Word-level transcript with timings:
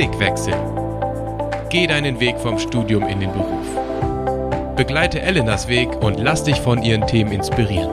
Blickwechsel. 0.00 0.54
Geh 1.68 1.86
deinen 1.86 2.20
Weg 2.20 2.38
vom 2.38 2.58
Studium 2.58 3.06
in 3.06 3.20
den 3.20 3.30
Beruf. 3.32 3.66
Begleite 4.74 5.20
Elenas 5.20 5.68
Weg 5.68 5.90
und 6.02 6.18
lass 6.18 6.42
dich 6.42 6.58
von 6.58 6.82
ihren 6.82 7.06
Themen 7.06 7.32
inspirieren. 7.32 7.90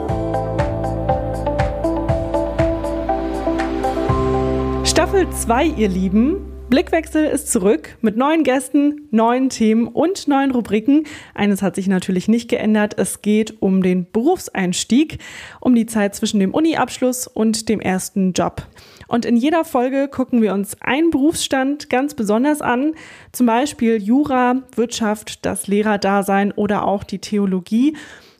Staffel 4.86 5.30
2, 5.30 5.66
ihr 5.66 5.90
Lieben. 5.90 6.57
Blickwechsel 6.70 7.24
ist 7.24 7.50
zurück 7.50 7.98
mit 8.02 8.18
neuen 8.18 8.44
Gästen, 8.44 9.08
neuen 9.10 9.50
Themen 9.50 9.88
und 9.88 10.28
neuen 10.28 10.52
Rubriken. 10.52 11.06
Eines 11.34 11.62
hat 11.62 11.76
sich 11.76 11.88
natürlich 11.88 12.28
nicht 12.28 12.50
geändert. 12.50 12.96
Es 12.98 13.22
geht 13.22 13.62
um 13.62 13.82
den 13.82 14.06
Berufseinstieg, 14.12 15.20
um 15.62 15.76
die 15.76 15.86
Zeit 15.86 16.14
zwischen 16.14 16.42
dem 16.42 16.54
Uni-Abschluss 16.54 17.26
und 17.28 17.70
dem 17.70 17.80
ersten 17.80 18.34
Job. 18.34 18.68
Und 19.08 19.24
in 19.24 19.38
jeder 19.38 19.64
Folge 19.64 20.10
gucken 20.10 20.42
wir 20.42 20.54
uns 20.54 20.76
einen 20.82 21.10
Berufsstand 21.10 21.90
ganz 21.90 22.16
besonders 22.16 22.62
an, 22.62 22.96
zum 23.32 23.46
Beispiel 23.46 24.04
Jura, 24.04 24.64
Wirtschaft, 24.76 25.46
das 25.46 25.68
Lehrerdasein 25.68 26.52
oder 26.52 26.86
auch 26.86 27.06
die 27.06 27.20
Theologie. 27.20 27.96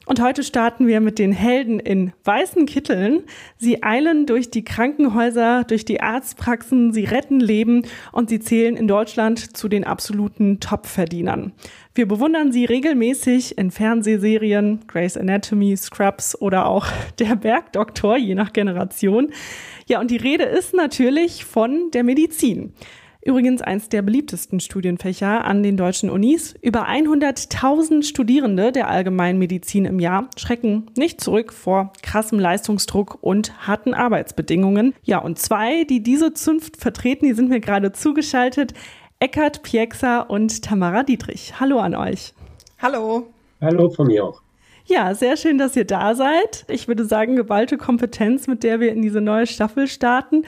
Und 0.08 0.22
heute 0.22 0.42
starten 0.42 0.86
wir 0.86 1.02
mit 1.02 1.18
den 1.18 1.32
Helden 1.32 1.80
in 1.80 2.14
weißen 2.24 2.64
Kitteln. 2.64 3.24
Sie 3.58 3.82
eilen 3.82 4.24
durch 4.24 4.50
die 4.50 4.64
Krankenhäuser, 4.64 5.64
durch 5.64 5.84
die 5.84 6.00
Arztpraxen, 6.00 6.94
sie 6.94 7.04
retten 7.04 7.40
Leben 7.40 7.82
und 8.10 8.30
sie 8.30 8.40
zählen 8.40 8.78
in 8.78 8.88
Deutschland 8.88 9.54
zu 9.54 9.68
den 9.68 9.84
absoluten 9.84 10.60
Top-Verdienern. 10.60 11.52
Wir 11.94 12.08
bewundern 12.08 12.52
sie 12.52 12.64
regelmäßig 12.64 13.58
in 13.58 13.70
Fernsehserien, 13.70 14.80
Grey's 14.86 15.18
Anatomy, 15.18 15.76
Scrubs 15.76 16.40
oder 16.40 16.64
auch 16.68 16.86
Der 17.18 17.36
Bergdoktor, 17.36 18.16
je 18.16 18.34
nach 18.34 18.54
Generation. 18.54 19.28
Ja, 19.88 20.00
und 20.00 20.10
die 20.10 20.16
Rede 20.16 20.44
ist 20.44 20.72
natürlich 20.72 21.44
von 21.44 21.90
der 21.90 22.02
Medizin. 22.02 22.72
Übrigens 23.24 23.62
eins 23.62 23.88
der 23.88 24.02
beliebtesten 24.02 24.60
Studienfächer 24.60 25.44
an 25.44 25.62
den 25.62 25.76
deutschen 25.76 26.08
Unis. 26.08 26.54
Über 26.62 26.88
100.000 26.88 28.04
Studierende 28.04 28.70
der 28.70 28.88
Allgemeinmedizin 28.88 29.86
im 29.86 29.98
Jahr 29.98 30.28
schrecken 30.36 30.86
nicht 30.96 31.20
zurück 31.20 31.52
vor 31.52 31.92
krassem 32.02 32.38
Leistungsdruck 32.38 33.18
und 33.20 33.66
harten 33.66 33.92
Arbeitsbedingungen. 33.92 34.94
Ja, 35.02 35.18
und 35.18 35.38
zwei, 35.38 35.84
die 35.84 36.02
diese 36.02 36.32
Zunft 36.32 36.76
vertreten, 36.76 37.26
die 37.26 37.34
sind 37.34 37.48
mir 37.48 37.60
gerade 37.60 37.92
zugeschaltet. 37.92 38.72
Eckhard 39.18 39.64
Pieksa 39.64 40.20
und 40.20 40.62
Tamara 40.62 41.02
Dietrich. 41.02 41.54
Hallo 41.58 41.80
an 41.80 41.96
euch. 41.96 42.34
Hallo. 42.80 43.26
Hallo 43.60 43.90
von 43.90 44.06
mir 44.06 44.24
auch. 44.24 44.40
Ja, 44.86 45.12
sehr 45.14 45.36
schön, 45.36 45.58
dass 45.58 45.76
ihr 45.76 45.84
da 45.84 46.14
seid. 46.14 46.64
Ich 46.68 46.86
würde 46.86 47.04
sagen, 47.04 47.36
geballte 47.36 47.76
Kompetenz, 47.76 48.46
mit 48.46 48.62
der 48.62 48.78
wir 48.80 48.92
in 48.92 49.02
diese 49.02 49.20
neue 49.20 49.46
Staffel 49.46 49.88
starten. 49.88 50.44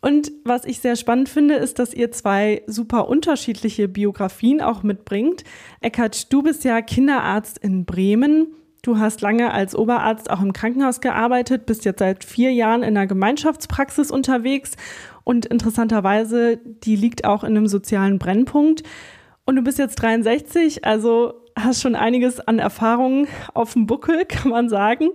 Und 0.00 0.32
was 0.44 0.64
ich 0.64 0.80
sehr 0.80 0.96
spannend 0.96 1.28
finde, 1.28 1.56
ist, 1.56 1.78
dass 1.78 1.92
ihr 1.92 2.10
zwei 2.10 2.62
super 2.66 3.08
unterschiedliche 3.08 3.86
Biografien 3.86 4.62
auch 4.62 4.82
mitbringt. 4.82 5.44
Eckart, 5.80 6.32
du 6.32 6.42
bist 6.42 6.64
ja 6.64 6.80
Kinderarzt 6.80 7.58
in 7.58 7.84
Bremen. 7.84 8.54
Du 8.82 8.98
hast 8.98 9.20
lange 9.20 9.52
als 9.52 9.76
Oberarzt 9.76 10.30
auch 10.30 10.40
im 10.40 10.54
Krankenhaus 10.54 11.02
gearbeitet, 11.02 11.66
bist 11.66 11.84
jetzt 11.84 11.98
seit 11.98 12.24
vier 12.24 12.50
Jahren 12.50 12.82
in 12.82 12.96
einer 12.96 13.06
Gemeinschaftspraxis 13.06 14.10
unterwegs 14.10 14.72
und 15.22 15.44
interessanterweise, 15.44 16.56
die 16.56 16.96
liegt 16.96 17.26
auch 17.26 17.44
in 17.44 17.56
einem 17.56 17.66
sozialen 17.66 18.18
Brennpunkt. 18.18 18.82
Und 19.44 19.56
du 19.56 19.62
bist 19.62 19.78
jetzt 19.78 19.96
63, 19.96 20.84
also 20.86 21.34
hast 21.58 21.82
schon 21.82 21.94
einiges 21.94 22.40
an 22.40 22.58
Erfahrungen 22.58 23.28
auf 23.52 23.74
dem 23.74 23.86
Buckel, 23.86 24.24
kann 24.28 24.50
man 24.50 24.68
sagen. 24.70 25.10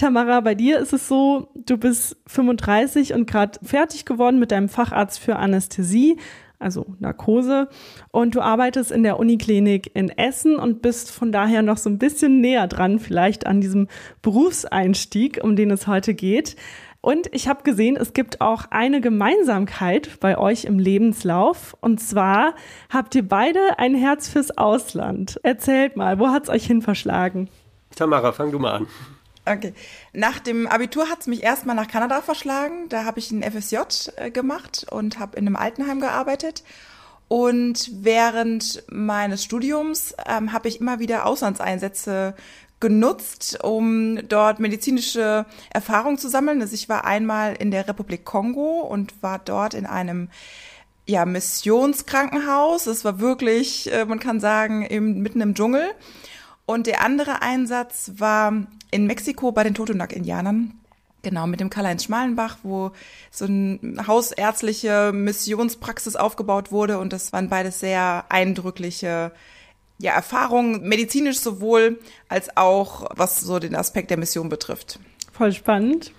Tamara, 0.00 0.40
bei 0.40 0.54
dir 0.54 0.78
ist 0.78 0.94
es 0.94 1.08
so, 1.08 1.48
du 1.54 1.76
bist 1.76 2.16
35 2.26 3.12
und 3.12 3.30
gerade 3.30 3.58
fertig 3.62 4.06
geworden 4.06 4.38
mit 4.38 4.50
deinem 4.50 4.70
Facharzt 4.70 5.18
für 5.18 5.36
Anästhesie, 5.36 6.16
also 6.58 6.94
Narkose, 7.00 7.68
und 8.10 8.34
du 8.34 8.40
arbeitest 8.40 8.92
in 8.92 9.02
der 9.02 9.18
Uniklinik 9.18 9.94
in 9.94 10.08
Essen 10.08 10.56
und 10.56 10.80
bist 10.80 11.10
von 11.10 11.32
daher 11.32 11.60
noch 11.60 11.76
so 11.76 11.90
ein 11.90 11.98
bisschen 11.98 12.40
näher 12.40 12.66
dran, 12.66 12.98
vielleicht 12.98 13.46
an 13.46 13.60
diesem 13.60 13.88
Berufseinstieg, 14.22 15.40
um 15.44 15.54
den 15.54 15.70
es 15.70 15.86
heute 15.86 16.14
geht. 16.14 16.56
Und 17.02 17.28
ich 17.34 17.46
habe 17.46 17.62
gesehen, 17.62 17.96
es 17.96 18.14
gibt 18.14 18.40
auch 18.40 18.70
eine 18.70 19.02
Gemeinsamkeit 19.02 20.18
bei 20.18 20.38
euch 20.38 20.64
im 20.64 20.78
Lebenslauf. 20.78 21.76
Und 21.82 22.00
zwar 22.00 22.54
habt 22.88 23.14
ihr 23.14 23.28
beide 23.28 23.60
ein 23.78 23.94
Herz 23.94 24.30
fürs 24.30 24.56
Ausland. 24.56 25.38
Erzählt 25.42 25.98
mal, 25.98 26.18
wo 26.18 26.28
hat 26.28 26.44
es 26.44 26.48
euch 26.48 26.64
hin 26.64 26.80
verschlagen? 26.80 27.50
Tamara, 27.94 28.32
fang 28.32 28.50
du 28.50 28.58
mal 28.58 28.76
an. 28.76 28.86
Okay. 29.56 29.74
Nach 30.12 30.38
dem 30.38 30.66
Abitur 30.66 31.08
hat 31.08 31.20
es 31.20 31.26
mich 31.26 31.42
erstmal 31.42 31.76
nach 31.76 31.88
Kanada 31.88 32.22
verschlagen. 32.22 32.88
Da 32.88 33.04
habe 33.04 33.18
ich 33.18 33.30
ein 33.30 33.42
FSJ 33.42 33.76
äh, 34.16 34.30
gemacht 34.30 34.86
und 34.90 35.18
habe 35.18 35.36
in 35.36 35.46
einem 35.46 35.56
Altenheim 35.56 36.00
gearbeitet. 36.00 36.62
Und 37.28 37.90
während 37.92 38.84
meines 38.90 39.44
Studiums 39.44 40.14
ähm, 40.26 40.52
habe 40.52 40.68
ich 40.68 40.80
immer 40.80 40.98
wieder 40.98 41.26
Auslandseinsätze 41.26 42.34
genutzt, 42.80 43.58
um 43.62 44.18
dort 44.26 44.58
medizinische 44.58 45.46
Erfahrung 45.70 46.18
zu 46.18 46.28
sammeln. 46.28 46.60
Also 46.60 46.74
ich 46.74 46.88
war 46.88 47.04
einmal 47.04 47.54
in 47.54 47.70
der 47.70 47.86
Republik 47.86 48.24
Kongo 48.24 48.80
und 48.80 49.22
war 49.22 49.38
dort 49.38 49.74
in 49.74 49.86
einem 49.86 50.28
ja, 51.06 51.24
Missionskrankenhaus. 51.24 52.86
Es 52.86 53.04
war 53.04 53.20
wirklich, 53.20 53.92
äh, 53.92 54.04
man 54.06 54.18
kann 54.18 54.40
sagen, 54.40 54.82
im, 54.82 55.20
mitten 55.20 55.40
im 55.40 55.54
Dschungel. 55.54 55.84
Und 56.70 56.86
der 56.86 57.04
andere 57.04 57.42
Einsatz 57.42 58.12
war 58.18 58.52
in 58.92 59.06
Mexiko 59.06 59.50
bei 59.50 59.64
den 59.64 59.74
Totonac-Indianern. 59.74 60.72
Genau, 61.22 61.48
mit 61.48 61.58
dem 61.58 61.68
Karl-Heinz 61.68 62.04
Schmalenbach, 62.04 62.58
wo 62.62 62.92
so 63.32 63.46
eine 63.46 64.06
hausärztliche 64.06 65.10
Missionspraxis 65.12 66.14
aufgebaut 66.14 66.70
wurde. 66.70 67.00
Und 67.00 67.12
das 67.12 67.32
waren 67.32 67.48
beides 67.48 67.80
sehr 67.80 68.24
eindrückliche 68.28 69.32
ja, 69.98 70.12
Erfahrungen, 70.12 70.82
medizinisch 70.88 71.40
sowohl 71.40 71.98
als 72.28 72.56
auch 72.56 73.10
was 73.16 73.40
so 73.40 73.58
den 73.58 73.74
Aspekt 73.74 74.10
der 74.10 74.16
Mission 74.16 74.48
betrifft. 74.48 75.00
Voll 75.32 75.52
spannend. 75.52 76.12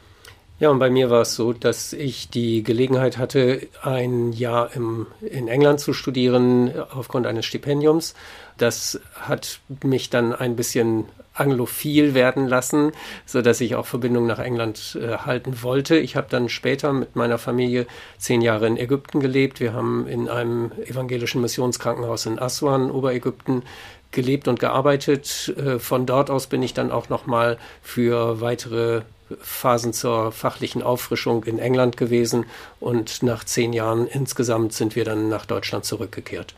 Ja, 0.61 0.69
und 0.69 0.77
bei 0.77 0.91
mir 0.91 1.09
war 1.09 1.21
es 1.21 1.33
so, 1.33 1.53
dass 1.53 1.91
ich 1.91 2.29
die 2.29 2.61
Gelegenheit 2.61 3.17
hatte, 3.17 3.67
ein 3.81 4.31
Jahr 4.31 4.75
im, 4.75 5.07
in 5.21 5.47
England 5.47 5.79
zu 5.79 5.91
studieren 5.91 6.71
aufgrund 6.91 7.25
eines 7.25 7.47
Stipendiums. 7.47 8.13
Das 8.61 8.99
hat 9.19 9.59
mich 9.83 10.11
dann 10.11 10.35
ein 10.35 10.55
bisschen 10.55 11.05
anglophil 11.33 12.13
werden 12.13 12.47
lassen, 12.47 12.91
so 13.25 13.41
dass 13.41 13.59
ich 13.59 13.73
auch 13.73 13.87
Verbindungen 13.87 14.27
nach 14.27 14.37
England 14.37 14.99
äh, 15.01 15.17
halten 15.17 15.63
wollte. 15.63 15.97
Ich 15.97 16.15
habe 16.15 16.27
dann 16.29 16.47
später 16.47 16.93
mit 16.93 17.15
meiner 17.15 17.39
Familie 17.39 17.87
zehn 18.19 18.41
Jahre 18.41 18.67
in 18.67 18.77
Ägypten 18.77 19.19
gelebt. 19.19 19.59
Wir 19.59 19.73
haben 19.73 20.07
in 20.07 20.29
einem 20.29 20.71
evangelischen 20.85 21.41
Missionskrankenhaus 21.41 22.27
in 22.27 22.37
Aswan, 22.37 22.91
Oberägypten, 22.91 23.63
gelebt 24.11 24.47
und 24.47 24.59
gearbeitet. 24.59 25.55
Äh, 25.57 25.79
von 25.79 26.05
dort 26.05 26.29
aus 26.29 26.45
bin 26.45 26.61
ich 26.61 26.75
dann 26.75 26.91
auch 26.91 27.09
noch 27.09 27.25
mal 27.25 27.57
für 27.81 28.41
weitere 28.41 29.01
Phasen 29.39 29.91
zur 29.91 30.31
fachlichen 30.31 30.83
Auffrischung 30.83 31.45
in 31.45 31.57
England 31.57 31.97
gewesen 31.97 32.45
und 32.79 33.23
nach 33.23 33.43
zehn 33.43 33.73
Jahren 33.73 34.05
insgesamt 34.05 34.73
sind 34.73 34.95
wir 34.95 35.05
dann 35.05 35.29
nach 35.29 35.47
Deutschland 35.47 35.85
zurückgekehrt 35.85 36.53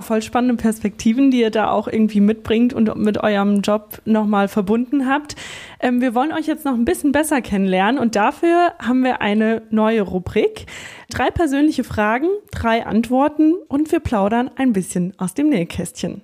voll 0.00 0.22
spannende 0.22 0.56
Perspektiven, 0.56 1.30
die 1.30 1.40
ihr 1.40 1.50
da 1.50 1.70
auch 1.70 1.88
irgendwie 1.88 2.20
mitbringt 2.20 2.72
und 2.72 2.94
mit 2.96 3.18
eurem 3.18 3.62
Job 3.62 4.00
nochmal 4.04 4.48
verbunden 4.48 5.08
habt. 5.08 5.36
Ähm, 5.80 6.00
wir 6.00 6.14
wollen 6.14 6.32
euch 6.32 6.46
jetzt 6.46 6.64
noch 6.64 6.74
ein 6.74 6.84
bisschen 6.84 7.12
besser 7.12 7.40
kennenlernen 7.40 8.00
und 8.00 8.16
dafür 8.16 8.72
haben 8.78 9.02
wir 9.02 9.20
eine 9.20 9.62
neue 9.70 10.02
Rubrik. 10.02 10.66
Drei 11.10 11.30
persönliche 11.30 11.84
Fragen, 11.84 12.28
drei 12.50 12.86
Antworten 12.86 13.54
und 13.68 13.92
wir 13.92 14.00
plaudern 14.00 14.50
ein 14.56 14.72
bisschen 14.72 15.14
aus 15.18 15.34
dem 15.34 15.48
Nähkästchen. 15.48 16.22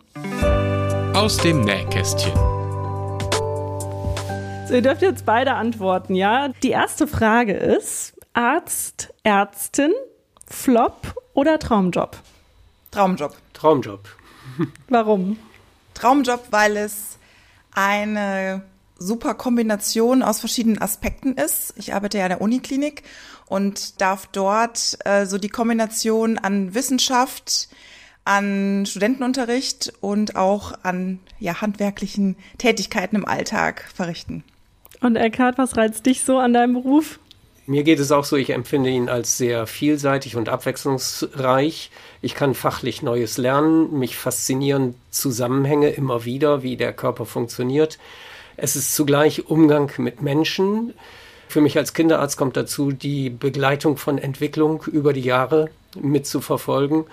Aus 1.14 1.36
dem 1.38 1.62
Nähkästchen. 1.62 2.32
So, 4.66 4.74
ihr 4.74 4.82
dürft 4.82 5.02
jetzt 5.02 5.26
beide 5.26 5.54
antworten, 5.54 6.14
ja? 6.14 6.48
Die 6.62 6.70
erste 6.70 7.06
Frage 7.06 7.52
ist: 7.52 8.14
Arzt, 8.32 9.12
Ärztin, 9.22 9.92
Flop 10.46 11.14
oder 11.34 11.58
Traumjob? 11.58 12.16
Traumjob. 12.90 13.36
Traumjob. 13.64 14.06
Warum? 14.90 15.38
Traumjob, 15.94 16.48
weil 16.50 16.76
es 16.76 17.16
eine 17.72 18.60
super 18.98 19.32
Kombination 19.32 20.22
aus 20.22 20.40
verschiedenen 20.40 20.82
Aspekten 20.82 21.32
ist. 21.32 21.72
Ich 21.78 21.94
arbeite 21.94 22.18
ja 22.18 22.24
in 22.24 22.28
der 22.28 22.42
Uniklinik 22.42 23.04
und 23.46 24.02
darf 24.02 24.26
dort 24.26 24.98
äh, 25.06 25.24
so 25.24 25.38
die 25.38 25.48
Kombination 25.48 26.36
an 26.36 26.74
Wissenschaft, 26.74 27.70
an 28.26 28.84
Studentenunterricht 28.84 29.94
und 30.02 30.36
auch 30.36 30.74
an 30.82 31.20
ja, 31.38 31.62
handwerklichen 31.62 32.36
Tätigkeiten 32.58 33.16
im 33.16 33.24
Alltag 33.24 33.90
verrichten. 33.94 34.44
Und 35.00 35.16
Eckhard, 35.16 35.56
was 35.56 35.78
reizt 35.78 36.04
dich 36.04 36.22
so 36.22 36.36
an 36.36 36.52
deinem 36.52 36.74
Beruf? 36.74 37.18
Mir 37.66 37.82
geht 37.82 37.98
es 37.98 38.12
auch 38.12 38.24
so, 38.24 38.36
ich 38.36 38.50
empfinde 38.50 38.90
ihn 38.90 39.08
als 39.08 39.38
sehr 39.38 39.66
vielseitig 39.66 40.36
und 40.36 40.50
abwechslungsreich. 40.50 41.90
Ich 42.20 42.34
kann 42.34 42.54
fachlich 42.54 43.00
Neues 43.00 43.38
lernen, 43.38 43.98
mich 43.98 44.18
faszinieren 44.18 44.94
Zusammenhänge 45.10 45.88
immer 45.90 46.26
wieder, 46.26 46.62
wie 46.62 46.76
der 46.76 46.92
Körper 46.92 47.24
funktioniert. 47.24 47.98
Es 48.58 48.76
ist 48.76 48.94
zugleich 48.94 49.48
Umgang 49.48 49.90
mit 49.96 50.20
Menschen. 50.20 50.92
Für 51.48 51.62
mich 51.62 51.78
als 51.78 51.94
Kinderarzt 51.94 52.36
kommt 52.36 52.56
dazu, 52.56 52.92
die 52.92 53.30
Begleitung 53.30 53.96
von 53.96 54.18
Entwicklung 54.18 54.82
über 54.86 55.14
die 55.14 55.22
Jahre 55.22 55.70
mitzuverfolgen. 55.98 57.06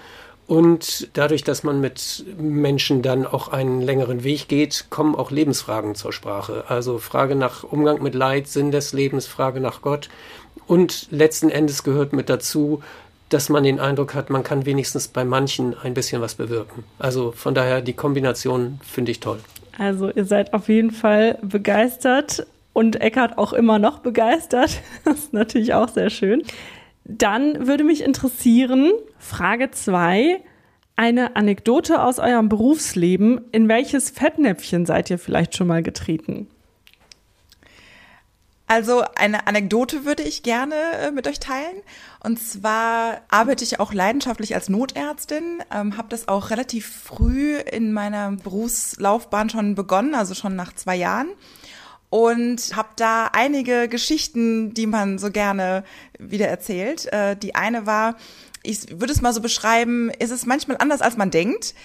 Und 0.47 1.07
dadurch, 1.13 1.45
dass 1.45 1.63
man 1.63 1.80
mit 1.80 2.25
Menschen 2.38 3.01
dann 3.01 3.25
auch 3.25 3.47
einen 3.47 3.80
längeren 3.80 4.25
Weg 4.25 4.50
geht, 4.50 4.88
kommen 4.89 5.15
auch 5.15 5.31
Lebensfragen 5.31 5.95
zur 5.95 6.12
Sprache. 6.12 6.65
Also 6.68 6.97
Frage 6.97 7.36
nach 7.36 7.63
Umgang 7.63 8.04
mit 8.04 8.15
Leid, 8.15 8.50
Sinn 8.50 8.69
des 8.69 8.92
Lebens, 8.92 9.27
Frage 9.27 9.62
nach 9.62 9.81
Gott. 9.81 10.09
Und 10.71 11.12
letzten 11.12 11.50
Endes 11.50 11.83
gehört 11.83 12.13
mit 12.13 12.29
dazu, 12.29 12.81
dass 13.27 13.50
man 13.50 13.65
den 13.65 13.81
Eindruck 13.81 14.13
hat, 14.13 14.29
man 14.29 14.41
kann 14.41 14.65
wenigstens 14.65 15.09
bei 15.09 15.25
manchen 15.25 15.77
ein 15.77 15.94
bisschen 15.94 16.21
was 16.21 16.35
bewirken. 16.35 16.85
Also 16.97 17.33
von 17.33 17.53
daher 17.53 17.81
die 17.81 17.91
Kombination 17.91 18.79
finde 18.81 19.12
ich 19.12 19.19
toll. 19.19 19.39
Also 19.77 20.09
ihr 20.12 20.23
seid 20.23 20.53
auf 20.53 20.69
jeden 20.69 20.91
Fall 20.91 21.38
begeistert 21.41 22.47
und 22.71 23.01
Eckart 23.01 23.38
auch 23.38 23.51
immer 23.51 23.79
noch 23.79 24.00
begeistert. 24.00 24.79
Das 25.03 25.19
ist 25.19 25.33
natürlich 25.33 25.73
auch 25.73 25.89
sehr 25.89 26.09
schön. 26.09 26.41
Dann 27.03 27.68
würde 27.68 27.83
mich 27.83 28.01
interessieren, 28.01 28.94
Frage 29.19 29.71
2, 29.71 30.39
eine 30.95 31.35
Anekdote 31.35 32.01
aus 32.01 32.18
eurem 32.18 32.47
Berufsleben. 32.47 33.41
In 33.51 33.68
welches 33.68 34.09
Fettnäpfchen 34.09 34.85
seid 34.85 35.09
ihr 35.09 35.19
vielleicht 35.19 35.57
schon 35.57 35.68
mal 35.68 35.83
getreten? 35.83 36.47
Also 38.71 39.03
eine 39.15 39.47
Anekdote 39.47 40.06
würde 40.06 40.23
ich 40.23 40.44
gerne 40.44 40.75
äh, 41.01 41.12
mit 41.12 41.27
euch 41.27 41.41
teilen. 41.41 41.75
Und 42.23 42.39
zwar 42.39 43.19
arbeite 43.27 43.65
ich 43.65 43.81
auch 43.81 43.91
leidenschaftlich 43.91 44.56
als 44.56 44.69
Notärztin, 44.69 45.62
ähm, 45.73 45.97
habe 45.97 46.07
das 46.07 46.29
auch 46.29 46.51
relativ 46.51 46.88
früh 46.88 47.57
in 47.57 47.91
meiner 47.91 48.31
Berufslaufbahn 48.31 49.50
schon 49.50 49.75
begonnen, 49.75 50.15
also 50.15 50.35
schon 50.35 50.56
nach 50.56 50.73
zwei 50.73 50.95
Jahren. 50.95 51.27
Und 52.09 52.73
habe 52.73 52.88
da 52.95 53.25
einige 53.33 53.89
Geschichten, 53.89 54.73
die 54.73 54.88
man 54.88 55.18
so 55.18 55.31
gerne 55.31 55.83
wieder 56.18 56.47
erzählt. 56.47 57.12
Äh, 57.12 57.35
die 57.35 57.56
eine 57.56 57.85
war, 57.85 58.15
ich 58.63 59.01
würde 59.01 59.12
es 59.12 59.21
mal 59.21 59.33
so 59.33 59.41
beschreiben, 59.41 60.09
ist 60.12 60.31
es 60.31 60.45
manchmal 60.45 60.77
anders, 60.77 61.01
als 61.01 61.18
man 61.18 61.29
denkt. 61.29 61.75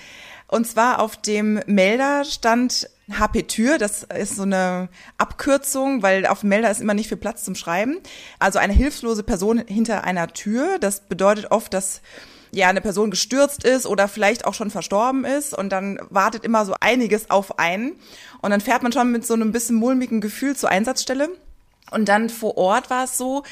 Und 0.47 0.69
zwar 0.69 1.01
auf 1.01 1.17
dem 1.17 1.61
Melder 1.67 2.23
stand 2.23 2.89
HP 3.11 3.45
Tür, 3.45 3.79
das 3.79 4.03
ist 4.03 4.37
so 4.37 4.43
eine 4.43 4.89
Abkürzung, 5.17 6.03
weil 6.03 6.27
auf 6.27 6.41
dem 6.41 6.49
Melder 6.49 6.71
ist 6.71 6.81
immer 6.81 6.95
nicht 6.95 7.09
viel 7.09 7.17
Platz 7.17 7.45
zum 7.45 7.55
Schreiben. 7.55 7.99
Also 8.39 8.59
eine 8.59 8.73
hilflose 8.73 9.23
Person 9.23 9.59
hinter 9.67 10.05
einer 10.05 10.29
Tür. 10.29 10.79
Das 10.81 11.01
bedeutet 11.01 11.51
oft, 11.51 11.73
dass 11.73 12.01
ja 12.51 12.69
eine 12.69 12.81
Person 12.81 13.11
gestürzt 13.11 13.65
ist 13.65 13.87
oder 13.87 14.09
vielleicht 14.09 14.45
auch 14.45 14.55
schon 14.55 14.71
verstorben 14.71 15.25
ist 15.25 15.57
und 15.57 15.71
dann 15.71 15.99
wartet 16.11 16.45
immer 16.45 16.65
so 16.65 16.75
einiges 16.81 17.31
auf 17.31 17.59
einen 17.59 17.93
und 18.41 18.51
dann 18.51 18.61
fährt 18.61 18.83
man 18.83 18.93
schon 18.93 19.13
mit 19.13 19.27
so 19.27 19.35
einem 19.35 19.53
bisschen 19.53 19.77
mulmigen 19.77 20.21
Gefühl 20.21 20.57
zur 20.57 20.71
Einsatzstelle. 20.71 21.29
Und 21.93 22.09
dann 22.09 22.31
vor 22.31 22.57
Ort 22.57 22.91
war 22.91 23.05
es 23.05 23.17
so, 23.17 23.45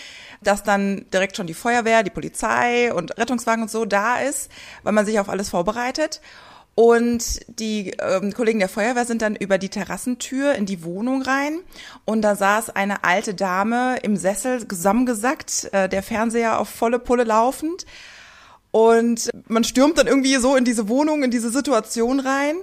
dass 0.42 0.64
dann 0.64 1.06
direkt 1.12 1.36
schon 1.36 1.46
die 1.46 1.54
Feuerwehr, 1.54 2.02
die 2.02 2.10
Polizei 2.10 2.92
und 2.92 3.16
Rettungswagen 3.16 3.62
und 3.62 3.70
so 3.70 3.84
da 3.84 4.16
ist, 4.16 4.50
weil 4.82 4.92
man 4.92 5.06
sich 5.06 5.20
auf 5.20 5.28
alles 5.28 5.50
vorbereitet. 5.50 6.20
Und 6.74 7.40
die 7.46 7.92
ähm, 8.00 8.32
Kollegen 8.32 8.58
der 8.58 8.68
Feuerwehr 8.68 9.04
sind 9.04 9.22
dann 9.22 9.36
über 9.36 9.58
die 9.58 9.68
Terrassentür 9.68 10.54
in 10.54 10.66
die 10.66 10.82
Wohnung 10.82 11.22
rein. 11.22 11.60
Und 12.04 12.22
da 12.22 12.34
saß 12.34 12.70
eine 12.70 13.04
alte 13.04 13.34
Dame 13.34 13.96
im 14.02 14.16
Sessel 14.16 14.66
zusammengesackt, 14.66 15.68
äh, 15.72 15.88
der 15.88 16.02
Fernseher 16.02 16.58
auf 16.58 16.68
volle 16.68 16.98
Pulle 16.98 17.24
laufend. 17.24 17.86
Und 18.72 19.30
man 19.46 19.62
stürmt 19.62 19.98
dann 19.98 20.08
irgendwie 20.08 20.34
so 20.36 20.56
in 20.56 20.64
diese 20.64 20.88
Wohnung, 20.88 21.22
in 21.22 21.30
diese 21.30 21.50
Situation 21.50 22.18
rein. 22.18 22.56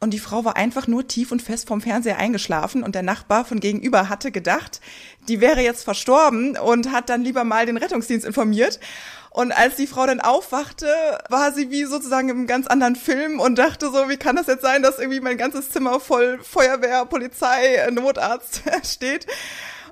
Und 0.00 0.10
die 0.10 0.18
Frau 0.18 0.44
war 0.44 0.56
einfach 0.56 0.88
nur 0.88 1.06
tief 1.06 1.30
und 1.30 1.40
fest 1.40 1.68
vom 1.68 1.80
Fernseher 1.80 2.18
eingeschlafen 2.18 2.82
und 2.82 2.94
der 2.94 3.02
Nachbar 3.02 3.44
von 3.44 3.60
gegenüber 3.60 4.08
hatte 4.08 4.32
gedacht, 4.32 4.80
die 5.28 5.40
wäre 5.40 5.62
jetzt 5.62 5.84
verstorben 5.84 6.58
und 6.58 6.92
hat 6.92 7.08
dann 7.08 7.22
lieber 7.22 7.44
mal 7.44 7.64
den 7.64 7.76
Rettungsdienst 7.78 8.26
informiert. 8.26 8.80
Und 9.34 9.50
als 9.50 9.74
die 9.74 9.88
Frau 9.88 10.06
dann 10.06 10.20
aufwachte, 10.20 10.86
war 11.28 11.52
sie 11.52 11.72
wie 11.72 11.86
sozusagen 11.86 12.28
im 12.28 12.46
ganz 12.46 12.68
anderen 12.68 12.94
Film 12.94 13.40
und 13.40 13.58
dachte 13.58 13.90
so, 13.90 14.08
wie 14.08 14.16
kann 14.16 14.36
das 14.36 14.46
jetzt 14.46 14.62
sein, 14.62 14.80
dass 14.80 15.00
irgendwie 15.00 15.18
mein 15.18 15.36
ganzes 15.36 15.70
Zimmer 15.70 15.98
voll 15.98 16.38
Feuerwehr, 16.40 17.04
Polizei, 17.04 17.84
Notarzt 17.90 18.62
steht. 18.84 19.26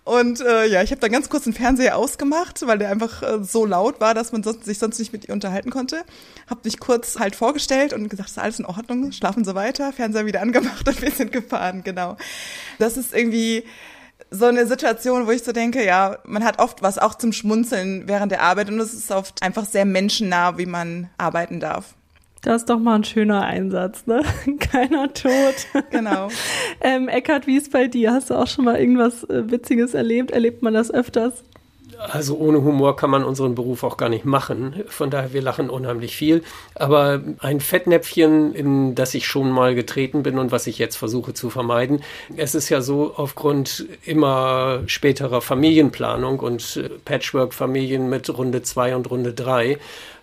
Und 0.05 0.41
äh, 0.43 0.67
ja, 0.67 0.83
ich 0.83 0.93
habe 0.93 1.01
dann 1.01 1.11
ganz 1.11 1.29
kurz 1.29 1.43
den 1.43 1.55
Fernseher 1.55 1.97
ausgemacht, 1.97 2.65
weil 2.69 2.79
der 2.79 2.91
einfach 2.91 3.25
äh, 3.25 3.43
so 3.43 3.67
laut 3.67 4.01
war, 4.01 4.15
dass 4.15 4.31
man 4.31 4.45
sonst, 4.45 4.65
sich 4.65 4.79
sonst 4.79 5.01
nicht 5.01 5.13
mit 5.13 5.27
ihr 5.27 5.35
unterhalten 5.35 5.71
konnte. 5.71 6.05
Hab 6.49 6.65
mich 6.65 6.79
kurz 6.79 7.19
halt 7.19 7.35
vorgestellt 7.35 7.93
und 7.93 8.09
gesagt, 8.09 8.31
ist 8.31 8.39
alles 8.39 8.61
in 8.61 8.65
Ordnung, 8.65 9.11
schlafen 9.11 9.45
Sie 9.45 9.57
weiter, 9.57 9.93
Fernseher 9.93 10.25
wieder 10.25 10.41
angemacht 10.41 10.87
und 10.87 11.03
wir 11.03 11.11
sind 11.11 11.33
gefahren, 11.33 11.83
genau. 11.83 12.17
Das 12.79 12.97
ist 12.97 13.13
irgendwie 13.13 13.65
so 14.33 14.47
eine 14.47 14.67
Situation, 14.67 15.27
wo 15.27 15.31
ich 15.31 15.43
so 15.43 15.53
denke, 15.53 15.85
ja, 15.85 16.19
man 16.25 16.43
hat 16.45 16.59
oft 16.59 16.83
was 16.83 16.99
auch 16.99 17.15
zum 17.15 17.33
Schmunzeln 17.33 18.09
während 18.09 18.33
der 18.33 18.43
Arbeit 18.43 18.71
und 18.71 18.81
es 18.81 18.95
ist 18.95 19.11
oft 19.13 19.43
einfach 19.43 19.65
sehr 19.65 19.85
menschennah, 19.85 20.59
wie 20.59 20.67
man 20.67 21.11
arbeiten 21.19 21.61
darf. 21.61 21.95
Das 22.43 22.63
ist 22.63 22.71
doch 22.71 22.81
mal 22.81 22.97
ein 22.97 23.05
schöner 23.05 23.43
Einsatz, 23.43 24.07
ne? 24.07 24.23
Keiner 24.59 25.13
tot. 25.13 25.55
Genau. 25.91 26.29
ähm, 26.81 27.09
Eckart, 27.09 27.47
wie 27.47 27.57
ist 27.57 27.71
bei 27.71 27.87
dir? 27.87 28.13
Hast 28.13 28.31
du 28.31 28.35
auch 28.35 28.49
schon 28.49 28.65
mal 28.65 28.81
irgendwas 28.81 29.23
äh, 29.25 29.49
Witziges 29.49 29.95
erlebt? 29.95 30.33
Erlebt 30.33 30.61
man 30.61 30.75
das 30.75 30.91
öfters? 30.91 31.45
Also 32.11 32.37
ohne 32.37 32.63
Humor 32.63 32.97
kann 32.97 33.11
man 33.11 33.25
unseren 33.25 33.55
Beruf 33.55 33.85
auch 33.85 33.97
gar 33.97 34.09
nicht 34.09 34.25
machen. 34.25 34.83
Von 34.89 35.11
daher, 35.11 35.33
wir 35.33 35.43
lachen 35.43 35.71
unheimlich 35.71 36.17
viel. 36.17 36.43
Aber 36.75 37.21
ein 37.39 37.61
Fettnäpfchen, 37.61 38.55
in 38.55 38.95
das 38.95 39.15
ich 39.15 39.27
schon 39.27 39.51
mal 39.51 39.75
getreten 39.75 40.23
bin 40.23 40.39
und 40.39 40.53
was 40.53 40.67
ich 40.67 40.79
jetzt 40.79 40.97
versuche 40.97 41.35
zu 41.35 41.51
vermeiden. 41.51 42.03
Es 42.37 42.55
ist 42.55 42.69
ja 42.69 42.81
so, 42.81 43.15
aufgrund 43.17 43.87
immer 44.05 44.83
späterer 44.87 45.41
Familienplanung 45.41 46.41
und 46.41 46.77
äh, 46.77 46.89
Patchwork-Familien 47.05 48.09
mit 48.09 48.37
Runde 48.37 48.63
zwei 48.63 48.97
und 48.97 49.11
Runde 49.11 49.33
drei 49.33 49.79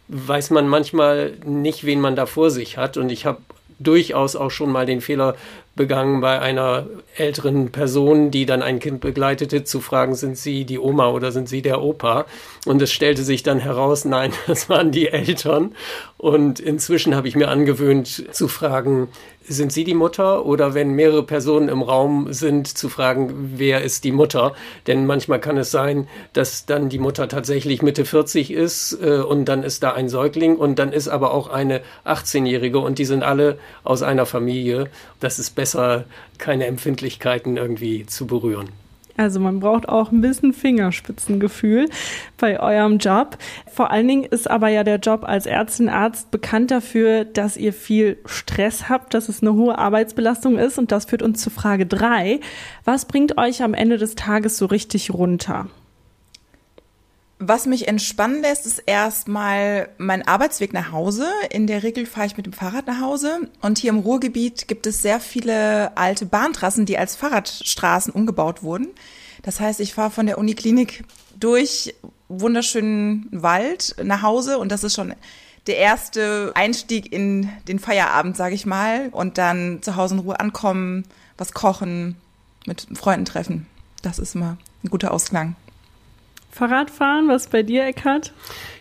weiß 0.10 0.50
man 0.50 0.68
manchmal 0.68 1.34
nicht, 1.46 1.86
wen 1.86 2.02
man 2.02 2.16
da 2.16 2.26
vor 2.26 2.50
sich 2.50 2.78
hat. 2.78 2.98
Und 2.98 3.12
ich 3.12 3.26
habe 3.26 3.40
durchaus 3.78 4.36
auch 4.36 4.52
schon 4.52 4.72
mal 4.72 4.86
den 4.86 5.02
Fehler 5.02 5.36
begangen, 5.80 6.20
bei 6.20 6.40
einer 6.40 6.88
älteren 7.16 7.72
Person, 7.72 8.32
die 8.32 8.46
dann 8.46 8.62
ein 8.62 8.80
Kind 8.80 9.00
begleitete, 9.00 9.64
zu 9.64 9.80
fragen, 9.80 10.14
sind 10.14 10.38
Sie 10.38 10.66
die 10.66 10.78
Oma 10.78 11.08
oder 11.08 11.32
sind 11.32 11.48
Sie 11.48 11.62
der 11.62 11.82
Opa? 11.82 12.26
Und 12.66 12.82
es 12.82 12.92
stellte 12.92 13.24
sich 13.24 13.44
dann 13.44 13.60
heraus, 13.60 14.06
nein, 14.06 14.34
das 14.48 14.70
waren 14.70 14.92
die 14.92 15.08
Eltern. 15.08 15.76
Und 16.18 16.60
inzwischen 16.60 17.16
habe 17.16 17.28
ich 17.28 17.36
mir 17.36 17.48
angewöhnt 17.48 18.36
zu 18.36 18.48
fragen, 18.48 19.08
sind 19.50 19.72
Sie 19.72 19.84
die 19.84 19.96
Mutter? 19.96 20.46
Oder 20.46 20.74
wenn 20.74 20.92
mehrere 20.92 21.24
Personen 21.24 21.70
im 21.70 21.82
Raum 21.82 22.32
sind, 22.32 22.68
zu 22.68 22.90
fragen, 22.90 23.54
wer 23.56 23.82
ist 23.82 24.04
die 24.04 24.12
Mutter? 24.12 24.54
Denn 24.86 25.06
manchmal 25.06 25.40
kann 25.40 25.58
es 25.58 25.72
sein, 25.72 26.08
dass 26.34 26.66
dann 26.66 26.90
die 26.90 27.00
Mutter 27.00 27.28
tatsächlich 27.28 27.82
Mitte 27.82 28.06
40 28.06 28.52
ist 28.52 28.98
äh, 29.02 29.22
und 29.22 29.46
dann 29.46 29.64
ist 29.64 29.82
da 29.82 29.94
ein 29.94 30.10
Säugling 30.10 30.58
und 30.58 30.78
dann 30.78 30.94
ist 30.94 31.08
aber 31.08 31.34
auch 31.34 31.50
eine 31.50 31.82
18-Jährige 32.06 32.80
und 32.80 33.00
die 33.00 33.06
sind 33.06 33.24
alle 33.24 33.58
aus 33.84 34.04
einer 34.04 34.26
Familie. 34.26 34.90
Das 35.20 35.40
ist 35.40 35.56
besser, 35.56 36.06
keine 36.38 36.68
Empfindlichkeiten 36.68 37.58
irgendwie 37.58 38.06
zu 38.06 38.28
berühren. 38.28 38.70
Also 39.20 39.42
man 39.42 39.60
braucht 39.60 39.90
auch 39.90 40.14
ein 40.14 40.22
bisschen 40.22 40.54
Fingerspitzengefühl 40.54 41.90
bei 42.38 42.58
eurem 42.58 43.00
Job. 43.00 43.38
Vor 43.70 43.92
allen 43.92 44.08
Dingen 44.08 44.24
ist 44.24 44.50
aber 44.50 44.70
ja 44.70 44.86
der 44.86 44.96
Job 44.96 45.26
als 45.26 45.46
Ärztin, 45.46 45.90
Arzt 45.90 46.32
bekannt 46.32 46.72
dafür, 46.72 47.26
dass 47.26 47.58
ihr 47.58 47.74
viel 47.74 48.18
Stress 48.26 48.88
habt, 48.88 49.14
dass 49.14 49.28
es 49.28 49.42
eine 49.42 49.56
hohe 49.56 49.78
Arbeitsbelastung 49.78 50.58
ist. 50.58 50.80
Und 50.80 50.94
das 50.94 51.04
führt 51.04 51.22
uns 51.22 51.42
zu 51.42 51.50
Frage 51.50 51.86
drei: 51.86 52.40
Was 52.86 53.04
bringt 53.04 53.38
euch 53.38 53.62
am 53.62 53.74
Ende 53.74 53.98
des 53.98 54.16
Tages 54.16 54.58
so 54.58 54.68
richtig 54.68 55.14
runter? 55.14 55.68
Was 57.42 57.66
mich 57.66 57.88
entspannen 57.88 58.42
lässt, 58.42 58.66
ist 58.66 58.80
erstmal 58.80 59.88
mein 59.98 60.28
Arbeitsweg 60.28 60.74
nach 60.74 60.92
Hause. 60.92 61.26
In 61.50 61.68
der 61.68 61.84
Regel 61.84 62.06
fahre 62.06 62.28
ich 62.28 62.36
mit 62.36 62.46
dem 62.46 62.52
Fahrrad 62.52 62.86
nach 62.86 63.00
Hause. 63.00 63.50
Und 63.62 63.78
hier 63.78 63.92
im 63.92 64.00
Ruhrgebiet 64.00 64.68
gibt 64.68 64.86
es 64.86 65.02
sehr 65.02 65.22
viele 65.22 65.96
alte 65.96 66.26
Bahntrassen, 66.26 66.86
die 66.86 66.98
als 66.98 67.16
Fahrradstraßen 67.16 68.12
umgebaut 68.12 68.62
wurden. 68.62 68.90
Das 69.42 69.62
heißt, 69.62 69.80
ich 69.80 69.94
fahre 69.94 70.12
von 70.12 70.26
der 70.26 70.38
Uniklinik 70.38 71.06
durch 71.40 71.96
wunderschönen 72.28 73.30
Wald 73.32 73.96
nach 74.04 74.22
Hause 74.22 74.58
und 74.58 74.70
das 74.70 74.84
ist 74.84 74.96
schon 74.96 75.16
der 75.66 75.78
erste 75.78 76.52
Einstieg 76.56 77.14
in 77.14 77.50
den 77.70 77.80
Feierabend, 77.80 78.36
sage 78.36 78.56
ich 78.56 78.66
mal. 78.66 79.08
Und 79.12 79.38
dann 79.38 79.82
zu 79.82 79.96
Hause 79.96 80.16
in 80.16 80.20
Ruhe 80.20 80.42
ankommen, 80.42 81.06
was 81.38 81.54
kochen, 81.54 82.18
mit 82.66 82.86
Freunden 82.96 83.24
treffen. 83.24 83.66
Das 84.02 84.20
ist 84.20 84.36
immer 84.36 84.58
ein 84.84 84.90
guter 84.90 85.14
Ausklang. 85.14 85.56
Fahrradfahren, 86.60 87.30
was 87.30 87.48
bei 87.48 87.64
dir, 87.64 87.86
Eckhard? 87.86 88.34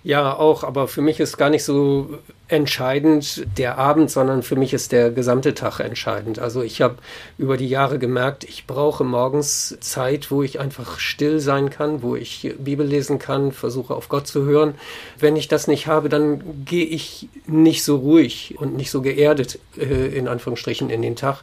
Ja, 0.03 0.35
auch, 0.35 0.65
aber 0.65 0.89
für 0.89 1.01
mich 1.01 1.21
ist 1.21 1.37
gar 1.37 1.49
nicht 1.49 1.63
so 1.63 2.19
entscheidend 2.49 3.47
der 3.57 3.79
Abend, 3.79 4.11
sondern 4.11 4.43
für 4.43 4.57
mich 4.57 4.73
ist 4.73 4.91
der 4.91 5.13
gesamte 5.13 5.55
Tag 5.55 5.79
entscheidend. 5.79 6.41
Also 6.41 6.63
ich 6.63 6.83
habe 6.83 6.97
über 7.37 7.57
die 7.57 7.69
Jahre 7.69 8.01
gemerkt, 8.01 8.43
ich 8.43 8.67
brauche 8.67 9.05
morgens 9.05 9.77
Zeit, 9.81 10.33
wo 10.33 10.43
ich 10.43 10.59
einfach 10.59 10.99
still 10.99 11.39
sein 11.39 11.71
kann, 11.71 12.03
wo 12.03 12.17
ich 12.17 12.53
Bibel 12.59 12.85
lesen 12.85 13.21
kann, 13.21 13.53
versuche 13.53 13.95
auf 13.95 14.09
Gott 14.09 14.27
zu 14.27 14.45
hören. 14.45 14.75
Wenn 15.21 15.37
ich 15.37 15.47
das 15.47 15.69
nicht 15.69 15.87
habe, 15.87 16.09
dann 16.09 16.65
gehe 16.65 16.87
ich 16.87 17.29
nicht 17.47 17.85
so 17.85 17.97
ruhig 17.97 18.57
und 18.59 18.77
nicht 18.77 18.91
so 18.91 19.03
geerdet 19.03 19.61
äh, 19.77 20.09
in 20.17 20.27
Anführungsstrichen 20.27 20.91
in 20.91 21.03
den 21.03 21.15
Tag. 21.15 21.43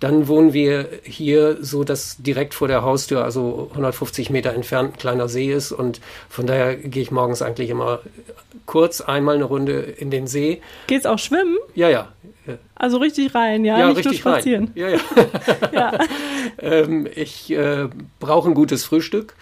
Dann 0.00 0.28
wohnen 0.28 0.52
wir 0.52 0.88
hier 1.04 1.56
so, 1.60 1.84
dass 1.84 2.16
direkt 2.18 2.52
vor 2.52 2.68
der 2.68 2.82
Haustür, 2.82 3.24
also 3.24 3.68
150 3.70 4.30
Meter 4.30 4.52
entfernt, 4.52 4.94
ein 4.94 4.98
kleiner 4.98 5.28
See 5.28 5.50
ist. 5.50 5.72
Und 5.72 6.00
von 6.28 6.46
daher 6.46 6.76
gehe 6.76 7.02
ich 7.02 7.10
morgens 7.10 7.40
eigentlich 7.40 7.70
immer 7.70 8.00
kurz 8.66 9.00
einmal 9.00 9.36
eine 9.36 9.44
Runde 9.44 9.80
in 9.80 10.10
den 10.10 10.26
See. 10.26 10.60
Geht's 10.86 11.06
auch 11.06 11.18
schwimmen? 11.18 11.56
Ja, 11.74 11.88
ja. 11.88 12.08
Also 12.74 12.98
richtig 12.98 13.34
rein, 13.34 13.64
ja, 13.64 13.78
ja 13.78 13.88
nicht 13.88 13.98
richtig 13.98 14.24
nur 14.24 14.34
spazieren. 14.34 14.64
Rein. 14.64 14.72
Ja, 14.74 14.88
ja. 14.88 14.98
ja. 15.72 15.98
ähm, 16.60 17.08
ich 17.14 17.50
äh, 17.50 17.88
brauche 18.20 18.48
ein 18.48 18.54
gutes 18.54 18.84
Frühstück. 18.84 19.34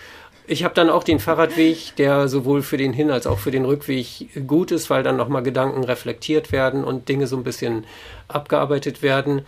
Ich 0.47 0.63
habe 0.63 0.75
dann 0.75 0.91
auch 0.91 1.05
den 1.05 1.21
Fahrradweg, 1.21 1.97
der 1.97 2.29
sowohl 2.29 2.63
für 2.63 2.77
den 2.77 2.93
Hin- 2.93 3.11
als 3.11 3.27
auch 3.27 3.39
für 3.39 3.51
den 3.51 3.65
Rückweg 3.65 4.47
gut 4.47 4.73
ist, 4.73 4.91
weil 4.91 5.03
dann 5.03 5.17
nochmal 5.17 5.43
Gedanken 5.43 5.85
reflektiert 5.85 6.53
werden 6.53 6.85
und 6.85 7.09
Dinge 7.09 7.27
so 7.27 7.37
ein 7.37 7.45
bisschen 7.45 7.85
abgearbeitet 8.29 9.03
werden. 9.03 9.43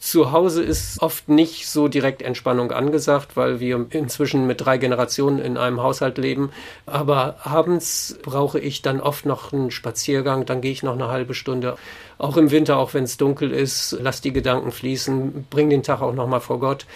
Zu 0.00 0.32
Hause 0.32 0.62
ist 0.62 1.02
oft 1.02 1.28
nicht 1.28 1.68
so 1.68 1.86
direkt 1.86 2.22
Entspannung 2.22 2.72
angesagt, 2.72 3.36
weil 3.36 3.60
wir 3.60 3.86
inzwischen 3.90 4.46
mit 4.46 4.62
drei 4.62 4.78
Generationen 4.78 5.38
in 5.38 5.58
einem 5.58 5.82
Haushalt 5.82 6.16
leben. 6.16 6.52
Aber 6.86 7.36
abends 7.44 8.16
brauche 8.22 8.58
ich 8.58 8.80
dann 8.80 9.02
oft 9.02 9.26
noch 9.26 9.52
einen 9.52 9.70
Spaziergang, 9.70 10.46
dann 10.46 10.62
gehe 10.62 10.72
ich 10.72 10.82
noch 10.82 10.94
eine 10.94 11.08
halbe 11.08 11.34
Stunde. 11.34 11.76
Auch 12.16 12.38
im 12.38 12.50
Winter, 12.50 12.78
auch 12.78 12.94
wenn 12.94 13.04
es 13.04 13.18
dunkel 13.18 13.50
ist, 13.52 13.94
lass 14.00 14.22
die 14.22 14.32
Gedanken 14.32 14.72
fließen, 14.72 15.46
bring 15.50 15.68
den 15.68 15.82
Tag 15.82 16.00
auch 16.00 16.14
nochmal 16.14 16.40
vor 16.40 16.60
Gott. 16.60 16.86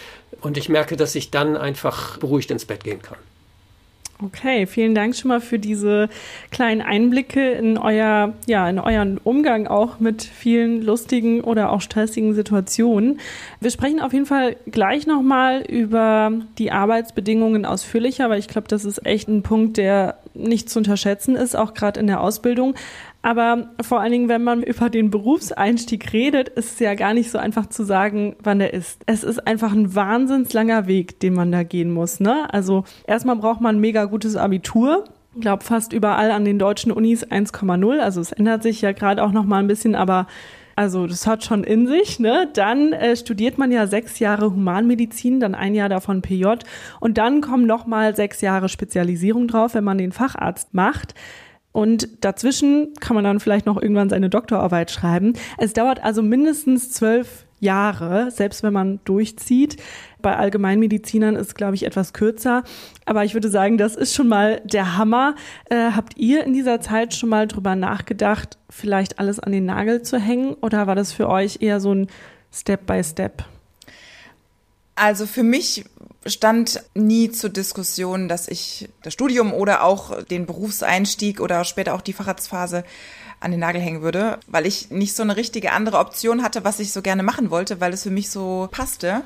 Und 0.41 0.57
ich 0.57 0.71
merke, 0.71 0.97
dass 0.97 1.15
ich 1.15 1.31
dann 1.31 1.59
einfach 1.59 2.17
beruhigt 2.17 2.51
ins 2.51 2.65
Bett 2.65 2.85
gehen 2.85 3.03
kann. 3.03 3.19
Okay, 4.23 4.67
vielen 4.67 4.95
Dank 4.95 5.17
schon 5.17 5.29
mal 5.29 5.41
für 5.41 5.59
diese 5.59 6.09
kleinen 6.53 6.81
Einblicke 6.81 7.51
in 7.51 7.77
euer, 7.77 8.33
ja, 8.47 8.69
in 8.69 8.79
euren 8.79 9.19
Umgang 9.19 9.67
auch 9.67 9.99
mit 9.99 10.23
vielen 10.23 10.83
lustigen 10.83 11.41
oder 11.41 11.73
auch 11.73 11.81
stressigen 11.81 12.33
Situationen. 12.33 13.19
Wir 13.61 13.71
sprechen 13.71 14.01
auf 14.01 14.13
jeden 14.13 14.27
Fall 14.27 14.57
gleich 14.67 15.09
nochmal 15.09 15.63
über 15.63 16.31
die 16.59 16.71
Arbeitsbedingungen 16.71 17.67
ausführlicher, 17.67 18.31
weil 18.31 18.39
ich 18.39 18.47
glaube, 18.47 18.69
das 18.69 18.85
ist 18.85 19.05
echt 19.05 19.29
ein 19.29 19.43
Punkt, 19.43 19.79
der 19.79 20.19
nicht 20.33 20.71
zu 20.71 20.79
unterschätzen 20.79 21.35
ist, 21.35 21.57
auch 21.57 21.75
gerade 21.75 21.99
in 21.99 22.07
der 22.07 22.21
Ausbildung. 22.21 22.77
Aber 23.25 23.69
vor 23.81 24.03
allen 24.03 24.13
Dingen, 24.13 24.29
wenn 24.29 24.45
man 24.45 24.63
über 24.63 24.91
den 24.91 25.09
Berufseinstieg 25.09 26.13
redet, 26.13 26.51
ist 26.51 26.75
es 26.75 26.79
ja 26.79 26.95
gar 26.95 27.15
nicht 27.15 27.31
so 27.31 27.39
einfach 27.39 27.71
zu 27.71 27.83
sagen, 27.83 28.37
wann 28.43 28.59
der 28.59 28.75
ist. 28.75 29.01
Es 29.07 29.25
ist 29.25 29.47
einfach 29.47 29.73
ein 29.73 29.95
wahnsinnslanger 29.95 30.87
Weg, 30.87 31.21
den 31.21 31.33
man 31.33 31.51
da 31.51 31.63
gehen 31.63 31.91
muss. 31.91 32.21
Ne? 32.21 32.53
Also 32.53 32.85
erstmal 33.07 33.37
braucht 33.37 33.63
man 33.63 33.77
ein 33.77 33.81
mega 33.81 34.05
gutes 34.05 34.37
Abitur. 34.37 35.05
Ich 35.35 35.41
glaube 35.41 35.65
fast 35.65 35.95
überall 35.95 36.33
an 36.33 36.45
den 36.45 36.59
deutschen 36.59 36.93
Unis 36.93 37.27
1,0. 37.27 37.99
Also 37.99 38.21
es 38.21 38.31
ändert 38.31 38.63
sich 38.63 38.83
ja 38.83 38.93
gerade 38.93 39.25
auch 39.25 39.33
noch 39.33 39.47
mal 39.47 39.61
ein 39.61 39.69
bisschen, 39.69 39.95
aber 39.95 40.27
also 40.77 41.07
das 41.07 41.27
hat 41.27 41.45
schon 41.45 41.65
in 41.65 41.87
sich. 41.87 42.21
Ne? 42.21 42.51
Dann 42.53 42.93
äh, 42.93 43.17
studiert 43.17 43.57
man 43.57 43.73
ja 43.73 43.87
sechs 43.87 44.19
Jahre 44.19 44.53
Humanmedizin, 44.53 45.41
dann 45.41 45.55
ein 45.55 45.75
Jahr 45.75 45.89
davon 45.89 46.21
PJ 46.21 46.47
und 47.01 47.17
dann 47.17 47.41
kommen 47.41 47.65
noch 47.65 47.87
mal 47.87 48.15
sechs 48.15 48.43
Jahre 48.43 48.69
Spezialisierung 48.69 49.49
drauf, 49.49 49.75
wenn 49.75 49.85
man 49.85 49.97
den 49.97 50.13
Facharzt 50.13 50.75
macht. 50.75 51.15
Und 51.75 52.09
dazwischen 52.21 52.95
kann 53.01 53.17
man 53.17 53.25
dann 53.25 53.41
vielleicht 53.41 53.67
noch 53.67 53.83
irgendwann 53.83 54.09
seine 54.09 54.31
Doktorarbeit 54.31 54.93
schreiben. 54.93 55.33
Es 55.59 55.73
dauert 55.73 56.05
also 56.05 56.23
mindestens 56.23 56.93
zwölf 56.93 57.47
Jahre, 57.59 58.31
selbst 58.31 58.63
wenn 58.63 58.73
man 58.73 59.01
durchzieht. 59.05 59.83
Bei 60.23 60.37
Allgemeinmedizinern 60.37 61.35
ist, 61.35 61.57
glaube 61.57 61.75
ich, 61.75 61.85
etwas 61.85 62.13
kürzer. 62.13 62.63
Aber 63.07 63.25
ich 63.25 63.35
würde 63.35 63.49
sagen, 63.49 63.77
das 63.77 63.97
ist 63.97 64.15
schon 64.15 64.29
mal 64.29 64.63
der 64.65 64.97
Hammer. 64.97 65.35
Äh, 65.69 65.91
habt 65.97 66.17
ihr 66.17 66.45
in 66.45 66.53
dieser 66.53 66.81
Zeit 66.81 67.13
schon 67.13 67.29
mal 67.29 67.49
drüber 67.49 67.75
nachgedacht, 67.75 68.57
vielleicht 68.71 69.19
alles 69.19 69.41
an 69.41 69.51
den 69.51 69.65
Nagel 69.65 70.03
zu 70.03 70.17
hängen? 70.17 70.55
Oder 70.55 70.87
war 70.87 70.95
das 70.95 71.13
für 71.13 71.29
euch 71.29 71.59
eher 71.61 71.81
so 71.81 71.93
ein 71.93 72.07
Step 72.53 72.87
by 72.87 73.03
Step? 73.03 73.45
Also 74.97 75.27
für 75.27 75.43
mich 75.43 75.85
stand 76.27 76.83
nie 76.95 77.31
zur 77.31 77.51
Diskussion, 77.51 78.29
dass 78.29 78.49
ich 78.49 78.89
das 79.03 79.13
Studium 79.13 79.53
oder 79.53 79.83
auch 79.83 80.23
den 80.23 80.47
Berufseinstieg 80.47 81.41
oder 81.41 81.65
später 81.65 81.95
auch 81.95 82.01
die 82.01 82.13
Facharztphase 82.13 82.85
an 83.41 83.51
den 83.51 83.61
Nagel 83.61 83.81
hängen 83.81 84.03
würde, 84.03 84.39
weil 84.47 84.67
ich 84.67 84.91
nicht 84.91 85.15
so 85.15 85.23
eine 85.23 85.37
richtige 85.37 85.73
andere 85.73 85.99
Option 85.99 86.43
hatte, 86.43 86.65
was 86.65 86.81
ich 86.81 86.93
so 86.93 87.03
gerne 87.03 87.23
machen 87.23 87.51
wollte, 87.51 87.81
weil 87.81 87.93
es 87.93 88.05
für 88.05 88.11
mich 88.11 88.31
so 88.31 88.69
passte. 88.71 89.23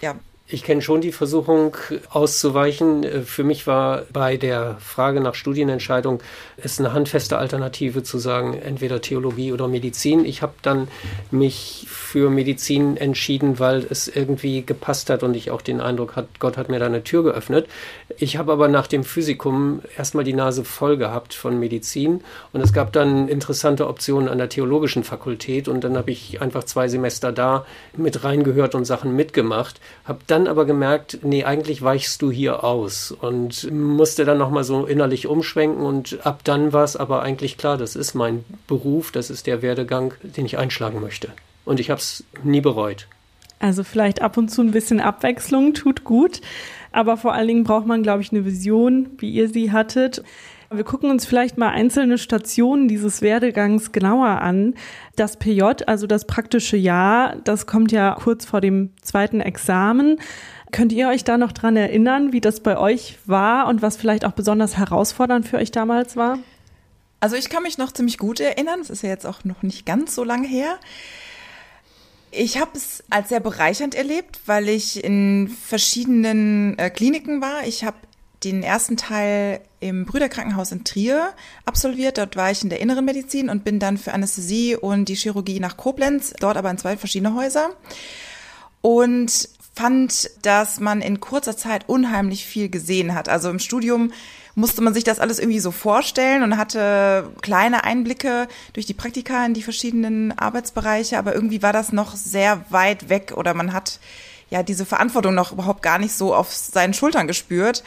Ja, 0.00 0.14
ich 0.52 0.64
kenne 0.64 0.82
schon 0.82 1.00
die 1.00 1.12
Versuchung 1.12 1.76
auszuweichen. 2.10 3.24
Für 3.24 3.44
mich 3.44 3.66
war 3.66 4.02
bei 4.12 4.36
der 4.36 4.76
Frage 4.80 5.20
nach 5.20 5.34
Studienentscheidung 5.34 6.22
es 6.56 6.78
eine 6.78 6.92
handfeste 6.92 7.38
Alternative 7.38 8.02
zu 8.02 8.18
sagen, 8.18 8.54
entweder 8.54 9.00
Theologie 9.00 9.52
oder 9.52 9.68
Medizin. 9.68 10.24
Ich 10.24 10.42
habe 10.42 10.54
dann 10.62 10.88
mich 11.30 11.86
für 11.88 12.30
Medizin 12.30 12.96
entschieden, 12.96 13.58
weil 13.58 13.86
es 13.88 14.08
irgendwie 14.08 14.62
gepasst 14.64 15.10
hat 15.10 15.22
und 15.22 15.34
ich 15.34 15.50
auch 15.50 15.62
den 15.62 15.80
Eindruck 15.80 16.16
hatte, 16.16 16.28
Gott 16.38 16.56
hat 16.56 16.68
mir 16.68 16.78
da 16.78 16.86
eine 16.86 17.04
Tür 17.04 17.22
geöffnet. 17.22 17.68
Ich 18.18 18.36
habe 18.36 18.52
aber 18.52 18.68
nach 18.68 18.86
dem 18.86 19.04
Physikum 19.04 19.80
erstmal 19.96 20.24
die 20.24 20.32
Nase 20.32 20.64
voll 20.64 20.96
gehabt 20.96 21.34
von 21.34 21.58
Medizin 21.58 22.22
und 22.52 22.60
es 22.60 22.72
gab 22.72 22.92
dann 22.92 23.28
interessante 23.28 23.86
Optionen 23.86 24.28
an 24.28 24.38
der 24.38 24.48
theologischen 24.48 25.04
Fakultät 25.04 25.68
und 25.68 25.84
dann 25.84 25.96
habe 25.96 26.10
ich 26.10 26.42
einfach 26.42 26.64
zwei 26.64 26.88
Semester 26.88 27.32
da 27.32 27.64
mit 27.96 28.24
reingehört 28.24 28.74
und 28.74 28.84
Sachen 28.84 29.14
mitgemacht, 29.14 29.80
habe 30.04 30.18
dann 30.26 30.39
dann 30.40 30.48
aber 30.50 30.64
gemerkt, 30.64 31.18
nee, 31.22 31.44
eigentlich 31.44 31.82
weichst 31.82 32.22
du 32.22 32.30
hier 32.30 32.64
aus 32.64 33.12
und 33.12 33.70
musste 33.70 34.24
dann 34.24 34.38
nochmal 34.38 34.64
so 34.64 34.86
innerlich 34.86 35.26
umschwenken 35.26 35.82
und 35.82 36.18
ab 36.24 36.40
dann 36.44 36.72
war 36.72 36.84
es 36.84 36.96
aber 36.96 37.22
eigentlich 37.22 37.58
klar, 37.58 37.76
das 37.76 37.96
ist 37.96 38.14
mein 38.14 38.44
Beruf, 38.66 39.12
das 39.12 39.30
ist 39.30 39.46
der 39.46 39.62
Werdegang, 39.62 40.14
den 40.22 40.46
ich 40.46 40.58
einschlagen 40.58 41.00
möchte. 41.00 41.28
Und 41.64 41.78
ich 41.78 41.90
habe 41.90 42.00
es 42.00 42.24
nie 42.42 42.60
bereut. 42.60 43.06
Also 43.58 43.84
vielleicht 43.84 44.22
ab 44.22 44.38
und 44.38 44.50
zu 44.50 44.62
ein 44.62 44.70
bisschen 44.70 45.00
Abwechslung 45.00 45.74
tut 45.74 46.04
gut, 46.04 46.40
aber 46.92 47.18
vor 47.18 47.34
allen 47.34 47.48
Dingen 47.48 47.64
braucht 47.64 47.86
man, 47.86 48.02
glaube 48.02 48.22
ich, 48.22 48.32
eine 48.32 48.44
Vision, 48.46 49.10
wie 49.18 49.30
ihr 49.30 49.48
sie 49.50 49.70
hattet. 49.70 50.22
Wir 50.72 50.84
gucken 50.84 51.10
uns 51.10 51.26
vielleicht 51.26 51.58
mal 51.58 51.70
einzelne 51.70 52.16
Stationen 52.16 52.86
dieses 52.86 53.22
Werdegangs 53.22 53.90
genauer 53.90 54.40
an. 54.40 54.74
Das 55.16 55.36
PJ, 55.36 55.62
also 55.86 56.06
das 56.06 56.26
praktische 56.26 56.76
Jahr, 56.76 57.34
das 57.42 57.66
kommt 57.66 57.90
ja 57.90 58.16
kurz 58.22 58.44
vor 58.44 58.60
dem 58.60 58.90
zweiten 59.02 59.40
Examen. 59.40 60.20
Könnt 60.70 60.92
ihr 60.92 61.08
euch 61.08 61.24
da 61.24 61.38
noch 61.38 61.50
dran 61.50 61.76
erinnern, 61.76 62.32
wie 62.32 62.40
das 62.40 62.60
bei 62.60 62.78
euch 62.78 63.18
war 63.26 63.66
und 63.66 63.82
was 63.82 63.96
vielleicht 63.96 64.24
auch 64.24 64.30
besonders 64.30 64.76
herausfordernd 64.76 65.48
für 65.48 65.56
euch 65.56 65.72
damals 65.72 66.16
war? 66.16 66.38
Also 67.18 67.34
ich 67.34 67.48
kann 67.48 67.64
mich 67.64 67.76
noch 67.76 67.90
ziemlich 67.90 68.16
gut 68.16 68.38
erinnern. 68.38 68.78
Es 68.78 68.90
ist 68.90 69.02
ja 69.02 69.08
jetzt 69.08 69.26
auch 69.26 69.42
noch 69.42 69.64
nicht 69.64 69.84
ganz 69.86 70.14
so 70.14 70.22
lange 70.22 70.46
her. 70.46 70.78
Ich 72.30 72.60
habe 72.60 72.70
es 72.74 73.02
als 73.10 73.30
sehr 73.30 73.40
bereichernd 73.40 73.96
erlebt, 73.96 74.38
weil 74.46 74.68
ich 74.68 75.02
in 75.02 75.48
verschiedenen 75.48 76.78
äh, 76.78 76.90
Kliniken 76.90 77.42
war. 77.42 77.66
Ich 77.66 77.82
habe 77.82 77.96
den 78.44 78.62
ersten 78.62 78.96
Teil 78.96 79.60
im 79.80 80.04
Brüderkrankenhaus 80.04 80.72
in 80.72 80.84
Trier 80.84 81.32
absolviert. 81.64 82.18
Dort 82.18 82.36
war 82.36 82.50
ich 82.50 82.62
in 82.62 82.68
der 82.68 82.80
inneren 82.80 83.04
Medizin 83.04 83.48
und 83.48 83.64
bin 83.64 83.78
dann 83.78 83.98
für 83.98 84.12
Anästhesie 84.12 84.76
und 84.76 85.06
die 85.06 85.14
Chirurgie 85.14 85.60
nach 85.60 85.76
Koblenz, 85.76 86.34
dort 86.38 86.56
aber 86.56 86.70
in 86.70 86.78
zwei 86.78 86.96
verschiedene 86.96 87.34
Häuser. 87.34 87.70
Und 88.82 89.48
fand, 89.74 90.30
dass 90.42 90.80
man 90.80 91.00
in 91.00 91.20
kurzer 91.20 91.56
Zeit 91.56 91.88
unheimlich 91.88 92.44
viel 92.44 92.68
gesehen 92.68 93.14
hat. 93.14 93.28
Also 93.28 93.50
im 93.50 93.58
Studium 93.58 94.12
musste 94.54 94.82
man 94.82 94.94
sich 94.94 95.04
das 95.04 95.20
alles 95.20 95.38
irgendwie 95.38 95.60
so 95.60 95.70
vorstellen 95.70 96.42
und 96.42 96.56
hatte 96.56 97.30
kleine 97.40 97.84
Einblicke 97.84 98.48
durch 98.72 98.86
die 98.86 98.94
Praktika 98.94 99.44
in 99.46 99.54
die 99.54 99.62
verschiedenen 99.62 100.36
Arbeitsbereiche, 100.36 101.18
aber 101.18 101.34
irgendwie 101.34 101.62
war 101.62 101.72
das 101.72 101.92
noch 101.92 102.14
sehr 102.14 102.64
weit 102.70 103.08
weg 103.08 103.32
oder 103.36 103.54
man 103.54 103.72
hat 103.72 104.00
ja 104.50 104.62
diese 104.62 104.84
Verantwortung 104.84 105.34
noch 105.34 105.52
überhaupt 105.52 105.82
gar 105.82 105.98
nicht 105.98 106.12
so 106.12 106.34
auf 106.34 106.52
seinen 106.52 106.92
Schultern 106.92 107.26
gespürt. 107.26 107.84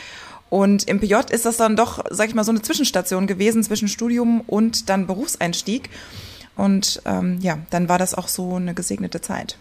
Und 0.54 0.88
im 0.88 1.00
PJ 1.00 1.16
ist 1.32 1.48
das 1.48 1.58
dann 1.58 1.76
doch, 1.76 2.06
sag 2.12 2.30
ich 2.30 2.36
mal, 2.36 2.44
so 2.44 2.52
eine 2.52 2.62
Zwischenstation 2.62 3.26
gewesen 3.26 3.64
zwischen 3.64 3.88
Studium 3.88 4.42
und 4.42 4.88
dann 4.88 5.08
Berufseinstieg. 5.08 5.90
Und 6.56 7.02
ähm, 7.06 7.40
ja, 7.42 7.58
dann 7.72 7.90
war 7.90 7.98
das 7.98 8.14
auch 8.14 8.28
so 8.28 8.58
eine 8.58 8.76
gesegnete 8.76 9.20
Zeit. 9.20 9.58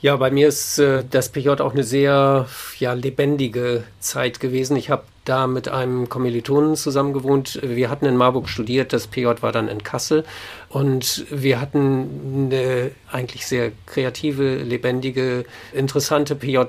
Ja, 0.00 0.14
bei 0.14 0.30
mir 0.30 0.46
ist 0.46 0.78
äh, 0.78 1.02
das 1.10 1.30
PJ 1.30 1.48
auch 1.48 1.72
eine 1.72 1.82
sehr 1.82 2.46
ja, 2.78 2.92
lebendige 2.92 3.82
Zeit 3.98 4.38
gewesen. 4.38 4.76
Ich 4.76 4.90
habe 4.90 5.02
da 5.24 5.48
mit 5.48 5.68
einem 5.68 6.08
Kommilitonen 6.08 6.76
zusammen 6.76 7.14
gewohnt. 7.14 7.58
Wir 7.60 7.90
hatten 7.90 8.06
in 8.06 8.16
Marburg 8.16 8.48
studiert, 8.48 8.92
das 8.92 9.08
PJ 9.08 9.26
war 9.40 9.50
dann 9.50 9.66
in 9.66 9.82
Kassel 9.82 10.24
und 10.68 11.26
wir 11.30 11.60
hatten 11.60 12.50
eine 12.52 12.92
eigentlich 13.10 13.44
sehr 13.44 13.72
kreative, 13.86 14.58
lebendige, 14.58 15.44
interessante 15.72 16.36
PJ 16.36 16.60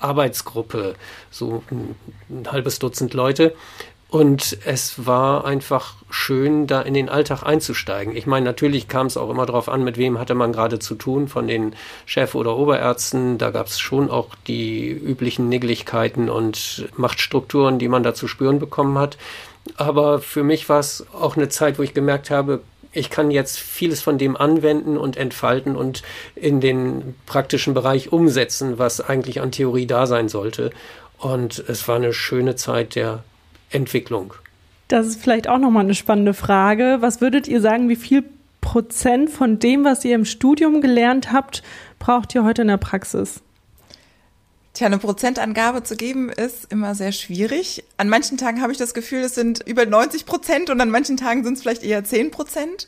Arbeitsgruppe, 0.00 0.94
so 1.30 1.62
ein, 1.70 1.94
ein 2.28 2.50
halbes 2.50 2.78
Dutzend 2.78 3.14
Leute. 3.14 3.54
Und 4.10 4.58
es 4.64 5.06
war 5.06 5.44
einfach 5.44 5.94
schön, 6.10 6.66
da 6.66 6.82
in 6.82 6.94
den 6.94 7.08
Alltag 7.08 7.44
einzusteigen. 7.44 8.16
Ich 8.16 8.26
meine, 8.26 8.44
natürlich 8.44 8.88
kam 8.88 9.06
es 9.06 9.16
auch 9.16 9.30
immer 9.30 9.46
darauf 9.46 9.68
an, 9.68 9.84
mit 9.84 9.98
wem 9.98 10.18
hatte 10.18 10.34
man 10.34 10.52
gerade 10.52 10.80
zu 10.80 10.96
tun, 10.96 11.28
von 11.28 11.46
den 11.46 11.76
Chef- 12.06 12.34
oder 12.34 12.56
Oberärzten. 12.56 13.38
Da 13.38 13.52
gab 13.52 13.68
es 13.68 13.78
schon 13.78 14.10
auch 14.10 14.34
die 14.48 14.90
üblichen 14.90 15.48
Niggeligkeiten 15.48 16.28
und 16.28 16.88
Machtstrukturen, 16.96 17.78
die 17.78 17.86
man 17.86 18.02
da 18.02 18.12
zu 18.12 18.26
spüren 18.26 18.58
bekommen 18.58 18.98
hat. 18.98 19.16
Aber 19.76 20.18
für 20.18 20.42
mich 20.42 20.68
war 20.68 20.80
es 20.80 21.06
auch 21.12 21.36
eine 21.36 21.48
Zeit, 21.48 21.78
wo 21.78 21.82
ich 21.82 21.94
gemerkt 21.94 22.30
habe, 22.30 22.62
ich 22.92 23.10
kann 23.10 23.30
jetzt 23.30 23.58
vieles 23.58 24.00
von 24.02 24.18
dem 24.18 24.36
anwenden 24.36 24.96
und 24.96 25.16
entfalten 25.16 25.76
und 25.76 26.02
in 26.34 26.60
den 26.60 27.14
praktischen 27.26 27.74
Bereich 27.74 28.12
umsetzen, 28.12 28.78
was 28.78 29.00
eigentlich 29.00 29.40
an 29.40 29.52
Theorie 29.52 29.86
da 29.86 30.06
sein 30.06 30.28
sollte. 30.28 30.70
Und 31.18 31.62
es 31.68 31.86
war 31.86 31.96
eine 31.96 32.12
schöne 32.12 32.56
Zeit 32.56 32.94
der 32.94 33.22
Entwicklung. 33.70 34.34
Das 34.88 35.06
ist 35.06 35.22
vielleicht 35.22 35.48
auch 35.48 35.58
nochmal 35.58 35.84
eine 35.84 35.94
spannende 35.94 36.34
Frage. 36.34 36.98
Was 37.00 37.20
würdet 37.20 37.46
ihr 37.46 37.60
sagen, 37.60 37.88
wie 37.88 37.96
viel 37.96 38.24
Prozent 38.60 39.30
von 39.30 39.58
dem, 39.58 39.84
was 39.84 40.04
ihr 40.04 40.14
im 40.14 40.24
Studium 40.24 40.80
gelernt 40.80 41.32
habt, 41.32 41.62
braucht 41.98 42.34
ihr 42.34 42.44
heute 42.44 42.62
in 42.62 42.68
der 42.68 42.76
Praxis? 42.76 43.40
Tja, 44.72 44.86
eine 44.86 44.98
Prozentangabe 44.98 45.82
zu 45.82 45.96
geben 45.96 46.28
ist 46.28 46.70
immer 46.70 46.94
sehr 46.94 47.10
schwierig. 47.10 47.84
An 47.96 48.08
manchen 48.08 48.38
Tagen 48.38 48.62
habe 48.62 48.70
ich 48.70 48.78
das 48.78 48.94
Gefühl, 48.94 49.20
es 49.20 49.34
sind 49.34 49.66
über 49.66 49.84
90 49.84 50.26
Prozent 50.26 50.70
und 50.70 50.80
an 50.80 50.90
manchen 50.90 51.16
Tagen 51.16 51.42
sind 51.42 51.54
es 51.54 51.62
vielleicht 51.62 51.82
eher 51.82 52.04
10 52.04 52.30
Prozent. 52.30 52.86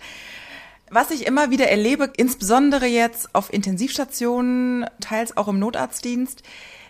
Was 0.91 1.11
ich 1.11 1.27
immer 1.27 1.51
wieder 1.51 1.69
erlebe, 1.69 2.13
insbesondere 2.17 2.87
jetzt 2.87 3.35
auf 3.35 3.53
Intensivstationen, 3.53 4.87
teils 5.01 5.37
auch 5.37 5.49
im 5.49 5.59
Notarztdienst, 5.59 6.43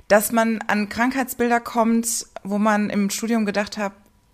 dass 0.08 0.30
man 0.30 0.58
an 0.66 0.88
Krankheitsbilder 0.90 1.60
kommt, 1.60 2.26
wo 2.42 2.58
man 2.58 2.90
im 2.90 3.08
Studium 3.08 3.46
gedacht 3.46 3.78
hat, 3.78 3.92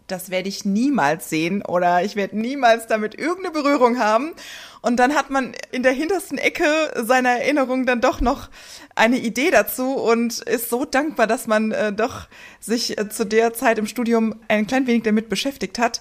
das 0.09 0.31
werde 0.31 0.49
ich 0.49 0.65
niemals 0.65 1.31
sehen 1.31 1.62
oder 1.62 2.03
ich 2.03 2.17
werde 2.17 2.38
niemals 2.38 2.87
damit 2.87 3.15
irgendeine 3.15 3.50
Berührung 3.50 3.99
haben. 3.99 4.33
Und 4.81 4.97
dann 4.97 5.15
hat 5.15 5.31
man 5.31 5.53
in 5.71 5.83
der 5.83 5.93
hintersten 5.93 6.38
Ecke 6.38 6.65
seiner 6.97 7.31
Erinnerung 7.31 7.87
dann 7.87 8.00
doch 8.00 8.21
noch 8.21 8.49
eine 8.95 9.19
Idee 9.19 9.50
dazu 9.50 9.95
und 9.95 10.41
ist 10.41 10.71
so 10.71 10.85
dankbar, 10.85 11.27
dass 11.27 11.47
man 11.47 11.73
äh, 11.73 11.93
doch 11.93 12.29
sich 12.61 12.99
äh, 12.99 13.09
zu 13.09 13.25
der 13.25 13.55
Zeit 13.55 13.79
im 13.79 13.87
Studium 13.87 14.37
ein 14.49 14.67
klein 14.67 14.87
wenig 14.87 15.03
damit 15.03 15.29
beschäftigt 15.29 15.79
hat. 15.79 16.00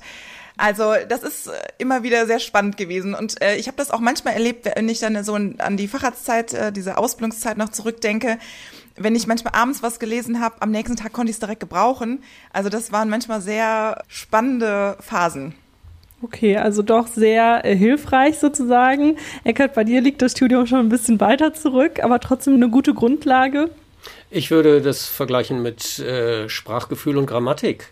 Also 0.58 0.96
das 1.08 1.22
ist 1.22 1.48
äh, 1.48 1.52
immer 1.78 2.04
wieder 2.04 2.26
sehr 2.26 2.40
spannend 2.40 2.78
gewesen 2.78 3.14
und 3.14 3.42
äh, 3.42 3.56
ich 3.58 3.68
habe 3.68 3.78
das 3.78 3.92
auch 3.92 4.00
manchmal 4.00 4.34
erlebt, 4.34 4.66
wenn 4.76 4.90
ich 4.90 5.00
dann 5.00 5.24
so 5.24 5.36
an 5.36 5.78
die 5.78 5.88
Facharztzeit, 5.88 6.54
äh, 6.54 6.72
diese 6.72 6.98
Ausbildungszeit 6.98 7.58
noch 7.58 7.70
zurückdenke, 7.70 8.40
wenn 8.98 9.16
ich 9.16 9.28
manchmal 9.28 9.54
abends 9.54 9.84
was 9.84 10.00
gelesen 10.00 10.40
habe, 10.40 10.62
am 10.62 10.72
nächsten 10.72 10.96
Tag 10.96 11.14
konnte 11.14 11.30
ich 11.30 11.36
es 11.36 11.40
direkt 11.40 11.60
gebrauchen. 11.60 12.20
Also 12.52 12.70
das 12.70 12.92
waren 12.92 13.10
manchmal 13.10 13.42
sehr 13.42 14.04
spannende 14.08 14.98
Phasen. 15.00 15.54
Okay, 16.22 16.58
also 16.58 16.82
doch 16.82 17.06
sehr 17.06 17.64
äh, 17.64 17.76
hilfreich 17.76 18.40
sozusagen. 18.40 19.18
Eckert, 19.44 19.76
bei 19.76 19.84
dir 19.84 20.02
liegt 20.02 20.22
das 20.22 20.32
Studium 20.32 20.66
schon 20.66 20.80
ein 20.80 20.90
bisschen 20.90 21.20
weiter 21.20 21.54
zurück, 21.54 22.04
aber 22.04 22.20
trotzdem 22.20 22.56
eine 22.56 22.70
gute 22.70 22.96
Grundlage. 22.96 23.70
Ich 24.30 24.52
würde 24.52 24.82
das 24.82 25.06
vergleichen 25.06 25.62
mit 25.62 26.00
äh, 26.00 26.50
Sprachgefühl 26.50 27.18
und 27.18 27.28
Grammatik. 27.28 27.90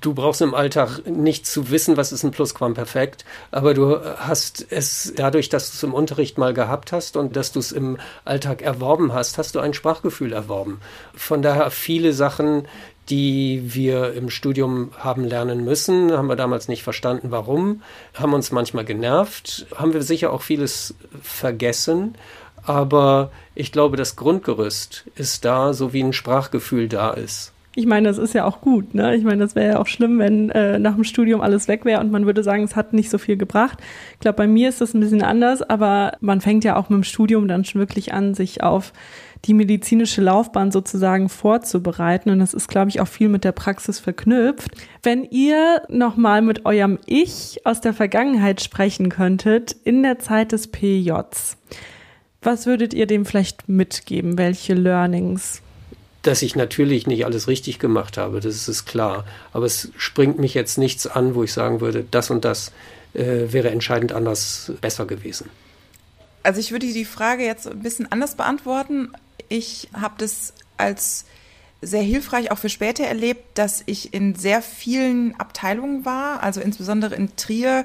Du 0.00 0.14
brauchst 0.14 0.40
im 0.40 0.54
Alltag 0.54 1.02
nicht 1.06 1.46
zu 1.46 1.70
wissen, 1.70 1.96
was 1.96 2.12
ist 2.12 2.24
ein 2.24 2.30
Plusquamperfekt, 2.30 3.24
aber 3.50 3.74
du 3.74 3.98
hast 4.16 4.66
es 4.70 5.12
dadurch, 5.16 5.48
dass 5.48 5.70
du 5.70 5.76
es 5.76 5.82
im 5.82 5.94
Unterricht 5.94 6.38
mal 6.38 6.54
gehabt 6.54 6.92
hast 6.92 7.16
und 7.16 7.36
dass 7.36 7.52
du 7.52 7.58
es 7.58 7.72
im 7.72 7.98
Alltag 8.24 8.62
erworben 8.62 9.12
hast, 9.12 9.36
hast 9.38 9.54
du 9.54 9.60
ein 9.60 9.74
Sprachgefühl 9.74 10.32
erworben. 10.32 10.80
Von 11.14 11.42
daher 11.42 11.70
viele 11.70 12.12
Sachen, 12.12 12.66
die 13.10 13.74
wir 13.74 14.14
im 14.14 14.30
Studium 14.30 14.92
haben 14.98 15.24
lernen 15.24 15.64
müssen, 15.64 16.12
haben 16.12 16.28
wir 16.28 16.36
damals 16.36 16.68
nicht 16.68 16.82
verstanden, 16.82 17.30
warum, 17.30 17.82
haben 18.14 18.32
uns 18.32 18.50
manchmal 18.50 18.84
genervt, 18.84 19.66
haben 19.74 19.92
wir 19.92 20.02
sicher 20.02 20.32
auch 20.32 20.42
vieles 20.42 20.94
vergessen 21.22 22.14
aber 22.64 23.30
ich 23.54 23.72
glaube, 23.72 23.96
das 23.96 24.16
Grundgerüst 24.16 25.04
ist 25.14 25.44
da, 25.44 25.72
so 25.72 25.92
wie 25.92 26.02
ein 26.02 26.12
Sprachgefühl 26.12 26.88
da 26.88 27.10
ist. 27.10 27.52
Ich 27.76 27.86
meine, 27.86 28.06
das 28.08 28.18
ist 28.18 28.34
ja 28.34 28.44
auch 28.44 28.60
gut. 28.60 28.94
Ne? 28.94 29.16
Ich 29.16 29.24
meine, 29.24 29.38
das 29.38 29.56
wäre 29.56 29.72
ja 29.72 29.78
auch 29.80 29.88
schlimm, 29.88 30.20
wenn 30.20 30.50
äh, 30.50 30.78
nach 30.78 30.94
dem 30.94 31.02
Studium 31.02 31.40
alles 31.40 31.66
weg 31.66 31.84
wäre 31.84 32.00
und 32.00 32.12
man 32.12 32.24
würde 32.24 32.44
sagen, 32.44 32.62
es 32.62 32.76
hat 32.76 32.92
nicht 32.92 33.10
so 33.10 33.18
viel 33.18 33.36
gebracht. 33.36 33.78
Ich 34.12 34.20
glaube, 34.20 34.36
bei 34.36 34.46
mir 34.46 34.68
ist 34.68 34.80
das 34.80 34.94
ein 34.94 35.00
bisschen 35.00 35.22
anders, 35.22 35.60
aber 35.60 36.12
man 36.20 36.40
fängt 36.40 36.62
ja 36.62 36.76
auch 36.76 36.88
mit 36.88 36.98
dem 36.98 37.04
Studium 37.04 37.48
dann 37.48 37.64
schon 37.64 37.80
wirklich 37.80 38.12
an, 38.12 38.34
sich 38.34 38.62
auf 38.62 38.92
die 39.44 39.54
medizinische 39.54 40.22
Laufbahn 40.22 40.70
sozusagen 40.70 41.28
vorzubereiten. 41.28 42.30
Und 42.30 42.38
das 42.38 42.54
ist, 42.54 42.68
glaube 42.68 42.90
ich, 42.90 43.00
auch 43.00 43.08
viel 43.08 43.28
mit 43.28 43.44
der 43.44 43.52
Praxis 43.52 43.98
verknüpft. 43.98 44.70
Wenn 45.02 45.24
ihr 45.24 45.82
nochmal 45.88 46.42
mit 46.42 46.64
eurem 46.64 46.98
Ich 47.06 47.60
aus 47.64 47.80
der 47.80 47.92
Vergangenheit 47.92 48.62
sprechen 48.62 49.08
könntet 49.08 49.72
in 49.84 50.02
der 50.02 50.18
Zeit 50.18 50.52
des 50.52 50.68
PJs, 50.68 51.56
was 52.44 52.66
würdet 52.66 52.94
ihr 52.94 53.06
dem 53.06 53.26
vielleicht 53.26 53.68
mitgeben? 53.68 54.38
Welche 54.38 54.74
Learnings? 54.74 55.60
Dass 56.22 56.42
ich 56.42 56.56
natürlich 56.56 57.06
nicht 57.06 57.24
alles 57.24 57.48
richtig 57.48 57.78
gemacht 57.78 58.16
habe, 58.16 58.40
das 58.40 58.68
ist 58.68 58.86
klar. 58.86 59.24
Aber 59.52 59.66
es 59.66 59.90
springt 59.96 60.38
mich 60.38 60.54
jetzt 60.54 60.78
nichts 60.78 61.06
an, 61.06 61.34
wo 61.34 61.42
ich 61.42 61.52
sagen 61.52 61.80
würde, 61.80 62.04
das 62.10 62.30
und 62.30 62.44
das 62.44 62.72
äh, 63.12 63.52
wäre 63.52 63.70
entscheidend 63.70 64.12
anders 64.12 64.72
besser 64.80 65.06
gewesen. 65.06 65.50
Also 66.42 66.60
ich 66.60 66.72
würde 66.72 66.86
die 66.86 67.04
Frage 67.04 67.44
jetzt 67.44 67.66
ein 67.66 67.80
bisschen 67.80 68.10
anders 68.10 68.36
beantworten. 68.36 69.10
Ich 69.48 69.88
habe 69.94 70.14
das 70.18 70.52
als 70.76 71.24
sehr 71.80 72.02
hilfreich 72.02 72.50
auch 72.50 72.58
für 72.58 72.68
später 72.68 73.04
erlebt, 73.04 73.58
dass 73.58 73.82
ich 73.86 74.14
in 74.14 74.34
sehr 74.34 74.62
vielen 74.62 75.38
Abteilungen 75.38 76.04
war, 76.04 76.42
also 76.42 76.60
insbesondere 76.60 77.14
in 77.14 77.36
Trier 77.36 77.84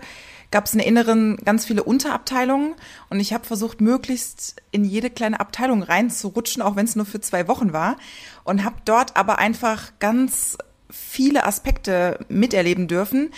gab 0.51 0.65
es 0.65 0.73
in 0.73 0.79
der 0.79 0.87
Inneren 0.87 1.37
ganz 1.37 1.65
viele 1.65 1.83
Unterabteilungen 1.83 2.75
und 3.09 3.19
ich 3.19 3.33
habe 3.33 3.45
versucht, 3.45 3.81
möglichst 3.81 4.55
in 4.71 4.83
jede 4.83 5.09
kleine 5.09 5.39
Abteilung 5.39 5.83
reinzurutschen, 5.83 6.61
auch 6.61 6.75
wenn 6.75 6.85
es 6.85 6.95
nur 6.95 7.05
für 7.05 7.21
zwei 7.21 7.47
Wochen 7.47 7.73
war 7.73 7.97
und 8.43 8.63
habe 8.63 8.77
dort 8.85 9.15
aber 9.15 9.39
einfach 9.39 9.91
ganz 9.99 10.57
viele 10.89 11.45
Aspekte 11.45 12.25
miterleben 12.29 12.87
dürfen. 12.87 13.31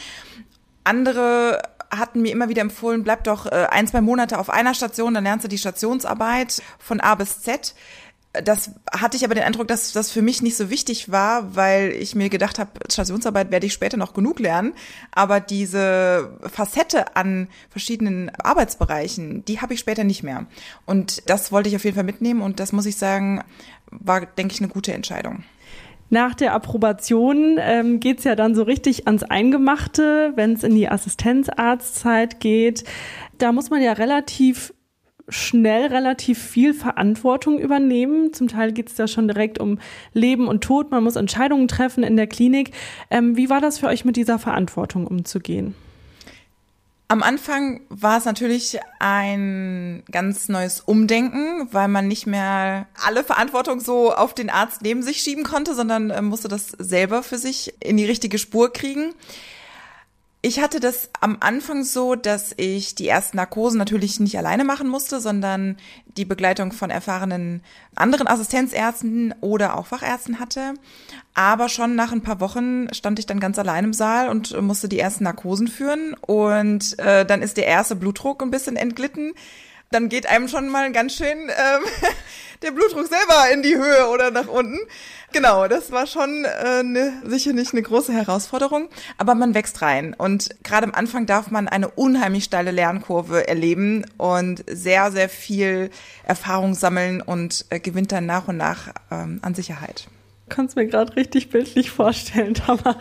Andere 0.84 1.62
hatten 1.91 2.21
mir 2.21 2.32
immer 2.32 2.47
wieder 2.47 2.62
empfohlen, 2.62 3.04
bleib 3.04 3.26
doch 3.26 3.45
äh, 3.45 3.67
ein, 3.69 3.88
zwei 3.88 4.00
Monate 4.00 4.39
auf 4.39 4.50
einer 4.50 4.74
Station, 4.74 5.13
dann 5.13 5.26
lernst 5.26 5.43
du 5.43 5.50
die 5.50 5.58
Stationsarbeit 5.58 6.62
von 6.80 7.02
A 7.02 7.15
bis 7.15 7.41
Z 7.41 7.76
das 8.34 8.72
hatte 8.91 9.17
ich 9.17 9.26
aber 9.26 9.36
den 9.36 9.44
Eindruck, 9.44 9.67
dass 9.67 9.91
das 9.91 10.10
für 10.10 10.22
mich 10.22 10.41
nicht 10.41 10.56
so 10.56 10.70
wichtig 10.70 11.12
war, 11.12 11.56
weil 11.56 11.91
ich 11.91 12.15
mir 12.15 12.30
gedacht 12.30 12.60
habe, 12.60 12.72
Stationsarbeit 12.89 13.52
werde 13.52 13.65
ich 13.65 13.74
später 13.74 13.98
noch 13.98 14.13
genug 14.13 14.39
lernen. 14.39 14.74
Aber 15.12 15.41
diese 15.41 16.38
Facette 16.44 17.17
an 17.17 17.50
verschiedenen 17.70 18.30
Arbeitsbereichen, 18.30 19.44
die 19.46 19.60
habe 19.60 19.74
ich 19.74 19.82
später 19.82 20.06
nicht 20.06 20.24
mehr. 20.24 20.46
Und 20.86 21.30
das 21.30 21.52
wollte 21.52 21.67
ich 21.67 21.76
auf 21.76 21.84
jeden 21.84 21.96
Fall 21.96 22.06
mitnehmen 22.06 22.41
und 22.41 22.62
das 22.62 22.72
muss 22.72 22.86
ich 22.86 22.96
sagen, 22.96 23.44
war, 23.91 24.26
denke 24.26 24.54
ich, 24.54 24.62
eine 24.62 24.70
gute 24.70 24.94
Entscheidung. 24.94 25.44
Nach 26.10 26.36
der 26.36 26.54
Approbation 26.54 27.58
ähm, 27.60 28.00
geht's 28.00 28.26
ja 28.26 28.36
dann 28.36 28.54
so 28.54 28.63
richtig 28.63 29.08
ans 29.08 29.24
Eingemachte, 29.24 30.34
wenn 30.36 30.54
es 30.54 30.63
in 30.63 30.76
die 30.76 30.89
Assistenzarztzeit 30.89 32.39
geht. 32.41 32.84
Da 33.38 33.52
muss 33.52 33.70
man 33.70 33.82
ja 33.82 33.94
relativ 33.94 34.74
schnell 35.32 35.88
relativ 35.88 36.38
viel 36.39 36.74
Verantwortung 36.74 37.58
übernehmen. 37.58 38.34
Zum 38.34 38.48
Teil 38.48 38.72
geht 38.72 38.89
es 38.89 38.96
da 38.96 39.08
schon 39.08 39.28
direkt 39.28 39.60
um 39.60 39.80
Leben 40.13 40.48
und 40.48 40.63
Tod. 40.63 40.91
Man 40.91 41.04
muss 41.04 41.15
Entscheidungen 41.15 41.67
treffen 41.67 42.04
in 42.04 42.17
der 42.17 42.28
Klinik. 42.28 42.72
Ähm, 43.10 43.38
wie 43.38 43.50
war 43.50 43.62
das 43.62 43.80
für 43.80 43.88
euch 43.88 44.06
mit 44.06 44.15
dieser 44.15 44.38
Verantwortung 44.38 45.08
umzugehen? 45.08 45.74
Am 47.08 47.24
Anfang 47.24 47.82
war 47.89 48.17
es 48.20 48.24
natürlich 48.24 48.80
ein 49.00 50.04
ganz 50.10 50.48
neues 50.48 50.80
Umdenken, 50.80 51.67
weil 51.70 51.89
man 51.89 52.08
nicht 52.08 52.26
mehr 52.26 52.88
alle 53.06 53.26
Verantwortung 53.26 53.82
so 53.82 54.13
auf 54.13 54.34
den 54.34 54.50
Arzt 54.50 54.82
neben 54.82 55.04
sich 55.04 55.17
schieben 55.17 55.44
konnte, 55.44 55.76
sondern 55.76 56.10
äh, 56.10 56.22
musste 56.22 56.48
das 56.48 56.70
selber 56.70 57.22
für 57.22 57.38
sich 57.38 57.74
in 57.82 57.98
die 57.98 58.06
richtige 58.06 58.38
Spur 58.38 58.72
kriegen. 58.72 59.13
Ich 60.43 60.60
hatte 60.60 60.80
das 60.80 61.12
am 61.19 61.38
Anfang 61.39 61.84
so, 61.84 62.15
dass 62.15 62.51
ich 62.58 62.95
die 62.95 63.08
ersten 63.08 63.38
Narkosen 63.38 63.77
natürlich 63.77 64.19
nicht 64.19 64.39
alleine 64.39 64.63
machen 64.63 64.88
musste, 64.88 65.21
sondern 65.21 65.77
die 66.17 66.25
Begleitung 66.25 66.71
von 66.71 66.89
erfahrenen 66.89 67.62
anderen 67.93 68.25
Assistenzärzten 68.25 69.36
oder 69.41 69.77
auch 69.77 69.86
Fachärzten 69.86 70.39
hatte. 70.39 70.73
Aber 71.36 71.69
schon 71.69 71.95
nach 71.95 72.12
ein 72.12 72.23
paar 72.23 72.39
Wochen 72.39 72.91
stand 72.91 73.19
ich 73.19 73.27
dann 73.27 73.39
ganz 73.39 73.60
allein 73.60 73.86
im 73.86 73.93
Saal 73.93 74.30
und 74.30 74.60
musste 74.62 74.89
die 74.89 74.99
ersten 74.99 75.25
Narkosen 75.25 75.67
führen. 75.67 76.15
Und 76.15 76.97
äh, 76.97 77.23
dann 77.23 77.43
ist 77.43 77.58
der 77.58 77.67
erste 77.67 77.95
Blutdruck 77.95 78.41
ein 78.41 78.51
bisschen 78.51 78.77
entglitten. 78.77 79.34
Dann 79.91 80.08
geht 80.08 80.25
einem 80.25 80.47
schon 80.47 80.69
mal 80.69 80.89
ganz 80.93 81.15
schön 81.15 81.38
ähm, 81.49 81.84
der 82.62 82.71
Blutdruck 82.71 83.08
selber 83.08 83.51
in 83.54 83.62
die 83.62 83.75
Höhe 83.75 84.08
oder 84.08 84.32
nach 84.32 84.47
unten. 84.47 84.80
Genau, 85.34 85.67
das 85.67 85.91
war 85.91 86.08
schon 86.08 86.45
äh, 86.45 86.82
ne, 86.84 87.21
sicherlich 87.25 87.73
eine 87.73 87.82
große 87.82 88.13
Herausforderung, 88.13 88.88
aber 89.17 89.36
man 89.36 89.54
wächst 89.54 89.82
rein 89.82 90.13
und 90.13 90.49
gerade 90.63 90.88
am 90.88 90.93
Anfang 90.93 91.25
darf 91.25 91.51
man 91.51 91.67
eine 91.67 91.89
unheimlich 91.89 92.45
steile 92.45 92.71
Lernkurve 92.71 93.47
erleben 93.47 94.06
und 94.17 94.63
sehr, 94.69 95.12
sehr 95.12 95.27
viel 95.27 95.89
Erfahrung 96.23 96.73
sammeln 96.73 97.21
und 97.21 97.65
äh, 97.69 97.80
gewinnt 97.80 98.13
dann 98.13 98.25
nach 98.25 98.47
und 98.47 98.58
nach 98.58 98.93
ähm, 99.10 99.39
an 99.41 99.56
Sicherheit 99.56 100.08
kann 100.51 100.67
es 100.67 100.75
mir 100.75 100.85
gerade 100.85 101.15
richtig 101.15 101.49
bildlich 101.49 101.89
vorstellen, 101.89 102.53
Tamara. 102.53 102.97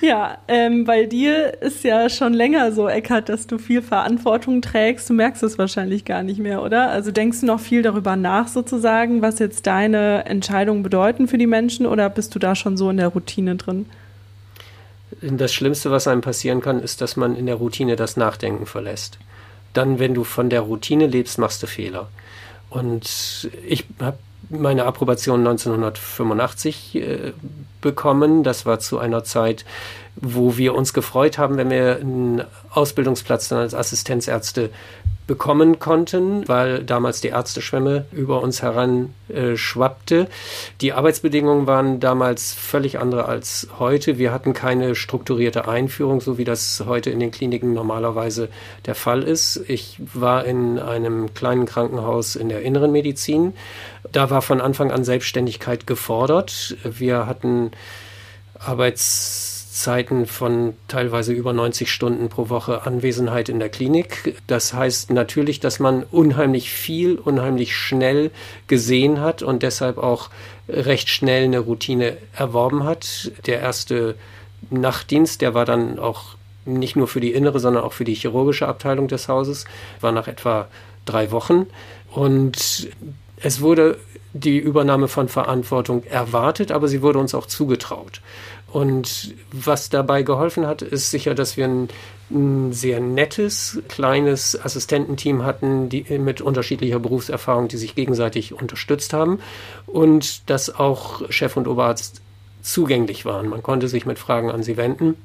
ja, 0.00 0.38
ähm, 0.48 0.84
bei 0.84 1.04
dir 1.04 1.62
ist 1.62 1.84
ja 1.84 2.08
schon 2.08 2.34
länger 2.34 2.72
so, 2.72 2.88
Eckart, 2.88 3.28
dass 3.28 3.46
du 3.46 3.58
viel 3.58 3.82
Verantwortung 3.82 4.60
trägst. 4.62 5.08
Du 5.08 5.14
merkst 5.14 5.44
es 5.44 5.58
wahrscheinlich 5.58 6.04
gar 6.04 6.24
nicht 6.24 6.40
mehr, 6.40 6.62
oder? 6.62 6.90
Also 6.90 7.12
denkst 7.12 7.40
du 7.40 7.46
noch 7.46 7.60
viel 7.60 7.82
darüber 7.82 8.16
nach, 8.16 8.48
sozusagen, 8.48 9.22
was 9.22 9.38
jetzt 9.38 9.66
deine 9.68 10.24
Entscheidungen 10.24 10.82
bedeuten 10.82 11.28
für 11.28 11.38
die 11.38 11.46
Menschen, 11.46 11.86
oder 11.86 12.10
bist 12.10 12.34
du 12.34 12.40
da 12.40 12.56
schon 12.56 12.76
so 12.76 12.90
in 12.90 12.96
der 12.96 13.08
Routine 13.08 13.54
drin? 13.54 13.86
Das 15.20 15.52
Schlimmste, 15.54 15.90
was 15.90 16.08
einem 16.08 16.20
passieren 16.20 16.60
kann, 16.60 16.80
ist, 16.80 17.00
dass 17.00 17.16
man 17.16 17.36
in 17.36 17.46
der 17.46 17.54
Routine 17.54 17.96
das 17.96 18.16
Nachdenken 18.16 18.66
verlässt. 18.66 19.18
Dann, 19.72 19.98
wenn 19.98 20.14
du 20.14 20.24
von 20.24 20.50
der 20.50 20.62
Routine 20.62 21.06
lebst, 21.06 21.38
machst 21.38 21.62
du 21.62 21.66
Fehler. 21.66 22.08
Und 22.70 23.50
ich 23.66 23.84
habe 24.00 24.18
meine 24.50 24.84
Approbation 24.84 25.40
1985 25.40 26.94
äh, 26.94 27.32
bekommen. 27.80 28.42
Das 28.42 28.66
war 28.66 28.78
zu 28.80 28.98
einer 28.98 29.24
Zeit, 29.24 29.64
wo 30.16 30.56
wir 30.56 30.74
uns 30.74 30.92
gefreut 30.92 31.38
haben, 31.38 31.56
wenn 31.56 31.70
wir 31.70 31.96
einen 31.96 32.42
Ausbildungsplatz 32.70 33.48
dann 33.48 33.58
als 33.58 33.74
Assistenzärzte 33.74 34.70
bekommen 35.28 35.78
konnten, 35.78 36.48
weil 36.48 36.82
damals 36.82 37.20
die 37.20 37.28
Ärzteschwemme 37.28 38.06
über 38.10 38.42
uns 38.42 38.62
heran 38.62 39.14
äh. 39.28 40.26
Die 40.80 40.92
Arbeitsbedingungen 40.94 41.66
waren 41.66 42.00
damals 42.00 42.54
völlig 42.54 42.98
andere 42.98 43.26
als 43.26 43.68
heute. 43.78 44.18
Wir 44.18 44.32
hatten 44.32 44.54
keine 44.54 44.94
strukturierte 44.94 45.68
Einführung, 45.68 46.22
so 46.22 46.38
wie 46.38 46.44
das 46.44 46.82
heute 46.86 47.10
in 47.10 47.20
den 47.20 47.30
Kliniken 47.30 47.74
normalerweise 47.74 48.48
der 48.86 48.94
Fall 48.94 49.22
ist. 49.22 49.62
Ich 49.68 50.00
war 50.14 50.46
in 50.46 50.78
einem 50.78 51.34
kleinen 51.34 51.66
Krankenhaus 51.66 52.34
in 52.34 52.48
der 52.48 52.62
inneren 52.62 52.90
Medizin. 52.90 53.52
Da 54.10 54.30
war 54.30 54.40
von 54.40 54.62
Anfang 54.62 54.90
an 54.90 55.04
Selbstständigkeit 55.04 55.86
gefordert. 55.86 56.74
Wir 56.82 57.26
hatten 57.26 57.72
Arbeits 58.58 59.47
Zeiten 59.78 60.26
von 60.26 60.74
teilweise 60.88 61.32
über 61.32 61.52
90 61.52 61.90
Stunden 61.90 62.28
pro 62.28 62.48
Woche 62.48 62.84
Anwesenheit 62.86 63.48
in 63.48 63.58
der 63.58 63.68
Klinik. 63.68 64.36
Das 64.46 64.74
heißt 64.74 65.10
natürlich, 65.10 65.60
dass 65.60 65.78
man 65.78 66.02
unheimlich 66.02 66.70
viel, 66.70 67.16
unheimlich 67.16 67.76
schnell 67.76 68.30
gesehen 68.66 69.20
hat 69.20 69.42
und 69.42 69.62
deshalb 69.62 69.98
auch 69.98 70.30
recht 70.68 71.08
schnell 71.08 71.44
eine 71.44 71.60
Routine 71.60 72.16
erworben 72.34 72.84
hat. 72.84 73.30
Der 73.46 73.60
erste 73.60 74.16
Nachtdienst, 74.70 75.40
der 75.40 75.54
war 75.54 75.64
dann 75.64 75.98
auch 75.98 76.36
nicht 76.64 76.96
nur 76.96 77.06
für 77.06 77.20
die 77.20 77.32
innere, 77.32 77.60
sondern 77.60 77.84
auch 77.84 77.92
für 77.92 78.04
die 78.04 78.14
chirurgische 78.14 78.66
Abteilung 78.66 79.08
des 79.08 79.28
Hauses, 79.28 79.64
war 80.00 80.12
nach 80.12 80.28
etwa 80.28 80.68
drei 81.04 81.30
Wochen. 81.30 81.66
Und 82.10 82.88
es 83.36 83.60
wurde 83.60 83.98
die 84.32 84.58
Übernahme 84.58 85.08
von 85.08 85.28
Verantwortung 85.28 86.04
erwartet, 86.04 86.70
aber 86.70 86.88
sie 86.88 87.00
wurde 87.02 87.18
uns 87.18 87.34
auch 87.34 87.46
zugetraut. 87.46 88.20
Und 88.70 89.34
was 89.50 89.88
dabei 89.88 90.22
geholfen 90.22 90.66
hat, 90.66 90.82
ist 90.82 91.10
sicher, 91.10 91.34
dass 91.34 91.56
wir 91.56 91.66
ein, 91.66 91.88
ein 92.30 92.72
sehr 92.72 93.00
nettes, 93.00 93.80
kleines 93.88 94.60
Assistententeam 94.62 95.44
hatten, 95.44 95.88
die 95.88 96.04
mit 96.18 96.42
unterschiedlicher 96.42 96.98
Berufserfahrung, 96.98 97.68
die 97.68 97.78
sich 97.78 97.94
gegenseitig 97.94 98.52
unterstützt 98.52 99.14
haben 99.14 99.40
und 99.86 100.48
dass 100.50 100.74
auch 100.74 101.30
Chef 101.30 101.56
und 101.56 101.66
Oberarzt 101.66 102.20
zugänglich 102.60 103.24
waren. 103.24 103.48
Man 103.48 103.62
konnte 103.62 103.88
sich 103.88 104.04
mit 104.04 104.18
Fragen 104.18 104.50
an 104.50 104.62
sie 104.62 104.76
wenden. 104.76 105.16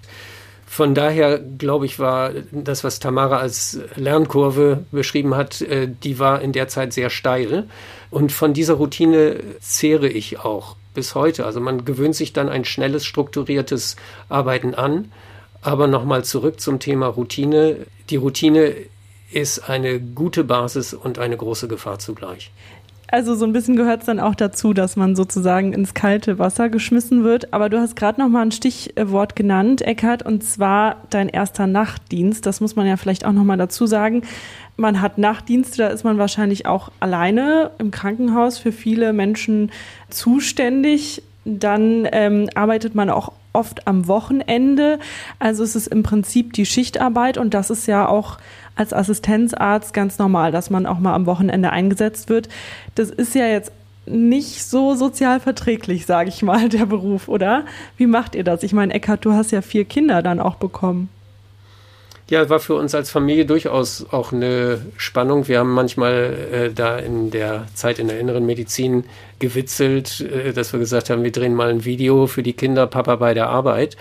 Von 0.65 0.95
daher, 0.95 1.37
glaube 1.37 1.85
ich, 1.85 1.99
war 1.99 2.31
das, 2.51 2.83
was 2.83 2.99
Tamara 2.99 3.37
als 3.37 3.79
Lernkurve 3.95 4.85
beschrieben 4.91 5.35
hat, 5.35 5.61
äh, 5.61 5.87
die 5.87 6.17
war 6.17 6.41
in 6.41 6.51
der 6.51 6.67
Zeit 6.67 6.93
sehr 6.93 7.09
steil. 7.09 7.67
Und 8.09 8.31
von 8.31 8.53
dieser 8.53 8.75
Routine 8.75 9.37
zehre 9.59 10.07
ich 10.07 10.39
auch 10.39 10.77
bis 10.93 11.15
heute. 11.15 11.45
Also 11.45 11.59
man 11.59 11.85
gewöhnt 11.85 12.15
sich 12.15 12.33
dann 12.33 12.49
ein 12.49 12.65
schnelles, 12.65 13.05
strukturiertes 13.05 13.95
Arbeiten 14.29 14.75
an. 14.75 15.11
Aber 15.61 15.87
nochmal 15.87 16.25
zurück 16.25 16.59
zum 16.59 16.79
Thema 16.79 17.07
Routine. 17.07 17.85
Die 18.09 18.17
Routine 18.17 18.75
ist 19.31 19.69
eine 19.69 19.99
gute 19.99 20.43
Basis 20.43 20.93
und 20.93 21.19
eine 21.19 21.37
große 21.37 21.67
Gefahr 21.67 21.99
zugleich. 21.99 22.51
Also 23.09 23.35
so 23.35 23.45
ein 23.45 23.53
bisschen 23.53 23.75
gehört 23.75 24.01
es 24.01 24.05
dann 24.07 24.19
auch 24.19 24.33
dazu, 24.33 24.73
dass 24.73 24.95
man 24.95 25.15
sozusagen 25.15 25.73
ins 25.73 25.93
kalte 25.93 26.39
Wasser 26.39 26.69
geschmissen 26.69 27.23
wird. 27.23 27.53
Aber 27.53 27.69
du 27.69 27.79
hast 27.79 27.95
gerade 27.95 28.19
noch 28.19 28.29
mal 28.29 28.41
ein 28.41 28.51
Stichwort 28.51 29.35
genannt, 29.35 29.81
Eckhard, 29.81 30.23
und 30.23 30.43
zwar 30.43 30.97
dein 31.09 31.29
erster 31.29 31.67
Nachtdienst. 31.67 32.45
Das 32.45 32.59
muss 32.59 32.75
man 32.75 32.87
ja 32.87 32.97
vielleicht 32.97 33.25
auch 33.25 33.31
noch 33.33 33.43
mal 33.43 33.57
dazu 33.57 33.85
sagen. 33.85 34.23
Man 34.77 35.01
hat 35.01 35.19
Nachtdienste, 35.19 35.77
da 35.77 35.87
ist 35.89 36.03
man 36.03 36.17
wahrscheinlich 36.17 36.65
auch 36.65 36.91
alleine 36.99 37.71
im 37.77 37.91
Krankenhaus 37.91 38.57
für 38.57 38.71
viele 38.71 39.13
Menschen 39.13 39.71
zuständig. 40.09 41.21
Dann 41.45 42.07
ähm, 42.11 42.49
arbeitet 42.55 42.95
man 42.95 43.09
auch 43.09 43.33
oft 43.53 43.87
am 43.87 44.07
Wochenende. 44.07 44.97
Also 45.39 45.63
es 45.63 45.75
ist 45.75 45.87
im 45.87 46.03
Prinzip 46.03 46.53
die 46.53 46.65
Schichtarbeit 46.65 47.37
und 47.37 47.53
das 47.53 47.69
ist 47.69 47.85
ja 47.87 48.07
auch 48.07 48.39
als 48.75 48.93
Assistenzarzt 48.93 49.93
ganz 49.93 50.17
normal, 50.19 50.51
dass 50.51 50.69
man 50.69 50.85
auch 50.85 50.99
mal 50.99 51.13
am 51.13 51.25
Wochenende 51.25 51.71
eingesetzt 51.71 52.29
wird. 52.29 52.49
Das 52.95 53.09
ist 53.09 53.35
ja 53.35 53.47
jetzt 53.47 53.71
nicht 54.05 54.63
so 54.63 54.95
sozial 54.95 55.39
verträglich, 55.39 56.05
sage 56.05 56.29
ich 56.29 56.41
mal, 56.41 56.69
der 56.69 56.85
Beruf, 56.85 57.27
oder? 57.27 57.65
Wie 57.97 58.07
macht 58.07 58.35
ihr 58.35 58.43
das? 58.43 58.63
Ich 58.63 58.73
meine, 58.73 58.93
Eckhard, 58.93 59.25
du 59.25 59.33
hast 59.33 59.51
ja 59.51 59.61
vier 59.61 59.85
Kinder 59.85 60.21
dann 60.21 60.39
auch 60.39 60.55
bekommen. 60.55 61.09
Ja, 62.29 62.49
war 62.49 62.61
für 62.61 62.75
uns 62.75 62.95
als 62.95 63.11
Familie 63.11 63.45
durchaus 63.45 64.05
auch 64.09 64.31
eine 64.31 64.79
Spannung. 64.95 65.47
Wir 65.49 65.59
haben 65.59 65.73
manchmal 65.73 66.33
äh, 66.51 66.73
da 66.73 66.97
in 66.97 67.31
der 67.31 67.67
Zeit 67.73 67.99
in 67.99 68.07
der 68.07 68.19
inneren 68.19 68.45
Medizin 68.45 69.03
gewitzelt, 69.39 70.21
äh, 70.21 70.53
dass 70.53 70.71
wir 70.71 70.79
gesagt 70.79 71.09
haben, 71.09 71.23
wir 71.23 71.33
drehen 71.33 71.53
mal 71.53 71.69
ein 71.69 71.83
Video 71.83 72.25
für 72.27 72.41
die 72.41 72.53
Kinder, 72.53 72.87
Papa 72.87 73.17
bei 73.17 73.33
der 73.33 73.49
Arbeit. 73.49 73.97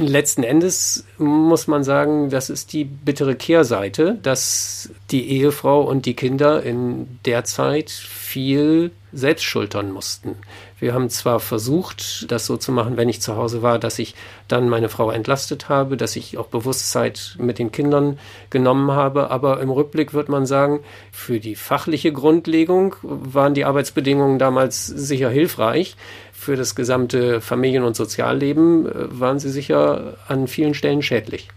Letzten 0.00 0.44
Endes 0.44 1.04
muss 1.18 1.66
man 1.66 1.82
sagen, 1.82 2.30
das 2.30 2.50
ist 2.50 2.72
die 2.72 2.84
bittere 2.84 3.34
Kehrseite, 3.34 4.16
dass 4.22 4.90
die 5.10 5.28
Ehefrau 5.28 5.82
und 5.82 6.06
die 6.06 6.14
Kinder 6.14 6.62
in 6.62 7.18
der 7.24 7.42
Zeit 7.42 7.90
viel 7.90 8.92
selbst 9.12 9.44
schultern 9.44 9.90
mussten. 9.90 10.36
Wir 10.78 10.94
haben 10.94 11.10
zwar 11.10 11.40
versucht, 11.40 12.30
das 12.30 12.46
so 12.46 12.56
zu 12.56 12.70
machen, 12.70 12.96
wenn 12.96 13.08
ich 13.08 13.20
zu 13.20 13.36
Hause 13.36 13.62
war, 13.62 13.78
dass 13.78 13.98
ich 13.98 14.14
dann 14.46 14.68
meine 14.68 14.88
Frau 14.88 15.10
entlastet 15.10 15.68
habe, 15.68 15.96
dass 15.96 16.14
ich 16.14 16.38
auch 16.38 16.46
Bewusstsein 16.46 17.14
mit 17.38 17.58
den 17.58 17.72
Kindern 17.72 18.18
genommen 18.50 18.92
habe, 18.92 19.30
aber 19.30 19.60
im 19.60 19.70
Rückblick 19.70 20.14
wird 20.14 20.28
man 20.28 20.46
sagen, 20.46 20.80
für 21.10 21.40
die 21.40 21.56
fachliche 21.56 22.12
Grundlegung 22.12 22.94
waren 23.02 23.54
die 23.54 23.64
Arbeitsbedingungen 23.64 24.38
damals 24.38 24.86
sicher 24.86 25.30
hilfreich. 25.30 25.96
Für 26.48 26.56
das 26.56 26.74
gesamte 26.74 27.42
Familien- 27.42 27.84
und 27.84 27.94
Sozialleben 27.94 28.86
äh, 28.86 29.20
waren 29.20 29.38
sie 29.38 29.50
sicher 29.50 30.14
an 30.28 30.48
vielen 30.48 30.72
Stellen 30.72 31.02
schädlich. 31.02 31.48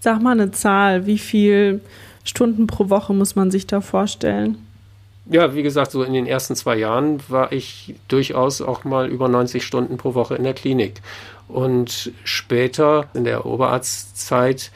Sag 0.00 0.20
mal 0.20 0.32
eine 0.32 0.50
Zahl, 0.50 1.06
wie 1.06 1.16
viel 1.16 1.80
Stunden 2.24 2.66
pro 2.66 2.90
Woche 2.90 3.14
muss 3.14 3.36
man 3.36 3.50
sich 3.50 3.66
da 3.66 3.80
vorstellen? 3.80 4.58
ja, 5.30 5.54
wie 5.54 5.62
gesagt, 5.62 5.92
so 5.92 6.02
in 6.02 6.12
den 6.12 6.26
ersten 6.26 6.56
zwei 6.56 6.76
Jahren 6.76 7.20
war 7.28 7.52
ich 7.52 7.94
durchaus 8.08 8.60
auch 8.60 8.84
mal 8.84 9.08
über 9.08 9.28
90 9.28 9.64
Stunden 9.64 9.96
pro 9.96 10.12
Woche 10.12 10.34
in 10.34 10.44
der 10.44 10.52
Klinik. 10.52 11.00
Und 11.48 12.12
später 12.24 13.08
in 13.14 13.24
der 13.24 13.46
Oberarztzeit, 13.46 14.70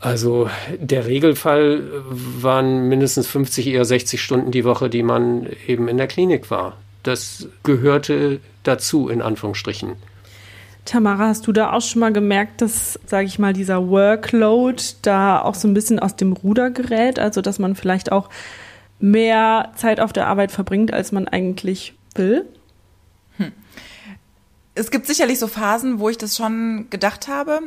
also 0.00 0.48
der 0.78 1.04
Regelfall 1.04 1.82
waren 2.08 2.88
mindestens 2.88 3.26
50, 3.26 3.66
eher 3.66 3.84
60 3.84 4.22
Stunden 4.22 4.52
die 4.52 4.64
Woche, 4.64 4.88
die 4.88 5.02
man 5.02 5.48
eben 5.66 5.86
in 5.88 5.98
der 5.98 6.06
Klinik 6.06 6.50
war. 6.50 6.78
Das 7.04 7.48
gehörte 7.62 8.40
dazu, 8.64 9.08
in 9.08 9.22
Anführungsstrichen. 9.22 9.92
Tamara, 10.84 11.28
hast 11.28 11.46
du 11.46 11.52
da 11.52 11.72
auch 11.72 11.80
schon 11.80 12.00
mal 12.00 12.12
gemerkt, 12.12 12.60
dass, 12.60 12.98
sage 13.06 13.26
ich 13.26 13.38
mal, 13.38 13.52
dieser 13.52 13.88
Workload 13.88 14.82
da 15.02 15.40
auch 15.40 15.54
so 15.54 15.66
ein 15.66 15.74
bisschen 15.74 15.98
aus 15.98 16.16
dem 16.16 16.32
Ruder 16.32 16.70
gerät? 16.70 17.18
Also, 17.18 17.40
dass 17.40 17.58
man 17.58 17.74
vielleicht 17.74 18.12
auch 18.12 18.28
mehr 18.98 19.72
Zeit 19.76 20.00
auf 20.00 20.12
der 20.12 20.26
Arbeit 20.26 20.52
verbringt, 20.52 20.92
als 20.92 21.12
man 21.12 21.26
eigentlich 21.26 21.94
will? 22.14 22.46
Hm. 23.38 23.52
Es 24.74 24.90
gibt 24.90 25.06
sicherlich 25.06 25.38
so 25.38 25.46
Phasen, 25.46 26.00
wo 26.00 26.08
ich 26.08 26.18
das 26.18 26.36
schon 26.36 26.86
gedacht 26.90 27.28
habe. 27.28 27.60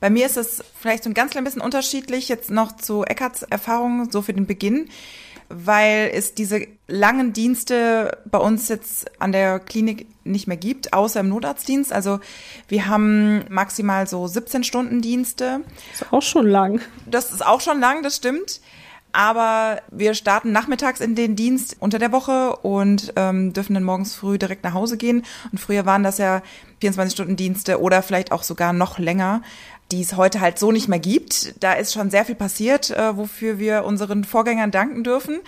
Bei 0.00 0.10
mir 0.10 0.24
ist 0.24 0.36
es 0.36 0.64
vielleicht 0.78 1.04
so 1.04 1.10
ein 1.10 1.14
ganz 1.14 1.32
klein 1.32 1.44
bisschen 1.44 1.62
unterschiedlich, 1.62 2.28
jetzt 2.28 2.50
noch 2.50 2.76
zu 2.76 3.04
Eckarts 3.04 3.42
Erfahrungen, 3.42 4.10
so 4.10 4.22
für 4.22 4.32
den 4.32 4.46
Beginn, 4.46 4.88
weil 5.52 6.10
es 6.14 6.34
diese 6.34 6.66
langen 6.88 7.32
Dienste 7.32 8.18
bei 8.24 8.38
uns 8.38 8.68
jetzt 8.68 9.10
an 9.20 9.32
der 9.32 9.58
Klinik 9.58 10.06
nicht 10.24 10.46
mehr 10.46 10.56
gibt, 10.56 10.92
außer 10.92 11.20
im 11.20 11.28
Notarztdienst. 11.28 11.92
Also 11.92 12.20
wir 12.68 12.86
haben 12.86 13.44
maximal 13.48 14.06
so 14.06 14.26
17 14.26 14.64
Stunden 14.64 15.02
Dienste. 15.02 15.60
Das 15.92 16.02
ist 16.02 16.12
auch 16.12 16.22
schon 16.22 16.46
lang. 16.46 16.80
Das 17.06 17.32
ist 17.32 17.44
auch 17.44 17.60
schon 17.60 17.80
lang, 17.80 18.02
das 18.02 18.16
stimmt. 18.16 18.60
Aber 19.14 19.82
wir 19.90 20.14
starten 20.14 20.52
nachmittags 20.52 21.00
in 21.00 21.14
den 21.14 21.36
Dienst 21.36 21.76
unter 21.80 21.98
der 21.98 22.12
Woche 22.12 22.56
und 22.56 23.12
ähm, 23.16 23.52
dürfen 23.52 23.74
dann 23.74 23.84
morgens 23.84 24.14
früh 24.14 24.38
direkt 24.38 24.64
nach 24.64 24.72
Hause 24.72 24.96
gehen. 24.96 25.24
Und 25.50 25.58
früher 25.58 25.84
waren 25.84 26.02
das 26.02 26.16
ja 26.16 26.42
24-Stunden-Dienste 26.82 27.80
oder 27.80 28.02
vielleicht 28.02 28.32
auch 28.32 28.42
sogar 28.42 28.72
noch 28.72 28.98
länger, 28.98 29.42
die 29.92 30.00
es 30.00 30.16
heute 30.16 30.40
halt 30.40 30.58
so 30.58 30.72
nicht 30.72 30.88
mehr 30.88 30.98
gibt. 30.98 31.62
Da 31.62 31.74
ist 31.74 31.92
schon 31.92 32.10
sehr 32.10 32.24
viel 32.24 32.34
passiert, 32.34 32.90
äh, 32.90 33.16
wofür 33.16 33.58
wir 33.58 33.84
unseren 33.84 34.24
Vorgängern 34.24 34.70
danken 34.70 35.04
dürfen. 35.04 35.40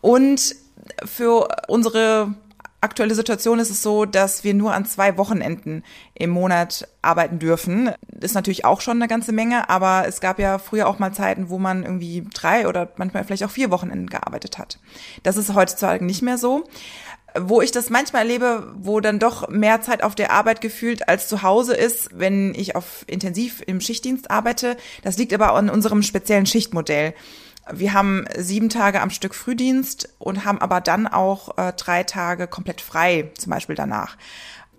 Und 0.00 0.56
für 1.04 1.48
unsere 1.68 2.34
aktuelle 2.80 3.14
Situation 3.14 3.58
ist 3.58 3.70
es 3.70 3.82
so, 3.82 4.04
dass 4.04 4.44
wir 4.44 4.54
nur 4.54 4.72
an 4.72 4.84
zwei 4.84 5.16
Wochenenden 5.16 5.82
im 6.14 6.30
Monat 6.30 6.88
arbeiten 7.02 7.38
dürfen. 7.38 7.90
Ist 8.20 8.34
natürlich 8.34 8.64
auch 8.64 8.80
schon 8.80 8.98
eine 8.98 9.08
ganze 9.08 9.32
Menge, 9.32 9.68
aber 9.70 10.04
es 10.06 10.20
gab 10.20 10.38
ja 10.38 10.58
früher 10.58 10.86
auch 10.86 10.98
mal 10.98 11.12
Zeiten, 11.12 11.48
wo 11.48 11.58
man 11.58 11.82
irgendwie 11.82 12.26
drei 12.32 12.68
oder 12.68 12.88
manchmal 12.96 13.24
vielleicht 13.24 13.44
auch 13.44 13.50
vier 13.50 13.70
Wochenenden 13.70 14.08
gearbeitet 14.08 14.58
hat. 14.58 14.78
Das 15.22 15.36
ist 15.36 15.54
heutzutage 15.54 16.04
nicht 16.04 16.22
mehr 16.22 16.38
so. 16.38 16.64
Wo 17.38 17.60
ich 17.60 17.72
das 17.72 17.90
manchmal 17.90 18.22
erlebe, 18.22 18.72
wo 18.76 19.00
dann 19.00 19.18
doch 19.18 19.48
mehr 19.48 19.80
Zeit 19.80 20.02
auf 20.02 20.14
der 20.14 20.32
Arbeit 20.32 20.60
gefühlt 20.60 21.08
als 21.08 21.28
zu 21.28 21.42
Hause 21.42 21.74
ist, 21.74 22.10
wenn 22.18 22.54
ich 22.54 22.76
auf 22.76 23.04
intensiv 23.06 23.62
im 23.66 23.80
Schichtdienst 23.80 24.30
arbeite. 24.30 24.76
Das 25.02 25.18
liegt 25.18 25.32
aber 25.32 25.54
an 25.54 25.70
unserem 25.70 26.02
speziellen 26.02 26.46
Schichtmodell. 26.46 27.14
Wir 27.72 27.92
haben 27.94 28.26
sieben 28.36 28.68
Tage 28.68 29.00
am 29.00 29.10
Stück 29.10 29.34
Frühdienst 29.34 30.08
und 30.18 30.44
haben 30.44 30.60
aber 30.60 30.80
dann 30.80 31.08
auch 31.08 31.58
äh, 31.58 31.72
drei 31.72 32.04
Tage 32.04 32.46
komplett 32.46 32.80
frei, 32.80 33.32
zum 33.36 33.50
Beispiel 33.50 33.74
danach. 33.74 34.16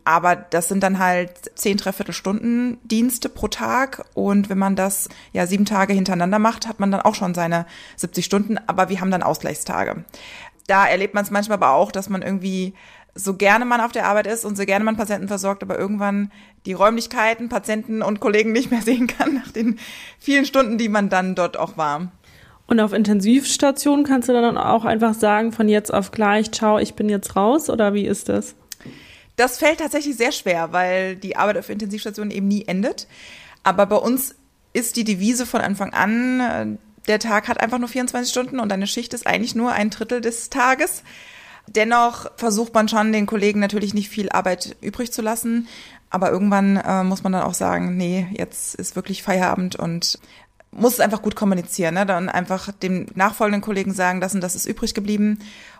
Aber 0.07 0.37
das 0.37 0.69
sind 0.69 0.83
dann 0.83 0.99
halt 0.99 1.51
zehn, 1.55 1.75
dreiviertel 1.75 2.13
Stunden 2.13 2.77
Dienste 2.85 3.27
pro 3.27 3.49
Tag. 3.49 4.05
Und 4.13 4.47
wenn 4.47 4.57
man 4.57 4.77
das 4.77 5.09
ja 5.33 5.45
sieben 5.47 5.65
Tage 5.65 5.91
hintereinander 5.91 6.39
macht, 6.39 6.65
hat 6.65 6.79
man 6.79 6.91
dann 6.91 7.01
auch 7.01 7.13
schon 7.13 7.33
seine 7.33 7.65
70 7.97 8.23
Stunden. 8.23 8.57
Aber 8.67 8.87
wir 8.87 9.01
haben 9.01 9.11
dann 9.11 9.21
Ausgleichstage. 9.21 10.05
Da 10.67 10.85
erlebt 10.85 11.13
man 11.13 11.23
es 11.23 11.31
manchmal 11.31 11.57
aber 11.57 11.71
auch, 11.71 11.91
dass 11.91 12.09
man 12.09 12.21
irgendwie 12.21 12.73
so 13.15 13.35
gerne 13.35 13.65
man 13.65 13.81
auf 13.81 13.91
der 13.91 14.05
Arbeit 14.05 14.27
ist 14.27 14.45
und 14.45 14.57
so 14.57 14.65
gerne 14.65 14.85
man 14.85 14.95
Patienten 14.95 15.27
versorgt, 15.27 15.63
aber 15.63 15.77
irgendwann 15.77 16.31
die 16.65 16.73
Räumlichkeiten, 16.73 17.49
Patienten 17.49 18.01
und 18.01 18.19
Kollegen 18.19 18.51
nicht 18.51 18.69
mehr 18.69 18.81
sehen 18.83 19.07
kann 19.07 19.33
nach 19.33 19.51
den 19.51 19.79
vielen 20.19 20.45
Stunden, 20.45 20.77
die 20.77 20.89
man 20.89 21.09
dann 21.09 21.35
dort 21.35 21.57
auch 21.57 21.77
war. 21.77 22.11
Und 22.67 22.81
auf 22.81 22.91
Intensivstationen 22.91 24.05
kannst 24.05 24.27
du 24.27 24.33
dann 24.33 24.57
auch 24.57 24.83
einfach 24.83 25.13
sagen, 25.13 25.53
von 25.53 25.69
jetzt 25.69 25.93
auf 25.93 26.11
gleich, 26.11 26.51
ciao, 26.51 26.77
ich 26.77 26.95
bin 26.95 27.07
jetzt 27.07 27.35
raus 27.35 27.69
oder 27.69 27.93
wie 27.93 28.05
ist 28.05 28.27
das? 28.27 28.55
Das 29.37 29.57
fällt 29.57 29.79
tatsächlich 29.79 30.17
sehr 30.17 30.33
schwer, 30.33 30.73
weil 30.73 31.15
die 31.15 31.37
Arbeit 31.37 31.57
auf 31.57 31.69
Intensivstationen 31.69 32.31
eben 32.31 32.47
nie 32.47 32.65
endet. 32.67 33.07
Aber 33.63 33.85
bei 33.85 33.95
uns 33.95 34.35
ist 34.73 34.97
die 34.97 35.05
Devise 35.05 35.45
von 35.45 35.61
Anfang 35.61 35.93
an, 35.93 36.39
äh, 36.39 36.77
der 37.07 37.19
Tag 37.19 37.47
hat 37.47 37.61
einfach 37.61 37.79
nur 37.79 37.89
24 37.89 38.29
Stunden 38.29 38.59
und 38.59 38.69
deine 38.69 38.87
Schicht 38.87 39.13
ist 39.13 39.27
eigentlich 39.27 39.55
nur 39.55 39.71
ein 39.71 39.89
Drittel 39.89 40.21
des 40.21 40.49
Tages. 40.49 41.03
Dennoch 41.67 42.31
versucht 42.37 42.73
man 42.73 42.87
schon, 42.87 43.11
den 43.11 43.25
Kollegen 43.25 43.59
natürlich 43.59 43.93
nicht 43.93 44.09
viel 44.09 44.29
Arbeit 44.29 44.75
übrig 44.81 45.11
zu 45.11 45.21
lassen. 45.21 45.67
Aber 46.09 46.31
irgendwann 46.31 46.77
äh, 46.77 47.03
muss 47.03 47.23
man 47.23 47.33
dann 47.33 47.43
auch 47.43 47.53
sagen, 47.53 47.97
nee, 47.97 48.27
jetzt 48.31 48.75
ist 48.75 48.95
wirklich 48.95 49.23
Feierabend 49.23 49.75
und 49.75 50.19
muss 50.71 50.93
es 50.93 50.99
einfach 50.99 51.21
gut 51.21 51.35
kommunizieren. 51.35 51.95
Ne? 51.95 52.05
Dann 52.05 52.29
einfach 52.29 52.71
dem 52.71 53.07
nachfolgenden 53.15 53.61
Kollegen 53.61 53.93
sagen, 53.93 54.21
das 54.21 54.33
und 54.33 54.41
das 54.41 54.55
ist 54.55 54.65
übrig 54.65 54.93
geblieben. 54.93 55.39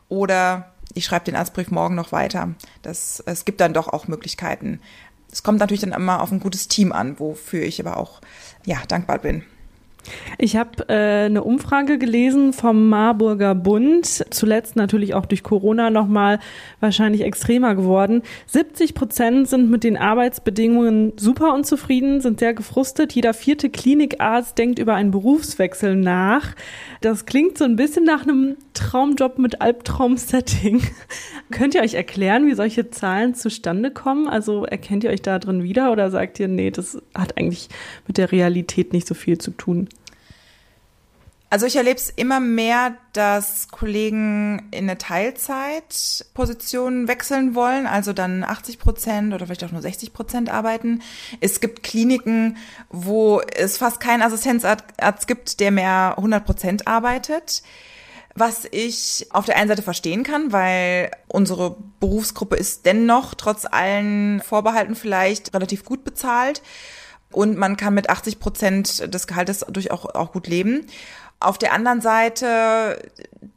Oder 0.10 0.74
ich 0.94 1.06
schreibe 1.06 1.26
den 1.26 1.36
Arztbrief 1.36 1.72
morgen 1.72 1.96
noch 1.96 2.12
weiter. 2.12 2.56
Das, 2.82 3.24
es 3.26 3.46
gibt 3.46 3.62
dann 3.62 3.74
doch 3.74 3.88
auch 3.88 4.08
Möglichkeiten. 4.08 4.82
Es 5.32 5.44
kommt 5.44 5.60
natürlich 5.60 5.82
dann 5.82 5.94
immer 5.94 6.22
auf 6.22 6.32
ein 6.32 6.40
gutes 6.40 6.68
Team 6.68 6.92
an, 6.92 7.20
wofür 7.20 7.63
ich 7.63 7.80
aber 7.80 7.98
auch 7.98 8.22
ja, 8.66 8.78
dankbar 8.88 9.20
bin. 9.20 9.44
Ich 10.38 10.56
habe 10.56 10.89
äh, 10.89 11.26
eine 11.26 11.43
Umfrage 11.43 11.98
gelesen 11.98 12.54
vom 12.54 12.89
Marburger 12.89 13.56
Bund, 13.56 14.06
zuletzt 14.30 14.76
natürlich 14.76 15.13
auch 15.13 15.26
durch 15.26 15.43
Corona 15.43 15.89
nochmal 15.89 16.39
wahrscheinlich 16.80 17.22
extremer 17.22 17.76
geworden. 17.76 18.22
70 18.48 18.93
Prozent 18.93 19.48
sind 19.48 19.70
mit 19.70 19.84
den 19.84 19.98
Arbeitsbedingungen 19.98 21.13
super 21.17 21.54
unzufrieden, 21.54 22.22
sind 22.22 22.39
sehr 22.39 22.54
gefrustet. 22.54 23.13
Jeder 23.13 23.34
vierte 23.34 23.70
Klinikarzt 23.70 24.58
denkt 24.58 24.80
über 24.80 24.96
einen 24.96 25.12
Berufswechsel 25.12 25.96
nach. 25.96 26.56
Das 27.02 27.26
klingt 27.26 27.58
so 27.58 27.65
ein 27.65 27.76
bisschen 27.76 28.04
nach 28.04 28.24
einem 28.24 28.58
Traumjob 28.74 29.39
mit 29.39 29.62
Albtraum-Setting. 29.62 30.82
Könnt 31.52 31.76
ihr 31.76 31.82
euch 31.82 31.96
erklären, 31.96 32.46
wie 32.48 32.54
solche 32.54 32.89
Zahlen 32.91 33.34
zustande 33.34 33.91
kommen? 33.91 34.28
Also 34.28 34.65
erkennt 34.65 35.04
ihr 35.04 35.10
euch 35.10 35.22
da 35.22 35.39
drin 35.39 35.63
wieder 35.63 35.91
oder 35.91 36.12
sagt 36.12 36.39
ihr, 36.39 36.48
nee, 36.48 36.72
das 36.72 37.02
hat 37.15 37.38
eigentlich 37.38 37.70
mit 38.08 38.17
der 38.17 38.32
Realität 38.32 38.93
nicht 38.93 39.08
so 39.08 39.15
viel 39.15 39.38
zu 39.38 39.52
tun? 39.52 39.89
Also 41.50 41.66
ich 41.66 41.78
erlebe 41.78 41.98
es 41.98 42.10
immer 42.10 42.42
mehr, 42.42 42.98
dass 43.14 43.70
Kollegen 43.70 44.68
in 44.72 44.90
eine 44.90 44.98
Teilzeitposition 44.98 47.08
wechseln 47.08 47.56
wollen, 47.56 47.88
also 47.88 48.12
dann 48.12 48.44
80 48.44 48.80
Prozent 48.80 49.34
oder 49.34 49.46
vielleicht 49.46 49.64
auch 49.64 49.72
nur 49.72 49.82
60 49.82 50.12
Prozent 50.12 50.50
arbeiten. 50.50 51.02
Es 51.40 51.62
gibt 51.62 51.84
Kliniken, 51.84 52.58
wo 52.90 53.40
es 53.40 53.78
fast 53.78 54.02
keinen 54.02 54.24
Assistenzarzt 54.24 55.28
gibt, 55.28 55.62
der 55.62 55.72
mehr 55.72 56.16
100 56.18 56.46
Prozent 56.46 56.86
arbeitet. 56.86 57.64
Was 58.36 58.68
ich 58.70 59.28
auf 59.32 59.46
der 59.46 59.56
einen 59.56 59.70
Seite 59.70 59.82
verstehen 59.82 60.24
kann, 60.24 60.52
weil 60.52 61.12
unsere 61.28 61.78
Berufsgruppe 62.00 62.58
ist 62.58 62.86
dennoch 62.86 63.34
trotz 63.34 63.66
allen 63.66 64.42
Vorbehalten 64.42 64.96
vielleicht 64.96 65.56
relativ 65.56 65.86
gut 65.86 66.04
bezahlt 66.04 66.62
und 67.32 67.58
man 67.58 67.78
kann 67.78 67.94
mit 67.94 68.10
80 68.10 68.40
Prozent 68.40 69.14
des 69.14 69.28
Gehaltes 69.28 69.66
durch 69.70 69.92
auch, 69.92 70.16
auch 70.16 70.32
gut 70.32 70.48
leben. 70.48 70.86
Auf 71.39 71.60
der 71.60 71.73
anderen 71.73 72.02
Seite, 72.02 73.00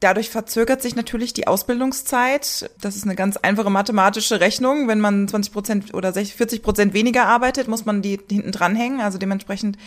dadurch 0.01 0.29
verzögert 0.29 0.83
sich 0.83 0.97
natürlich 0.97 1.33
die 1.33 1.47
Ausbildungszeit. 1.47 2.71
Das 2.81 2.95
ist 2.95 3.05
eine 3.05 3.15
ganz 3.15 3.39
einfache 3.39 3.71
mathematische 3.71 4.41
Rechnung. 4.41 4.87
Wenn 4.87 5.01
man 5.01 5.27
20 5.27 5.53
Prozent 5.53 5.95
oder 5.95 6.13
40 6.13 6.63
Prozent 6.63 6.93
weniger 6.93 7.27
arbeitet, 7.27 7.69
muss 7.69 7.87
man 7.87 8.03
die 8.03 8.21
hinten 8.31 8.53
dranhängen. 8.53 9.01
Also 9.01 9.17
dementsprechend 9.17 9.79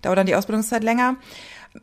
dauert 0.00 0.18
dann 0.18 0.26
die 0.26 0.34
Ausbildungszeit 0.34 0.82
länger. 0.82 1.16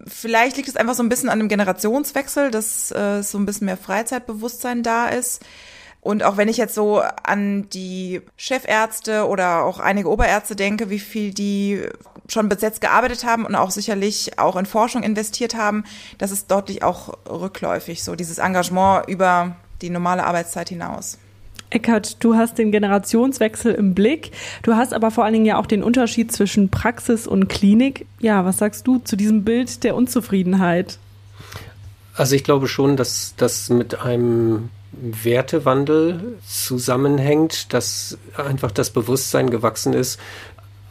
Vielleicht 0.08 0.58
liegt 0.58 0.70
es 0.70 0.76
einfach 0.76 0.96
so 0.96 1.04
ein 1.04 1.10
bisschen 1.10 1.30
an 1.30 1.40
dem 1.40 1.50
Generationswechsel, 1.50 2.50
dass 2.50 2.92
äh, 2.92 3.22
so 3.22 3.38
ein 3.38 3.46
bisschen 3.46 3.66
mehr 3.66 3.78
Freizeitbewusstsein 3.78 4.82
da 4.82 5.08
ist. 5.08 5.44
Und 6.02 6.24
auch 6.24 6.38
wenn 6.38 6.48
ich 6.48 6.58
jetzt 6.58 6.76
so 6.76 7.02
an 7.24 7.70
die 7.70 8.22
Chefärzte 8.38 9.28
oder 9.28 9.64
auch 9.66 9.80
einige 9.80 10.10
Oberärzte 10.10 10.56
denke, 10.56 10.90
wie 10.90 11.00
viel 11.00 11.34
die 11.34 11.84
schon 12.30 12.48
besetzt 12.50 12.82
gearbeitet 12.82 13.26
haben 13.26 13.46
und 13.46 13.56
auch 13.56 13.72
sicherlich 13.72 14.40
auch 14.40 14.56
in 14.56 14.66
Forschung 14.66 15.04
investiert 15.04 15.56
haben, 15.56 15.84
das 16.18 16.32
ist 16.32 16.50
deutlich 16.50 16.84
auch 16.84 17.18
rückläufig, 17.30 18.04
so 18.04 18.16
dieses 18.16 18.38
Engagement 18.38 19.08
über 19.08 19.56
die 19.82 19.90
normale 19.90 20.26
Arbeitszeit 20.26 20.70
hinaus. 20.70 21.18
Eckert, 21.72 22.24
du 22.24 22.36
hast 22.36 22.58
den 22.58 22.72
Generationswechsel 22.72 23.74
im 23.74 23.94
Blick. 23.94 24.32
Du 24.64 24.76
hast 24.76 24.94
aber 24.94 25.12
vor 25.12 25.24
allen 25.24 25.34
Dingen 25.34 25.46
ja 25.46 25.60
auch 25.60 25.68
den 25.68 25.84
Unterschied 25.84 26.32
zwischen 26.32 26.70
Praxis 26.70 27.28
und 27.28 27.48
Klinik. 27.48 28.08
Ja, 28.20 28.44
was 28.44 28.58
sagst 28.58 28.88
du 28.88 28.98
zu 29.00 29.16
diesem 29.16 29.44
Bild 29.44 29.84
der 29.84 29.96
Unzufriedenheit? 29.96 30.98
Also 32.16 32.36
ich 32.36 32.44
glaube 32.44 32.68
schon, 32.68 32.98
dass 32.98 33.36
das 33.38 33.70
mit 33.70 34.02
einem 34.02 34.70
Wertewandel 34.92 36.40
zusammenhängt, 36.46 37.72
dass 37.74 38.18
einfach 38.36 38.72
das 38.72 38.90
Bewusstsein 38.90 39.52
gewachsen 39.52 39.94
ist. 39.94 40.20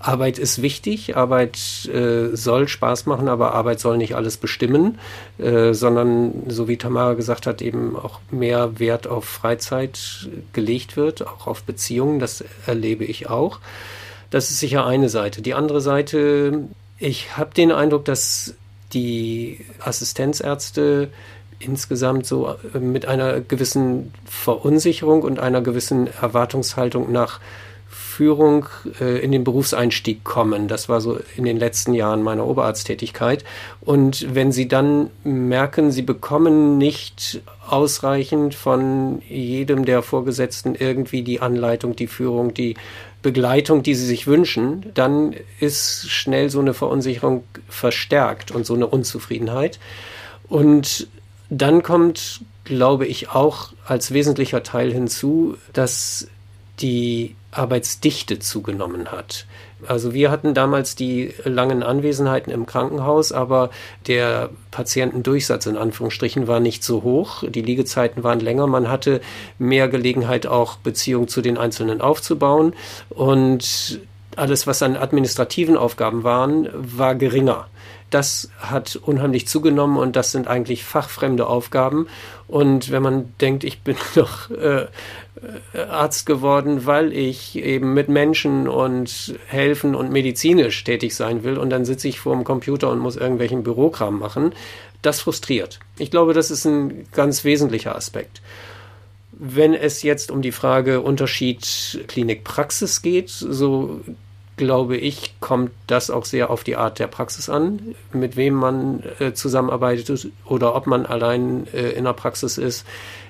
Arbeit 0.00 0.38
ist 0.38 0.62
wichtig, 0.62 1.16
Arbeit 1.16 1.58
äh, 1.92 2.34
soll 2.34 2.68
Spaß 2.68 3.06
machen, 3.06 3.28
aber 3.28 3.54
Arbeit 3.54 3.80
soll 3.80 3.96
nicht 3.96 4.14
alles 4.14 4.36
bestimmen, 4.36 4.98
äh, 5.38 5.72
sondern, 5.74 6.44
so 6.48 6.68
wie 6.68 6.76
Tamara 6.76 7.14
gesagt 7.14 7.46
hat, 7.46 7.62
eben 7.62 7.96
auch 7.96 8.20
mehr 8.30 8.78
Wert 8.78 9.08
auf 9.08 9.24
Freizeit 9.24 10.28
gelegt 10.52 10.96
wird, 10.96 11.26
auch 11.26 11.46
auf 11.46 11.64
Beziehungen, 11.64 12.20
das 12.20 12.44
erlebe 12.66 13.04
ich 13.04 13.28
auch. 13.28 13.58
Das 14.30 14.50
ist 14.50 14.60
sicher 14.60 14.86
eine 14.86 15.08
Seite. 15.08 15.42
Die 15.42 15.54
andere 15.54 15.80
Seite, 15.80 16.68
ich 16.98 17.36
habe 17.36 17.54
den 17.54 17.72
Eindruck, 17.72 18.04
dass 18.04 18.54
die 18.92 19.64
Assistenzärzte 19.80 21.10
insgesamt 21.58 22.26
so 22.26 22.54
äh, 22.72 22.78
mit 22.78 23.06
einer 23.06 23.40
gewissen 23.40 24.12
Verunsicherung 24.24 25.22
und 25.22 25.40
einer 25.40 25.60
gewissen 25.60 26.08
Erwartungshaltung 26.20 27.10
nach 27.10 27.40
Führung 28.18 28.66
äh, 29.00 29.20
in 29.20 29.30
den 29.30 29.44
Berufseinstieg 29.44 30.24
kommen. 30.24 30.66
Das 30.66 30.88
war 30.88 31.00
so 31.00 31.20
in 31.36 31.44
den 31.44 31.56
letzten 31.56 31.94
Jahren 31.94 32.24
meiner 32.24 32.44
Oberarzttätigkeit. 32.44 33.44
Und 33.80 34.34
wenn 34.34 34.50
Sie 34.50 34.66
dann 34.66 35.10
merken, 35.22 35.92
Sie 35.92 36.02
bekommen 36.02 36.78
nicht 36.78 37.42
ausreichend 37.64 38.56
von 38.56 39.22
jedem 39.28 39.84
der 39.84 40.02
Vorgesetzten 40.02 40.74
irgendwie 40.74 41.22
die 41.22 41.40
Anleitung, 41.40 41.94
die 41.94 42.08
Führung, 42.08 42.54
die 42.54 42.74
Begleitung, 43.22 43.84
die 43.84 43.94
sie 43.94 44.06
sich 44.06 44.26
wünschen, 44.26 44.86
dann 44.94 45.36
ist 45.60 46.10
schnell 46.10 46.50
so 46.50 46.58
eine 46.58 46.74
Verunsicherung 46.74 47.44
verstärkt 47.68 48.50
und 48.50 48.66
so 48.66 48.74
eine 48.74 48.88
Unzufriedenheit. 48.88 49.78
Und 50.48 51.06
dann 51.50 51.84
kommt, 51.84 52.40
glaube 52.64 53.06
ich, 53.06 53.28
auch 53.28 53.70
als 53.86 54.12
wesentlicher 54.12 54.64
Teil 54.64 54.92
hinzu, 54.92 55.56
dass 55.72 56.26
die 56.80 57.36
Arbeitsdichte 57.50 58.38
zugenommen 58.38 59.10
hat. 59.10 59.46
Also 59.86 60.12
wir 60.12 60.30
hatten 60.30 60.54
damals 60.54 60.96
die 60.96 61.32
langen 61.44 61.82
Anwesenheiten 61.82 62.52
im 62.52 62.66
Krankenhaus, 62.66 63.30
aber 63.30 63.70
der 64.06 64.50
Patientendurchsatz 64.70 65.66
in 65.66 65.76
Anführungsstrichen 65.76 66.48
war 66.48 66.58
nicht 66.60 66.82
so 66.82 67.02
hoch. 67.02 67.44
Die 67.48 67.62
Liegezeiten 67.62 68.24
waren 68.24 68.40
länger. 68.40 68.66
Man 68.66 68.88
hatte 68.88 69.20
mehr 69.58 69.88
Gelegenheit, 69.88 70.46
auch 70.46 70.76
Beziehungen 70.76 71.28
zu 71.28 71.42
den 71.42 71.58
Einzelnen 71.58 72.00
aufzubauen. 72.00 72.74
Und 73.08 74.00
alles, 74.34 74.66
was 74.66 74.82
an 74.82 74.96
administrativen 74.96 75.76
Aufgaben 75.76 76.24
waren, 76.24 76.68
war 76.72 77.14
geringer. 77.14 77.68
Das 78.10 78.50
hat 78.58 78.96
unheimlich 78.96 79.46
zugenommen 79.46 79.98
und 79.98 80.16
das 80.16 80.32
sind 80.32 80.48
eigentlich 80.48 80.84
fachfremde 80.84 81.46
Aufgaben. 81.46 82.08
Und 82.46 82.90
wenn 82.90 83.02
man 83.02 83.34
denkt, 83.40 83.64
ich 83.64 83.82
bin 83.82 83.96
doch 84.14 84.50
äh, 84.50 84.86
Arzt 85.88 86.26
geworden, 86.26 86.86
weil 86.86 87.12
ich 87.12 87.56
eben 87.56 87.94
mit 87.94 88.08
Menschen 88.08 88.68
und 88.68 89.34
helfen 89.46 89.94
und 89.94 90.10
medizinisch 90.10 90.82
tätig 90.84 91.14
sein 91.14 91.44
will 91.44 91.58
und 91.58 91.70
dann 91.70 91.84
sitze 91.84 92.08
ich 92.08 92.20
vor 92.20 92.34
dem 92.34 92.44
Computer 92.44 92.90
und 92.90 92.98
muss 92.98 93.16
irgendwelchen 93.16 93.62
Bürokram 93.62 94.18
machen, 94.18 94.52
das 95.02 95.20
frustriert. 95.20 95.78
Ich 95.98 96.10
glaube, 96.10 96.32
das 96.32 96.50
ist 96.50 96.64
ein 96.64 97.06
ganz 97.12 97.44
wesentlicher 97.44 97.94
Aspekt. 97.94 98.42
Wenn 99.32 99.74
es 99.74 100.02
jetzt 100.02 100.30
um 100.30 100.42
die 100.42 100.50
Frage 100.50 101.00
Unterschied 101.00 102.04
Klinik-Praxis 102.08 103.02
geht, 103.02 103.30
so 103.30 104.00
glaube 104.58 104.96
ich, 104.96 105.34
kommt 105.40 105.70
das 105.86 106.10
auch 106.10 106.26
sehr 106.26 106.50
auf 106.50 106.64
die 106.64 106.76
Art 106.76 106.98
der 106.98 107.06
Praxis 107.06 107.48
an, 107.48 107.94
mit 108.12 108.36
wem 108.36 108.54
man 108.54 109.02
äh, 109.18 109.32
zusammenarbeitet 109.32 110.28
oder 110.44 110.74
ob 110.74 110.86
man 110.86 111.06
allein 111.06 111.66
äh, 111.72 111.90
in 111.90 112.04
der 112.04 112.12
Praxis 112.12 112.58
ist. 112.58 112.86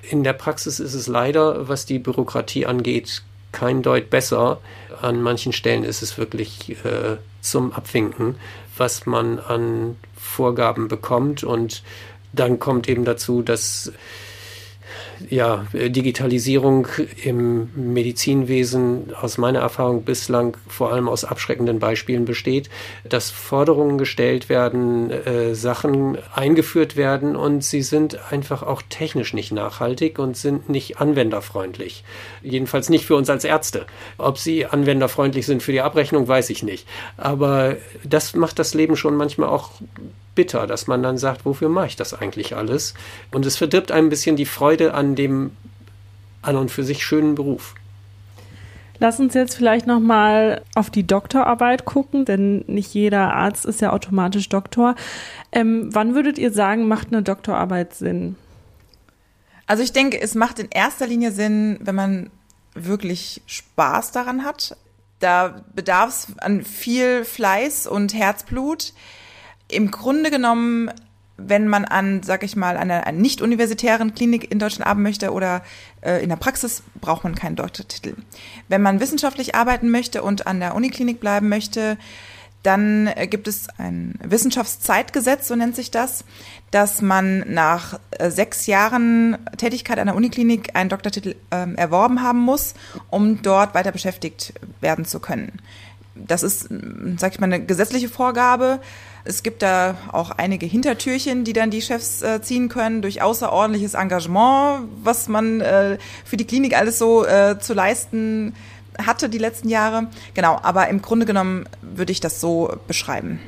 In 0.09 0.23
der 0.25 0.33
Praxis 0.33 0.79
ist 0.79 0.93
es 0.93 1.07
leider, 1.07 1.69
was 1.69 1.85
die 1.85 1.99
Bürokratie 1.99 2.65
angeht, 2.65 3.21
kein 3.51 3.81
Deut 3.81 4.09
besser. 4.09 4.59
An 5.01 5.21
manchen 5.21 5.53
Stellen 5.53 5.85
ist 5.85 6.01
es 6.01 6.17
wirklich 6.17 6.71
äh, 6.83 7.17
zum 7.41 7.71
Abwinken, 7.71 8.35
was 8.77 9.05
man 9.05 9.39
an 9.39 9.95
Vorgaben 10.17 10.89
bekommt. 10.89 11.43
Und 11.43 11.83
dann 12.33 12.59
kommt 12.59 12.89
eben 12.89 13.05
dazu, 13.05 13.41
dass 13.41 13.91
ja, 15.29 15.65
Digitalisierung 15.73 16.87
im 17.23 17.69
Medizinwesen 17.75 19.13
aus 19.19 19.37
meiner 19.37 19.59
Erfahrung 19.59 20.03
bislang 20.03 20.57
vor 20.67 20.91
allem 20.91 21.07
aus 21.09 21.25
abschreckenden 21.25 21.79
Beispielen 21.79 22.25
besteht, 22.25 22.69
dass 23.07 23.29
Forderungen 23.29 23.97
gestellt 23.97 24.49
werden, 24.49 25.11
äh, 25.11 25.55
Sachen 25.55 26.17
eingeführt 26.33 26.95
werden 26.95 27.35
und 27.35 27.63
sie 27.63 27.81
sind 27.81 28.31
einfach 28.31 28.63
auch 28.63 28.81
technisch 28.89 29.33
nicht 29.33 29.51
nachhaltig 29.51 30.19
und 30.19 30.37
sind 30.37 30.69
nicht 30.69 30.99
anwenderfreundlich. 30.99 32.03
Jedenfalls 32.41 32.89
nicht 32.89 33.05
für 33.05 33.15
uns 33.15 33.29
als 33.29 33.43
Ärzte. 33.43 33.85
Ob 34.17 34.37
sie 34.37 34.65
anwenderfreundlich 34.65 35.45
sind 35.45 35.63
für 35.63 35.71
die 35.71 35.81
Abrechnung, 35.81 36.27
weiß 36.27 36.49
ich 36.49 36.63
nicht. 36.63 36.87
Aber 37.17 37.77
das 38.03 38.35
macht 38.35 38.59
das 38.59 38.73
Leben 38.73 38.95
schon 38.95 39.15
manchmal 39.15 39.49
auch 39.49 39.71
bitter, 40.39 40.67
dass 40.67 40.87
man 40.87 41.03
dann 41.03 41.17
sagt, 41.17 41.43
wofür 41.43 41.67
mache 41.67 41.87
ich 41.87 41.95
das 41.97 42.13
eigentlich 42.13 42.55
alles? 42.55 42.93
Und 43.29 43.45
es 43.45 43.57
verdirbt 43.57 43.91
ein 43.91 44.07
bisschen 44.07 44.37
die 44.37 44.45
Freude 44.45 44.93
an 44.93 45.08
dem 45.15 45.51
an 46.41 46.55
und 46.55 46.71
für 46.71 46.83
sich 46.83 47.03
schönen 47.03 47.35
Beruf. 47.35 47.75
Lass 48.99 49.19
uns 49.19 49.33
jetzt 49.33 49.55
vielleicht 49.55 49.87
noch 49.87 50.01
mal 50.01 50.61
auf 50.75 50.89
die 50.89 51.07
Doktorarbeit 51.07 51.85
gucken, 51.85 52.25
denn 52.25 52.65
nicht 52.67 52.93
jeder 52.93 53.33
Arzt 53.33 53.65
ist 53.65 53.79
ja 53.79 53.91
automatisch 53.91 54.49
Doktor. 54.49 54.95
Ähm, 55.53 55.89
wann 55.93 56.15
würdet 56.15 56.37
ihr 56.37 56.51
sagen, 56.51 56.87
macht 56.87 57.07
eine 57.07 57.23
Doktorarbeit 57.23 57.93
Sinn? 57.93 58.35
Also 59.67 59.83
ich 59.83 59.93
denke, 59.93 60.19
es 60.19 60.35
macht 60.35 60.59
in 60.59 60.67
erster 60.69 61.07
Linie 61.07 61.31
Sinn, 61.31 61.79
wenn 61.81 61.95
man 61.95 62.29
wirklich 62.73 63.41
Spaß 63.45 64.11
daran 64.11 64.43
hat. 64.43 64.75
Da 65.19 65.61
bedarf 65.73 66.09
es 66.09 66.39
an 66.39 66.63
viel 66.63 67.23
Fleiß 67.23 67.87
und 67.87 68.13
Herzblut 68.13 68.93
im 69.69 69.91
Grunde 69.91 70.31
genommen, 70.31 70.91
wenn 71.47 71.67
man 71.67 71.85
an, 71.85 72.23
sag 72.23 72.43
ich 72.43 72.55
mal, 72.55 72.77
einer, 72.77 73.07
einer 73.07 73.17
nicht-universitären 73.17 74.13
Klinik 74.13 74.51
in 74.51 74.59
Deutschland 74.59 74.87
arbeiten 74.87 75.03
möchte 75.03 75.31
oder 75.31 75.63
äh, 76.01 76.21
in 76.23 76.29
der 76.29 76.35
Praxis, 76.35 76.83
braucht 77.01 77.23
man 77.23 77.35
keinen 77.35 77.55
Doktortitel. 77.55 78.15
Wenn 78.67 78.81
man 78.81 78.99
wissenschaftlich 78.99 79.55
arbeiten 79.55 79.89
möchte 79.89 80.21
und 80.23 80.47
an 80.47 80.59
der 80.59 80.75
Uniklinik 80.75 81.19
bleiben 81.19 81.49
möchte, 81.49 81.97
dann 82.63 83.07
äh, 83.07 83.27
gibt 83.27 83.47
es 83.47 83.67
ein 83.77 84.15
Wissenschaftszeitgesetz, 84.21 85.47
so 85.47 85.55
nennt 85.55 85.75
sich 85.75 85.91
das, 85.91 86.25
dass 86.71 87.01
man 87.01 87.45
nach 87.51 87.99
äh, 88.11 88.29
sechs 88.29 88.67
Jahren 88.67 89.37
Tätigkeit 89.57 89.97
an 89.99 90.07
der 90.07 90.15
Uniklinik 90.15 90.75
einen 90.75 90.89
Doktortitel 90.89 91.35
äh, 91.51 91.73
erworben 91.75 92.21
haben 92.21 92.39
muss, 92.39 92.73
um 93.09 93.41
dort 93.41 93.73
weiter 93.75 93.91
beschäftigt 93.91 94.53
werden 94.81 95.05
zu 95.05 95.19
können. 95.19 95.53
Das 96.15 96.43
ist, 96.43 96.67
sag 97.17 97.33
ich 97.33 97.39
mal, 97.39 97.45
eine 97.45 97.65
gesetzliche 97.65 98.09
Vorgabe. 98.09 98.81
Es 99.29 99.43
gibt 99.43 99.61
da 99.61 99.95
auch 100.11 100.31
einige 100.31 100.65
Hintertürchen, 100.65 101.43
die 101.43 101.53
dann 101.53 101.69
die 101.69 101.83
Chefs 101.83 102.23
äh, 102.23 102.41
ziehen 102.41 102.67
können 102.67 103.03
durch 103.03 103.21
außerordentliches 103.21 103.93
Engagement, 103.93 104.89
was 105.03 105.27
man 105.27 105.61
äh, 105.61 105.99
für 106.25 106.35
die 106.35 106.47
Klinik 106.47 106.75
alles 106.75 106.97
so 106.97 107.27
äh, 107.27 107.59
zu 107.59 107.75
leisten 107.75 108.55
hatte 108.97 109.29
die 109.29 109.37
letzten 109.37 109.69
Jahre. 109.69 110.07
Genau, 110.33 110.59
aber 110.63 110.87
im 110.87 111.03
Grunde 111.03 111.27
genommen 111.27 111.69
würde 111.83 112.11
ich 112.11 112.21
das 112.21 112.41
so 112.41 112.75
beschreiben. 112.87 113.39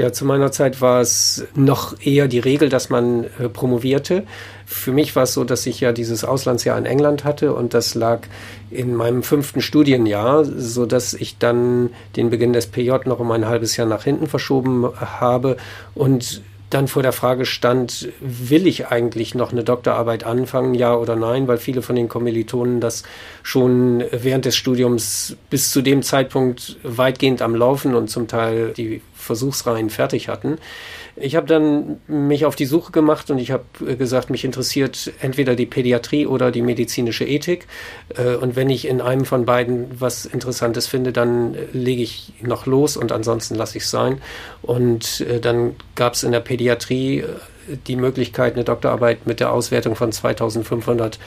Ja, 0.00 0.14
zu 0.14 0.24
meiner 0.24 0.50
Zeit 0.50 0.80
war 0.80 1.02
es 1.02 1.46
noch 1.54 1.94
eher 2.00 2.26
die 2.26 2.38
Regel, 2.38 2.70
dass 2.70 2.88
man 2.88 3.24
äh, 3.38 3.50
promovierte. 3.52 4.24
Für 4.64 4.92
mich 4.92 5.14
war 5.14 5.24
es 5.24 5.34
so, 5.34 5.44
dass 5.44 5.66
ich 5.66 5.78
ja 5.80 5.92
dieses 5.92 6.24
Auslandsjahr 6.24 6.78
in 6.78 6.86
England 6.86 7.24
hatte 7.24 7.52
und 7.52 7.74
das 7.74 7.94
lag 7.94 8.20
in 8.70 8.94
meinem 8.94 9.22
fünften 9.22 9.60
Studienjahr, 9.60 10.46
so 10.46 10.86
dass 10.86 11.12
ich 11.12 11.36
dann 11.36 11.90
den 12.16 12.30
Beginn 12.30 12.54
des 12.54 12.68
PJ 12.68 12.92
noch 13.04 13.18
um 13.18 13.30
ein 13.30 13.46
halbes 13.46 13.76
Jahr 13.76 13.86
nach 13.86 14.04
hinten 14.04 14.26
verschoben 14.26 14.88
habe 14.98 15.58
und 15.94 16.40
dann 16.70 16.86
vor 16.86 17.02
der 17.02 17.12
Frage 17.12 17.44
stand, 17.46 18.08
will 18.20 18.66
ich 18.66 18.86
eigentlich 18.86 19.34
noch 19.34 19.50
eine 19.50 19.64
Doktorarbeit 19.64 20.24
anfangen, 20.24 20.74
ja 20.74 20.94
oder 20.94 21.16
nein, 21.16 21.48
weil 21.48 21.58
viele 21.58 21.82
von 21.82 21.96
den 21.96 22.08
Kommilitonen 22.08 22.80
das 22.80 23.02
schon 23.42 24.04
während 24.12 24.44
des 24.44 24.56
Studiums 24.56 25.36
bis 25.50 25.70
zu 25.70 25.82
dem 25.82 26.02
Zeitpunkt 26.02 26.76
weitgehend 26.84 27.42
am 27.42 27.56
Laufen 27.56 27.94
und 27.94 28.08
zum 28.08 28.28
Teil 28.28 28.72
die 28.76 29.02
Versuchsreihen 29.14 29.90
fertig 29.90 30.28
hatten. 30.28 30.58
Ich 31.20 31.36
habe 31.36 31.46
dann 31.46 32.00
mich 32.08 32.46
auf 32.46 32.56
die 32.56 32.64
Suche 32.64 32.92
gemacht 32.92 33.30
und 33.30 33.38
ich 33.38 33.50
habe 33.50 33.64
gesagt, 33.96 34.30
mich 34.30 34.44
interessiert 34.44 35.12
entweder 35.20 35.54
die 35.54 35.66
Pädiatrie 35.66 36.26
oder 36.26 36.50
die 36.50 36.62
medizinische 36.62 37.24
Ethik. 37.24 37.66
Äh, 38.16 38.36
und 38.36 38.56
wenn 38.56 38.70
ich 38.70 38.88
in 38.88 39.00
einem 39.00 39.24
von 39.24 39.44
beiden 39.44 40.00
was 40.00 40.24
Interessantes 40.24 40.86
finde, 40.86 41.12
dann 41.12 41.56
lege 41.72 42.02
ich 42.02 42.32
noch 42.40 42.66
los 42.66 42.96
und 42.96 43.12
ansonsten 43.12 43.54
lasse 43.54 43.78
ich 43.78 43.84
es 43.84 43.90
sein. 43.90 44.20
Und 44.62 45.20
äh, 45.20 45.40
dann 45.40 45.76
gab 45.94 46.14
es 46.14 46.22
in 46.22 46.32
der 46.32 46.40
Pädiatrie 46.40 47.20
äh, 47.20 47.26
die 47.86 47.96
Möglichkeit, 47.96 48.54
eine 48.54 48.64
Doktorarbeit 48.64 49.26
mit 49.26 49.40
der 49.40 49.52
Auswertung 49.52 49.96
von 49.96 50.12
2500 50.12 51.18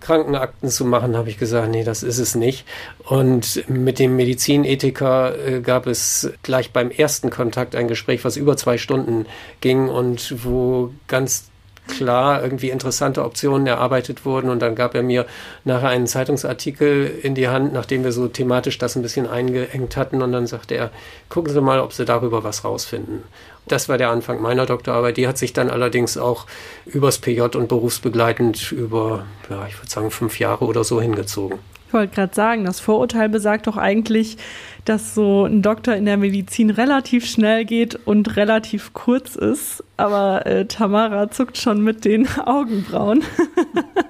Krankenakten 0.00 0.68
zu 0.68 0.84
machen, 0.84 1.16
habe 1.16 1.28
ich 1.28 1.38
gesagt, 1.38 1.70
nee, 1.70 1.84
das 1.84 2.02
ist 2.02 2.18
es 2.18 2.34
nicht. 2.34 2.66
Und 3.04 3.68
mit 3.68 3.98
dem 3.98 4.16
Medizinethiker 4.16 5.38
äh, 5.38 5.60
gab 5.60 5.86
es 5.86 6.32
gleich 6.42 6.72
beim 6.72 6.90
ersten 6.90 7.30
Kontakt 7.30 7.74
ein 7.74 7.88
Gespräch, 7.88 8.24
was 8.24 8.36
über 8.36 8.56
zwei 8.56 8.78
Stunden 8.78 9.26
ging 9.60 9.88
und 9.88 10.44
wo 10.44 10.90
ganz 11.06 11.50
klar 11.90 12.42
irgendwie 12.42 12.70
interessante 12.70 13.24
Optionen 13.24 13.66
erarbeitet 13.66 14.24
wurden. 14.24 14.50
Und 14.50 14.60
dann 14.60 14.74
gab 14.74 14.94
er 14.94 15.02
mir 15.02 15.26
nachher 15.64 15.88
einen 15.88 16.06
Zeitungsartikel 16.06 17.06
in 17.22 17.34
die 17.34 17.48
Hand, 17.48 17.72
nachdem 17.72 18.04
wir 18.04 18.12
so 18.12 18.28
thematisch 18.28 18.78
das 18.78 18.96
ein 18.96 19.02
bisschen 19.02 19.26
eingeengt 19.26 19.96
hatten. 19.96 20.22
Und 20.22 20.32
dann 20.32 20.46
sagte 20.46 20.76
er, 20.76 20.90
gucken 21.28 21.52
Sie 21.52 21.60
mal, 21.60 21.80
ob 21.80 21.92
Sie 21.92 22.04
darüber 22.04 22.44
was 22.44 22.64
rausfinden. 22.64 23.24
Das 23.70 23.88
war 23.88 23.98
der 23.98 24.10
Anfang 24.10 24.42
meiner 24.42 24.66
Doktorarbeit. 24.66 25.16
Die 25.16 25.28
hat 25.28 25.38
sich 25.38 25.52
dann 25.52 25.70
allerdings 25.70 26.18
auch 26.18 26.46
übers 26.86 27.18
PJ 27.18 27.42
und 27.56 27.68
berufsbegleitend 27.68 28.72
über, 28.72 29.26
ja, 29.48 29.66
ich 29.68 29.78
würde 29.78 29.88
sagen, 29.88 30.10
fünf 30.10 30.40
Jahre 30.40 30.64
oder 30.64 30.82
so 30.82 31.00
hingezogen. 31.00 31.58
Ich 31.86 31.94
wollte 31.94 32.14
gerade 32.14 32.34
sagen, 32.34 32.64
das 32.64 32.80
Vorurteil 32.80 33.28
besagt 33.28 33.66
doch 33.66 33.76
eigentlich, 33.76 34.36
dass 34.84 35.14
so 35.14 35.44
ein 35.44 35.62
Doktor 35.62 35.94
in 35.94 36.04
der 36.04 36.16
Medizin 36.16 36.70
relativ 36.70 37.26
schnell 37.26 37.64
geht 37.64 37.94
und 38.06 38.36
relativ 38.36 38.92
kurz 38.92 39.36
ist. 39.36 39.84
Aber 39.96 40.46
äh, 40.46 40.66
Tamara 40.66 41.30
zuckt 41.30 41.58
schon 41.58 41.82
mit 41.82 42.04
den 42.04 42.28
Augenbrauen. 42.44 43.24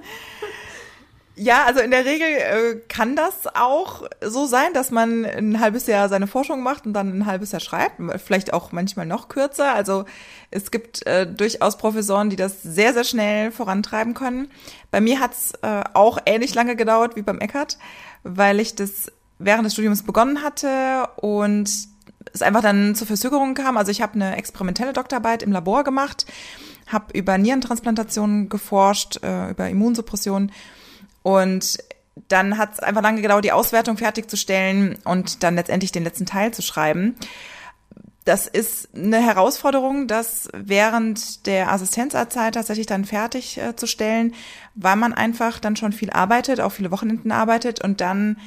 Ja, 1.43 1.65
also 1.65 1.79
in 1.79 1.89
der 1.89 2.05
Regel 2.05 2.27
äh, 2.27 2.81
kann 2.87 3.15
das 3.15 3.47
auch 3.55 4.03
so 4.23 4.45
sein, 4.45 4.75
dass 4.75 4.91
man 4.91 5.25
ein 5.25 5.59
halbes 5.59 5.87
Jahr 5.87 6.07
seine 6.07 6.27
Forschung 6.27 6.61
macht 6.61 6.85
und 6.85 6.93
dann 6.93 7.17
ein 7.17 7.25
halbes 7.25 7.51
Jahr 7.51 7.59
schreibt, 7.59 7.99
vielleicht 8.23 8.53
auch 8.53 8.71
manchmal 8.71 9.07
noch 9.07 9.27
kürzer. 9.27 9.73
Also 9.73 10.05
es 10.51 10.69
gibt 10.69 11.03
äh, 11.07 11.25
durchaus 11.25 11.79
Professoren, 11.79 12.29
die 12.29 12.35
das 12.35 12.61
sehr, 12.61 12.93
sehr 12.93 13.03
schnell 13.03 13.49
vorantreiben 13.49 14.13
können. 14.13 14.51
Bei 14.91 15.01
mir 15.01 15.19
hat's 15.19 15.53
äh, 15.63 15.81
auch 15.95 16.19
ähnlich 16.27 16.53
lange 16.53 16.75
gedauert 16.75 17.15
wie 17.15 17.23
beim 17.23 17.39
Eckert, 17.39 17.79
weil 18.21 18.59
ich 18.59 18.75
das 18.75 19.11
während 19.39 19.65
des 19.65 19.73
Studiums 19.73 20.03
begonnen 20.03 20.43
hatte 20.43 21.07
und 21.15 21.71
es 22.33 22.41
einfach 22.43 22.61
dann 22.61 22.93
zu 22.93 23.07
Verzögerungen 23.07 23.55
kam. 23.55 23.77
Also 23.77 23.89
ich 23.89 24.03
habe 24.03 24.13
eine 24.13 24.35
experimentelle 24.35 24.93
Doktorarbeit 24.93 25.41
im 25.41 25.51
Labor 25.51 25.83
gemacht, 25.83 26.27
habe 26.85 27.17
über 27.17 27.39
Nierentransplantationen 27.39 28.47
geforscht, 28.47 29.23
äh, 29.23 29.49
über 29.49 29.67
Immunsuppression 29.67 30.51
und 31.23 31.77
dann 32.27 32.57
hat 32.57 32.73
es 32.73 32.79
einfach 32.79 33.01
lange 33.01 33.21
gedauert, 33.21 33.45
die 33.45 33.51
Auswertung 33.51 33.97
fertigzustellen 33.97 34.97
und 35.03 35.43
dann 35.43 35.55
letztendlich 35.55 35.91
den 35.91 36.03
letzten 36.03 36.25
Teil 36.25 36.53
zu 36.53 36.61
schreiben. 36.61 37.15
Das 38.25 38.45
ist 38.47 38.89
eine 38.93 39.17
Herausforderung, 39.17 40.07
das 40.07 40.47
während 40.53 41.47
der 41.47 41.71
Assistenzarztzeit 41.71 42.53
tatsächlich 42.53 42.85
dann 42.85 43.05
fertigzustellen, 43.05 44.31
äh, 44.31 44.35
weil 44.75 44.95
man 44.95 45.13
einfach 45.13 45.59
dann 45.59 45.75
schon 45.75 45.91
viel 45.91 46.11
arbeitet, 46.11 46.59
auch 46.59 46.71
viele 46.71 46.91
Wochenenden 46.91 47.31
arbeitet 47.31 47.83
und 47.83 47.99
dann 47.99 48.37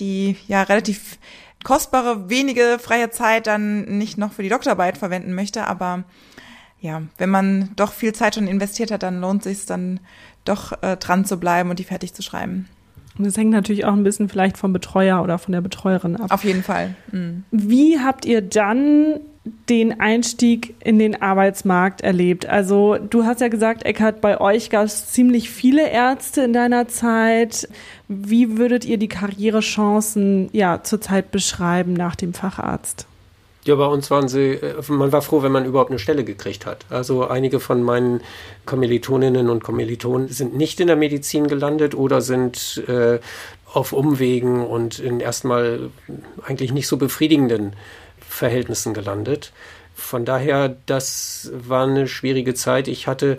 die 0.00 0.36
ja 0.48 0.62
relativ 0.62 1.18
kostbare, 1.62 2.28
wenige 2.28 2.78
freie 2.80 3.10
Zeit 3.10 3.46
dann 3.46 3.98
nicht 3.98 4.18
noch 4.18 4.32
für 4.32 4.42
die 4.42 4.48
Doktorarbeit 4.48 4.98
verwenden 4.98 5.34
möchte. 5.34 5.66
Aber 5.66 6.04
ja, 6.80 7.02
wenn 7.18 7.30
man 7.30 7.70
doch 7.76 7.92
viel 7.92 8.14
Zeit 8.14 8.34
schon 8.34 8.48
investiert 8.48 8.90
hat, 8.90 9.02
dann 9.02 9.20
lohnt 9.20 9.42
sich 9.44 9.66
dann 9.66 10.00
doch 10.50 10.82
äh, 10.82 10.96
dran 10.96 11.24
zu 11.24 11.38
bleiben 11.38 11.70
und 11.70 11.78
die 11.78 11.84
fertig 11.84 12.14
zu 12.14 12.22
schreiben. 12.22 12.68
Und 13.18 13.26
das 13.26 13.36
hängt 13.36 13.50
natürlich 13.50 13.84
auch 13.84 13.92
ein 13.92 14.04
bisschen 14.04 14.28
vielleicht 14.28 14.56
vom 14.56 14.72
Betreuer 14.72 15.22
oder 15.22 15.38
von 15.38 15.52
der 15.52 15.60
Betreuerin 15.60 16.16
ab. 16.16 16.30
Auf 16.30 16.44
jeden 16.44 16.62
Fall. 16.62 16.94
Mhm. 17.12 17.44
Wie 17.50 17.98
habt 17.98 18.24
ihr 18.24 18.40
dann 18.40 19.20
den 19.68 20.00
Einstieg 20.00 20.74
in 20.82 20.98
den 20.98 21.20
Arbeitsmarkt 21.20 22.02
erlebt? 22.02 22.46
Also 22.46 22.96
du 22.98 23.24
hast 23.24 23.40
ja 23.40 23.48
gesagt, 23.48 23.84
Eckhard, 23.84 24.20
bei 24.20 24.40
euch 24.40 24.70
gab 24.70 24.84
es 24.84 25.12
ziemlich 25.12 25.50
viele 25.50 25.88
Ärzte 25.88 26.42
in 26.42 26.52
deiner 26.52 26.88
Zeit. 26.88 27.68
Wie 28.08 28.58
würdet 28.58 28.84
ihr 28.84 28.98
die 28.98 29.08
Karrierechancen 29.08 30.48
ja 30.52 30.82
zurzeit 30.82 31.30
beschreiben 31.30 31.94
nach 31.94 32.16
dem 32.16 32.34
Facharzt? 32.34 33.06
Ja, 33.70 33.76
bei 33.76 33.86
uns 33.86 34.10
waren 34.10 34.26
sie, 34.26 34.54
äh, 34.54 34.82
man 34.88 35.12
war 35.12 35.22
froh, 35.22 35.44
wenn 35.44 35.52
man 35.52 35.64
überhaupt 35.64 35.90
eine 35.90 36.00
Stelle 36.00 36.24
gekriegt 36.24 36.66
hat. 36.66 36.86
Also 36.90 37.28
einige 37.28 37.60
von 37.60 37.84
meinen 37.84 38.20
Kommilitoninnen 38.66 39.48
und 39.48 39.62
Kommilitonen 39.62 40.26
sind 40.26 40.56
nicht 40.56 40.80
in 40.80 40.88
der 40.88 40.96
Medizin 40.96 41.46
gelandet 41.46 41.94
oder 41.94 42.20
sind 42.20 42.82
äh, 42.88 43.20
auf 43.72 43.92
Umwegen 43.92 44.66
und 44.66 44.98
in 44.98 45.20
erstmal 45.20 45.90
eigentlich 46.42 46.72
nicht 46.72 46.88
so 46.88 46.96
befriedigenden 46.96 47.74
Verhältnissen 48.18 48.92
gelandet. 48.92 49.52
Von 49.94 50.24
daher, 50.24 50.74
das 50.86 51.52
war 51.54 51.86
eine 51.86 52.08
schwierige 52.08 52.54
Zeit. 52.54 52.88
Ich 52.88 53.06
hatte 53.06 53.38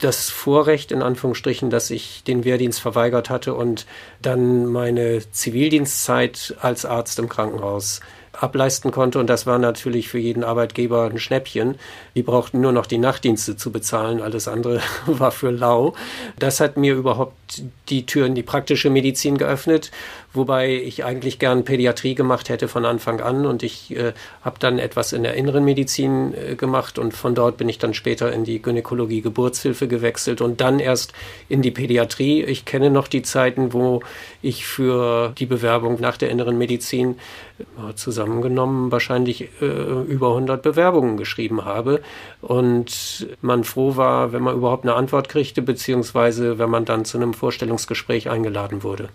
das 0.00 0.28
Vorrecht, 0.28 0.90
in 0.90 1.02
Anführungsstrichen, 1.02 1.70
dass 1.70 1.90
ich 1.90 2.24
den 2.24 2.42
Wehrdienst 2.42 2.80
verweigert 2.80 3.30
hatte 3.30 3.54
und 3.54 3.86
dann 4.20 4.66
meine 4.66 5.22
Zivildienstzeit 5.30 6.56
als 6.60 6.84
Arzt 6.84 7.20
im 7.20 7.28
Krankenhaus 7.28 8.00
ableisten 8.42 8.90
konnte. 8.90 9.18
Und 9.18 9.28
das 9.28 9.46
war 9.46 9.58
natürlich 9.58 10.08
für 10.08 10.18
jeden 10.18 10.44
Arbeitgeber 10.44 11.04
ein 11.04 11.18
Schnäppchen. 11.18 11.76
Die 12.14 12.22
brauchten 12.22 12.60
nur 12.60 12.72
noch 12.72 12.86
die 12.86 12.98
Nachtdienste 12.98 13.56
zu 13.56 13.70
bezahlen. 13.70 14.20
Alles 14.20 14.48
andere 14.48 14.80
war 15.06 15.30
für 15.30 15.50
lau. 15.50 15.94
Das 16.38 16.60
hat 16.60 16.76
mir 16.76 16.94
überhaupt 16.94 17.62
die 17.88 18.06
Tür 18.06 18.26
in 18.26 18.34
die 18.34 18.42
praktische 18.42 18.90
Medizin 18.90 19.38
geöffnet, 19.38 19.90
wobei 20.34 20.74
ich 20.74 21.04
eigentlich 21.04 21.38
gern 21.38 21.64
Pädiatrie 21.64 22.14
gemacht 22.14 22.48
hätte 22.48 22.68
von 22.68 22.84
Anfang 22.84 23.20
an. 23.20 23.46
Und 23.46 23.62
ich 23.62 23.96
äh, 23.96 24.12
habe 24.42 24.58
dann 24.58 24.78
etwas 24.78 25.12
in 25.12 25.22
der 25.22 25.34
inneren 25.34 25.64
Medizin 25.64 26.34
äh, 26.34 26.56
gemacht 26.56 26.98
und 26.98 27.14
von 27.14 27.34
dort 27.34 27.56
bin 27.56 27.68
ich 27.68 27.78
dann 27.78 27.94
später 27.94 28.32
in 28.32 28.44
die 28.44 28.60
Gynäkologie 28.60 29.22
Geburtshilfe 29.22 29.88
gewechselt 29.88 30.40
und 30.40 30.60
dann 30.60 30.80
erst 30.80 31.12
in 31.48 31.62
die 31.62 31.70
Pädiatrie. 31.70 32.42
Ich 32.42 32.64
kenne 32.64 32.90
noch 32.90 33.08
die 33.08 33.22
Zeiten, 33.22 33.72
wo 33.72 34.02
ich 34.42 34.66
für 34.66 35.32
die 35.38 35.46
Bewerbung 35.46 36.00
nach 36.00 36.16
der 36.16 36.30
inneren 36.30 36.58
Medizin 36.58 37.16
äh, 37.58 37.94
zusammengenommen 37.94 38.90
wahrscheinlich 38.90 39.48
äh, 39.60 39.66
über 39.66 40.30
100 40.30 40.60
Bewerbungen 40.60 41.16
geschrieben 41.16 41.64
habe 41.64 42.00
und 42.40 43.28
man 43.42 43.62
froh 43.62 43.96
war, 43.96 44.32
wenn 44.32 44.42
man 44.42 44.56
überhaupt 44.56 44.84
eine 44.84 44.94
Antwort 44.94 45.28
kriegte, 45.28 45.62
beziehungsweise 45.62 46.58
wenn 46.58 46.68
man 46.68 46.84
dann 46.84 47.04
zu 47.04 47.16
einem 47.16 47.32
Vorstellungsgespräch 47.32 48.28
eingeladen 48.28 48.82
wurde. 48.82 49.08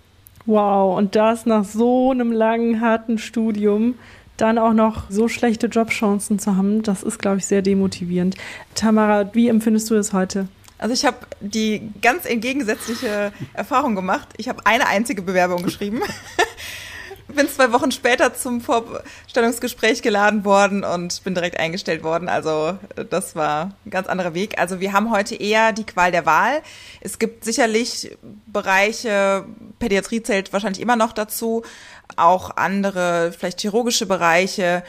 Wow, 0.50 0.98
und 0.98 1.16
das 1.16 1.46
nach 1.46 1.64
so 1.64 2.10
einem 2.10 2.32
langen, 2.32 2.82
harten 2.82 3.20
Studium 3.20 4.00
dann 4.36 4.58
auch 4.58 4.74
noch 4.74 5.04
so 5.08 5.28
schlechte 5.28 5.68
Jobchancen 5.68 6.40
zu 6.40 6.56
haben, 6.56 6.82
das 6.82 7.04
ist, 7.04 7.20
glaube 7.20 7.38
ich, 7.38 7.46
sehr 7.46 7.62
demotivierend. 7.62 8.36
Tamara, 8.74 9.30
wie 9.36 9.48
empfindest 9.48 9.92
du 9.92 9.96
es 9.96 10.12
heute? 10.12 10.48
Also 10.80 10.96
ich 10.96 11.06
habe 11.06 11.18
die 11.40 11.92
ganz 12.02 12.26
entgegensätzliche 12.26 13.32
Erfahrung 13.54 13.94
gemacht. 13.94 14.28
Ich 14.38 14.50
habe 14.50 14.66
eine 14.66 14.88
einzige 14.88 15.22
Bewerbung 15.22 15.62
geschrieben. 15.62 16.02
bin 17.36 17.48
zwei 17.48 17.72
Wochen 17.72 17.92
später 17.92 18.34
zum 18.34 18.62
Vorstellungsgespräch 18.62 20.02
geladen 20.02 20.46
worden 20.46 20.84
und 20.84 21.24
bin 21.24 21.36
direkt 21.36 21.60
eingestellt 21.60 22.04
worden. 22.04 22.30
Also 22.30 22.78
das 23.10 23.36
war 23.36 23.74
ein 23.86 23.92
ganz 23.92 24.08
anderer 24.08 24.34
Weg. 24.34 24.60
Also 24.60 24.80
wir 24.80 24.94
haben 24.94 25.12
heute 25.12 25.36
eher 25.36 25.72
die 25.72 25.86
Qual 25.86 26.12
der 26.12 26.26
Wahl. 26.26 26.62
Es 27.02 27.20
gibt 27.20 27.44
sicherlich 27.46 28.18
Bereiche, 28.48 29.46
Pädiatrie 29.80 30.24
zählt 30.24 30.52
wahrscheinlich 30.54 30.82
immer 30.82 30.96
noch 30.96 31.14
dazu, 31.14 31.64
auch 32.16 32.58
andere, 32.58 33.32
vielleicht 33.38 33.62
chirurgische 33.62 34.06
Bereiche, 34.06 34.84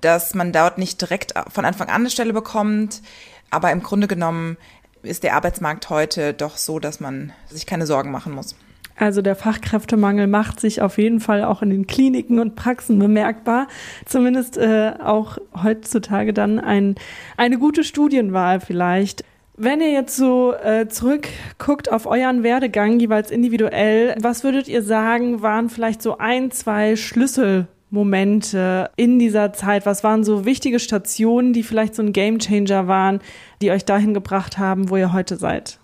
dass 0.00 0.34
man 0.34 0.52
dort 0.52 0.78
nicht 0.78 1.00
direkt 1.00 1.34
von 1.52 1.64
Anfang 1.64 1.88
an 1.88 2.02
eine 2.02 2.10
Stelle 2.10 2.32
bekommt. 2.32 3.02
Aber 3.50 3.70
im 3.70 3.82
Grunde 3.82 4.08
genommen 4.08 4.56
ist 5.02 5.22
der 5.22 5.34
Arbeitsmarkt 5.34 5.88
heute 5.88 6.34
doch 6.34 6.56
so, 6.56 6.80
dass 6.80 6.98
man 6.98 7.32
sich 7.48 7.64
keine 7.64 7.86
Sorgen 7.86 8.10
machen 8.10 8.32
muss. 8.32 8.56
Also 8.96 9.20
der 9.20 9.36
Fachkräftemangel 9.36 10.26
macht 10.26 10.58
sich 10.58 10.80
auf 10.80 10.96
jeden 10.98 11.20
Fall 11.20 11.44
auch 11.44 11.62
in 11.62 11.70
den 11.70 11.86
Kliniken 11.86 12.38
und 12.38 12.56
Praxen 12.56 12.98
bemerkbar. 12.98 13.68
Zumindest 14.06 14.56
äh, 14.56 14.94
auch 15.02 15.36
heutzutage 15.62 16.32
dann 16.32 16.58
ein, 16.58 16.94
eine 17.36 17.58
gute 17.58 17.84
Studienwahl 17.84 18.60
vielleicht. 18.60 19.22
Wenn 19.58 19.80
ihr 19.80 19.90
jetzt 19.90 20.16
so 20.16 20.54
äh, 20.54 20.88
zurückguckt 20.88 21.90
auf 21.90 22.06
euren 22.06 22.42
Werdegang, 22.42 22.98
jeweils 23.00 23.30
individuell, 23.30 24.14
was 24.20 24.44
würdet 24.44 24.68
ihr 24.68 24.82
sagen, 24.82 25.40
waren 25.40 25.70
vielleicht 25.70 26.02
so 26.02 26.18
ein, 26.18 26.50
zwei 26.50 26.94
Schlüsselmomente 26.96 28.90
in 28.96 29.18
dieser 29.18 29.54
Zeit? 29.54 29.86
Was 29.86 30.04
waren 30.04 30.24
so 30.24 30.44
wichtige 30.44 30.78
Stationen, 30.78 31.54
die 31.54 31.62
vielleicht 31.62 31.94
so 31.94 32.02
ein 32.02 32.12
Gamechanger 32.12 32.86
waren, 32.86 33.20
die 33.62 33.70
euch 33.70 33.86
dahin 33.86 34.12
gebracht 34.12 34.58
haben, 34.58 34.90
wo 34.90 34.96
ihr 34.96 35.14
heute 35.14 35.36
seid? 35.36 35.78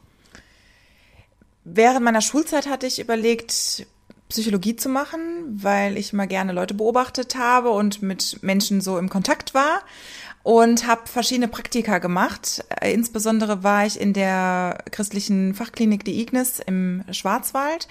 Während 1.64 2.04
meiner 2.04 2.20
Schulzeit 2.20 2.68
hatte 2.68 2.86
ich 2.86 2.98
überlegt, 2.98 3.86
Psychologie 4.28 4.76
zu 4.76 4.88
machen, 4.88 5.20
weil 5.62 5.98
ich 5.98 6.12
mal 6.12 6.26
gerne 6.26 6.52
Leute 6.52 6.74
beobachtet 6.74 7.36
habe 7.36 7.70
und 7.70 8.02
mit 8.02 8.42
Menschen 8.42 8.80
so 8.80 8.98
im 8.98 9.10
Kontakt 9.10 9.52
war 9.52 9.82
und 10.42 10.86
habe 10.86 11.02
verschiedene 11.06 11.48
Praktika 11.48 11.98
gemacht. 11.98 12.64
Äh, 12.80 12.92
insbesondere 12.92 13.62
war 13.62 13.86
ich 13.86 14.00
in 14.00 14.12
der 14.12 14.78
christlichen 14.90 15.54
Fachklinik 15.54 16.04
Die 16.04 16.20
Ignis 16.20 16.60
im 16.60 17.04
Schwarzwald 17.10 17.88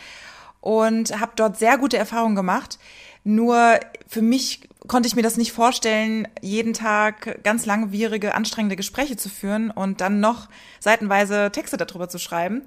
und 0.61 1.19
habe 1.19 1.33
dort 1.35 1.57
sehr 1.57 1.77
gute 1.77 1.97
Erfahrungen 1.97 2.35
gemacht. 2.35 2.79
Nur 3.23 3.79
für 4.07 4.23
mich 4.23 4.67
konnte 4.87 5.07
ich 5.07 5.15
mir 5.15 5.21
das 5.21 5.37
nicht 5.37 5.51
vorstellen, 5.51 6.27
jeden 6.41 6.73
Tag 6.73 7.43
ganz 7.43 7.67
langwierige, 7.67 8.33
anstrengende 8.33 8.75
Gespräche 8.75 9.15
zu 9.15 9.29
führen 9.29 9.69
und 9.69 10.01
dann 10.01 10.19
noch 10.19 10.49
seitenweise 10.79 11.51
Texte 11.51 11.77
darüber 11.77 12.09
zu 12.09 12.17
schreiben 12.17 12.63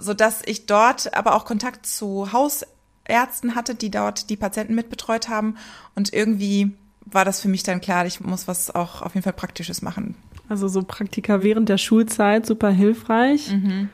so 0.00 0.14
dass 0.14 0.42
ich 0.44 0.66
dort 0.66 1.14
aber 1.14 1.34
auch 1.34 1.44
Kontakt 1.44 1.86
zu 1.86 2.32
Hausärzten 2.32 3.54
hatte, 3.54 3.74
die 3.74 3.90
dort 3.90 4.30
die 4.30 4.36
Patienten 4.36 4.74
mitbetreut 4.74 5.28
haben 5.28 5.56
und 5.94 6.12
irgendwie 6.12 6.72
war 7.06 7.24
das 7.24 7.40
für 7.40 7.48
mich 7.48 7.62
dann 7.62 7.80
klar, 7.80 8.06
ich 8.06 8.20
muss 8.20 8.48
was 8.48 8.74
auch 8.74 9.02
auf 9.02 9.14
jeden 9.14 9.24
Fall 9.24 9.32
Praktisches 9.32 9.82
machen. 9.82 10.14
Also 10.48 10.68
so 10.68 10.82
Praktika 10.82 11.42
während 11.42 11.68
der 11.68 11.78
Schulzeit, 11.78 12.46
super 12.46 12.70
hilfreich. 12.70 13.50
Mhm. 13.52 13.88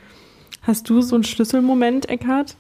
Hast 0.63 0.89
du 0.91 1.01
so 1.01 1.15
einen 1.15 1.25
Schlüsselmoment, 1.25 2.09
Eckhard? 2.09 2.57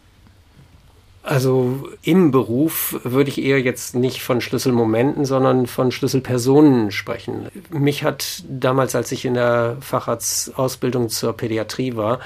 Also 1.27 1.89
im 2.03 2.31
Beruf 2.31 3.01
würde 3.03 3.31
ich 3.31 3.43
eher 3.43 3.61
jetzt 3.61 3.97
nicht 3.97 4.22
von 4.22 4.41
Schlüsselmomenten, 4.41 5.24
sondern 5.24 5.66
von 5.66 5.91
Schlüsselpersonen 5.91 6.93
sprechen. 6.93 7.49
Mich 7.70 8.05
hat 8.05 8.45
damals, 8.49 8.95
als 8.95 9.11
ich 9.11 9.24
in 9.24 9.35
der 9.35 9.77
Facharztausbildung 9.81 11.09
zur 11.09 11.33
Pädiatrie 11.33 11.97
war, 11.97 12.20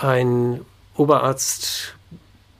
ein 0.00 0.60
Oberarzt 0.96 1.96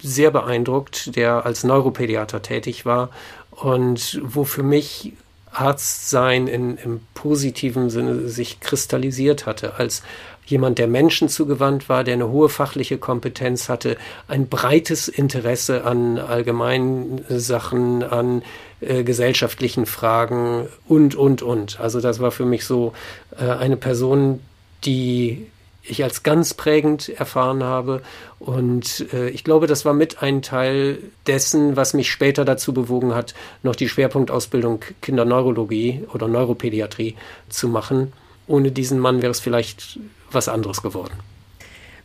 sehr 0.02 0.32
beeindruckt, 0.32 1.14
der 1.14 1.46
als 1.46 1.62
Neuropädiater 1.62 2.42
tätig 2.42 2.84
war 2.84 3.10
und 3.52 4.20
wo 4.24 4.42
für 4.42 4.64
mich 4.64 5.12
Arztsein 5.52 6.48
in, 6.48 6.76
im 6.76 7.00
positiven 7.14 7.88
Sinne 7.88 8.28
sich 8.28 8.58
kristallisiert 8.58 9.46
hatte, 9.46 9.74
als 9.76 10.02
jemand, 10.48 10.78
der 10.78 10.88
Menschen 10.88 11.28
zugewandt 11.28 11.88
war, 11.88 12.04
der 12.04 12.14
eine 12.14 12.30
hohe 12.30 12.48
fachliche 12.48 12.98
Kompetenz 12.98 13.68
hatte, 13.68 13.96
ein 14.26 14.48
breites 14.48 15.08
Interesse 15.08 15.84
an 15.84 16.18
allgemeinen 16.18 17.24
Sachen, 17.28 18.02
an 18.02 18.42
äh, 18.80 19.04
gesellschaftlichen 19.04 19.86
Fragen 19.86 20.68
und, 20.86 21.14
und, 21.14 21.42
und. 21.42 21.80
Also 21.80 22.00
das 22.00 22.20
war 22.20 22.30
für 22.30 22.44
mich 22.44 22.64
so 22.64 22.92
äh, 23.38 23.44
eine 23.44 23.76
Person, 23.76 24.40
die 24.84 25.46
ich 25.82 26.02
als 26.04 26.22
ganz 26.22 26.54
prägend 26.54 27.08
erfahren 27.08 27.62
habe. 27.62 28.02
Und 28.38 29.06
äh, 29.12 29.30
ich 29.30 29.44
glaube, 29.44 29.66
das 29.66 29.84
war 29.84 29.94
mit 29.94 30.22
ein 30.22 30.42
Teil 30.42 30.98
dessen, 31.26 31.76
was 31.76 31.94
mich 31.94 32.10
später 32.10 32.44
dazu 32.44 32.72
bewogen 32.72 33.14
hat, 33.14 33.34
noch 33.62 33.76
die 33.76 33.88
Schwerpunktausbildung 33.88 34.84
Kinderneurologie 35.02 36.04
oder 36.12 36.28
Neuropädiatrie 36.28 37.16
zu 37.48 37.68
machen. 37.68 38.12
Ohne 38.46 38.70
diesen 38.70 38.98
Mann 38.98 39.22
wäre 39.22 39.30
es 39.30 39.40
vielleicht 39.40 39.98
was 40.30 40.48
anderes 40.48 40.82
geworden. 40.82 41.14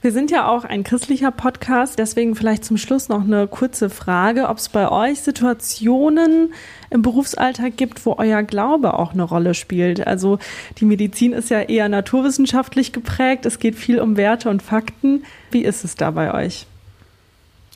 Wir 0.03 0.11
sind 0.11 0.31
ja 0.31 0.49
auch 0.49 0.65
ein 0.65 0.83
christlicher 0.83 1.31
Podcast, 1.31 1.97
deswegen 1.97 2.35
vielleicht 2.35 2.65
zum 2.65 2.75
Schluss 2.75 3.07
noch 3.07 3.21
eine 3.21 3.47
kurze 3.47 3.89
Frage, 3.89 4.49
ob 4.49 4.57
es 4.57 4.67
bei 4.67 4.91
euch 4.91 5.21
Situationen 5.21 6.53
im 6.89 7.01
Berufsalltag 7.01 7.77
gibt, 7.77 8.05
wo 8.05 8.15
euer 8.17 8.43
Glaube 8.43 8.95
auch 8.95 9.13
eine 9.13 9.23
Rolle 9.23 9.53
spielt. 9.53 10.05
Also 10.05 10.39
die 10.79 10.83
Medizin 10.83 11.31
ist 11.31 11.49
ja 11.49 11.61
eher 11.61 11.87
naturwissenschaftlich 11.87 12.91
geprägt, 12.91 13.45
es 13.45 13.59
geht 13.59 13.75
viel 13.75 14.01
um 14.01 14.17
Werte 14.17 14.49
und 14.49 14.61
Fakten. 14.61 15.23
Wie 15.51 15.63
ist 15.63 15.85
es 15.85 15.95
da 15.95 16.11
bei 16.11 16.33
euch? 16.33 16.67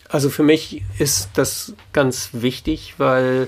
Also 0.09 0.29
für 0.29 0.43
mich 0.43 0.83
ist 0.99 1.29
das 1.35 1.75
ganz 1.93 2.31
wichtig, 2.33 2.95
weil 2.97 3.47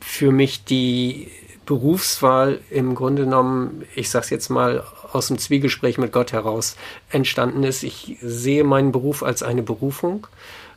für 0.00 0.32
mich 0.32 0.64
die 0.64 1.28
Berufswahl 1.66 2.60
im 2.70 2.94
Grunde 2.94 3.24
genommen, 3.24 3.84
ich 3.94 4.08
sage 4.08 4.24
es 4.24 4.30
jetzt 4.30 4.48
mal, 4.48 4.82
aus 5.12 5.28
dem 5.28 5.38
Zwiegespräch 5.38 5.98
mit 5.98 6.12
Gott 6.12 6.32
heraus 6.32 6.76
entstanden 7.10 7.62
ist. 7.62 7.82
Ich 7.82 8.16
sehe 8.20 8.64
meinen 8.64 8.92
Beruf 8.92 9.22
als 9.22 9.42
eine 9.42 9.62
Berufung 9.62 10.26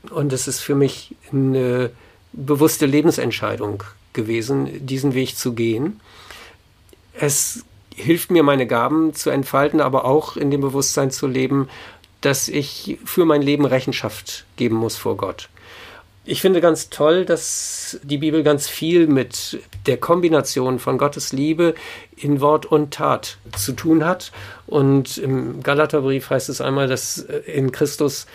und 0.09 0.34
es 0.34 0.47
ist 0.47 0.59
für 0.59 0.75
mich 0.75 1.15
eine 1.31 1.91
bewusste 2.34 2.86
Lebensentscheidung 2.86 3.84
gewesen, 4.13 4.86
diesen 4.86 5.13
Weg 5.13 5.38
zu 5.38 5.53
gehen. 5.53 5.99
Es 7.13 7.63
hilft 7.95 8.31
mir, 8.31 8.43
meine 8.43 8.67
Gaben 8.67 9.13
zu 9.13 9.29
entfalten, 9.29 9.81
aber 9.81 10.05
auch 10.05 10.36
in 10.36 10.51
dem 10.51 10.61
Bewusstsein 10.61 11.11
zu 11.11 11.27
leben, 11.27 11.69
dass 12.21 12.47
ich 12.47 12.97
für 13.05 13.25
mein 13.25 13.41
Leben 13.41 13.65
Rechenschaft 13.65 14.45
geben 14.55 14.75
muss 14.75 14.95
vor 14.95 15.17
Gott. 15.17 15.49
Ich 16.26 16.39
finde 16.39 16.61
ganz 16.61 16.89
toll, 16.89 17.26
dass 17.26 17.99
die 18.01 18.17
Bibel 18.17 18.43
ganz 18.43 18.69
viel 18.69 19.07
mit 19.07 19.61
der 19.88 19.97
Kombination 19.97 20.80
von 20.80 20.97
Gottes 20.97 21.34
Liebe 21.34 21.76
in 22.15 22.39
Wort 22.39 22.65
und 22.65 22.93
Tat 22.93 23.38
zu 23.57 23.74
tun 23.74 24.05
hat. 24.05 24.32
Und 24.65 25.17
im 25.17 25.61
Galaterbrief 25.61 26.30
heißt 26.30 26.47
es 26.47 26.61
einmal, 26.61 26.88
dass 26.88 27.17
in 27.17 27.74
Christus 27.74 28.26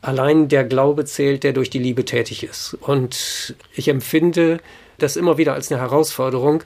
allein 0.00 0.48
der 0.48 0.64
Glaube 0.64 1.04
zählt, 1.04 1.44
der 1.44 1.52
durch 1.52 1.68
die 1.68 1.78
Liebe 1.78 2.06
tätig 2.06 2.44
ist. 2.44 2.78
Und 2.80 3.54
ich 3.74 3.88
empfinde 3.88 4.58
das 4.96 5.16
immer 5.16 5.36
wieder 5.36 5.52
als 5.52 5.70
eine 5.70 5.82
Herausforderung, 5.82 6.62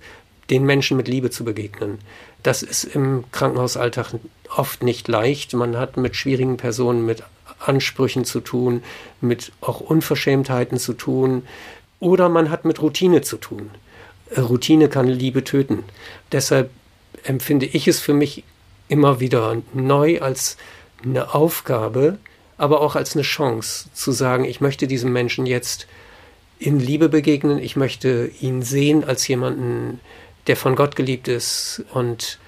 den 0.49 0.65
Menschen 0.65 0.97
mit 0.97 1.09
Liebe 1.09 1.31
zu 1.31 1.45
begegnen. 1.45 1.99
Das 2.45 2.63
ist 2.63 2.85
im 2.85 3.25
Krankenhausalltag 3.33 4.15
oft 4.57 4.85
nicht 4.85 5.09
leicht. 5.09 5.55
Man 5.55 5.77
hat 5.77 5.97
mit 5.97 6.15
schwierigen 6.15 6.57
Personen, 6.57 7.05
mit 7.05 7.25
Ansprüchen 7.59 8.25
zu 8.25 8.41
tun, 8.41 8.83
mit 9.21 9.53
auch 9.61 9.81
Unverschämtheiten 9.81 10.79
zu 10.79 10.93
tun 10.93 11.43
oder 12.01 12.29
man 12.29 12.51
hat 12.51 12.65
mit 12.65 12.81
Routine 12.81 13.23
zu 13.23 13.37
tun. 13.37 13.71
Äh, 14.31 14.41
Routine 14.41 14.89
kann 14.89 15.09
Liebe 15.09 15.45
töten. 15.45 15.85
Deshalb 16.33 16.71
empfinde 17.25 17.67
ich 17.67 17.89
es 17.89 18.01
für 18.01 18.15
mich 18.15 18.45
immer 18.89 19.21
wieder 19.21 19.57
neu 19.75 20.21
als 20.21 20.57
eine 21.03 21.35
Aufgabe, 21.35 22.19
aber 22.57 22.81
auch 22.81 22.97
als 22.97 23.15
eine 23.15 23.23
Chance 23.23 23.89
zu 23.93 24.13
sagen, 24.13 24.45
ich 24.45 24.61
möchte 24.61 24.87
diesem 24.87 25.13
Menschen 25.13 25.47
jetzt 25.47 25.87
in 26.59 26.81
Liebe 26.81 27.09
begegnen, 27.09 27.59
ich 27.59 27.77
möchte 27.77 28.31
ihn 28.41 28.63
sehen 28.63 29.05
als 29.05 29.29
jemanden, 29.29 30.01
der 30.47 30.57
von 30.57 30.75
Gott 30.75 30.97
geliebt 30.97 31.29
ist 31.29 31.85
und 31.93 32.39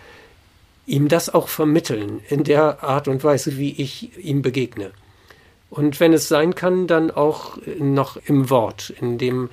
ihm 0.91 1.09
das 1.09 1.32
auch 1.32 1.49
vermitteln 1.49 2.20
in 2.28 2.45
der 2.45 2.82
Art 2.82 3.09
und 3.09 3.22
Weise, 3.22 3.57
wie 3.57 3.80
ich 3.80 4.18
ihm 4.18 4.43
begegne. 4.43 4.91
Und 5.70 6.01
wenn 6.01 6.12
es 6.12 6.26
sein 6.26 6.57
kann, 6.57 6.88
dann 6.88 7.12
auch 7.12 7.59
noch 7.78 8.16
im 8.26 8.51
Wort, 8.51 8.93
in 9.01 9.16
dem 9.16 9.51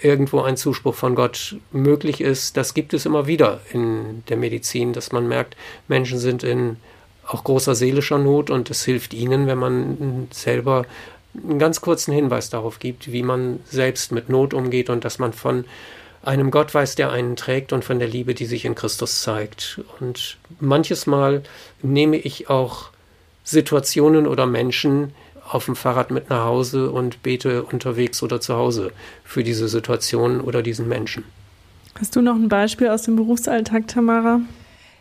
irgendwo 0.00 0.40
ein 0.40 0.56
Zuspruch 0.56 0.94
von 0.94 1.14
Gott 1.14 1.56
möglich 1.72 2.20
ist. 2.20 2.56
Das 2.56 2.72
gibt 2.72 2.94
es 2.94 3.04
immer 3.04 3.26
wieder 3.26 3.60
in 3.72 4.22
der 4.28 4.36
Medizin, 4.36 4.92
dass 4.92 5.12
man 5.12 5.28
merkt, 5.28 5.56
Menschen 5.88 6.18
sind 6.18 6.42
in 6.42 6.76
auch 7.26 7.44
großer 7.44 7.74
seelischer 7.74 8.16
Not 8.16 8.48
und 8.48 8.70
es 8.70 8.84
hilft 8.84 9.12
ihnen, 9.12 9.46
wenn 9.46 9.58
man 9.58 10.28
selber 10.30 10.86
einen 11.34 11.58
ganz 11.58 11.82
kurzen 11.82 12.14
Hinweis 12.14 12.48
darauf 12.48 12.78
gibt, 12.78 13.12
wie 13.12 13.22
man 13.22 13.60
selbst 13.66 14.12
mit 14.12 14.30
Not 14.30 14.54
umgeht 14.54 14.88
und 14.88 15.04
dass 15.04 15.18
man 15.18 15.34
von 15.34 15.66
einem 16.28 16.50
Gott 16.50 16.74
weiß, 16.74 16.94
der 16.94 17.10
einen 17.10 17.36
trägt 17.36 17.72
und 17.72 17.84
von 17.84 17.98
der 17.98 18.06
Liebe, 18.06 18.34
die 18.34 18.44
sich 18.44 18.66
in 18.66 18.74
Christus 18.74 19.22
zeigt. 19.22 19.80
Und 19.98 20.36
manches 20.60 21.06
Mal 21.06 21.42
nehme 21.82 22.18
ich 22.18 22.50
auch 22.50 22.90
Situationen 23.44 24.26
oder 24.26 24.46
Menschen, 24.46 25.14
auf 25.50 25.64
dem 25.64 25.76
Fahrrad 25.76 26.10
mit 26.10 26.28
nach 26.28 26.44
Hause 26.44 26.90
und 26.90 27.22
bete 27.22 27.62
unterwegs 27.62 28.22
oder 28.22 28.38
zu 28.38 28.54
Hause 28.54 28.92
für 29.24 29.42
diese 29.42 29.66
Situation 29.66 30.42
oder 30.42 30.62
diesen 30.62 30.86
Menschen. 30.86 31.24
Hast 31.98 32.14
du 32.14 32.20
noch 32.20 32.34
ein 32.34 32.50
Beispiel 32.50 32.88
aus 32.88 33.04
dem 33.04 33.16
Berufsalltag, 33.16 33.88
Tamara? 33.88 34.42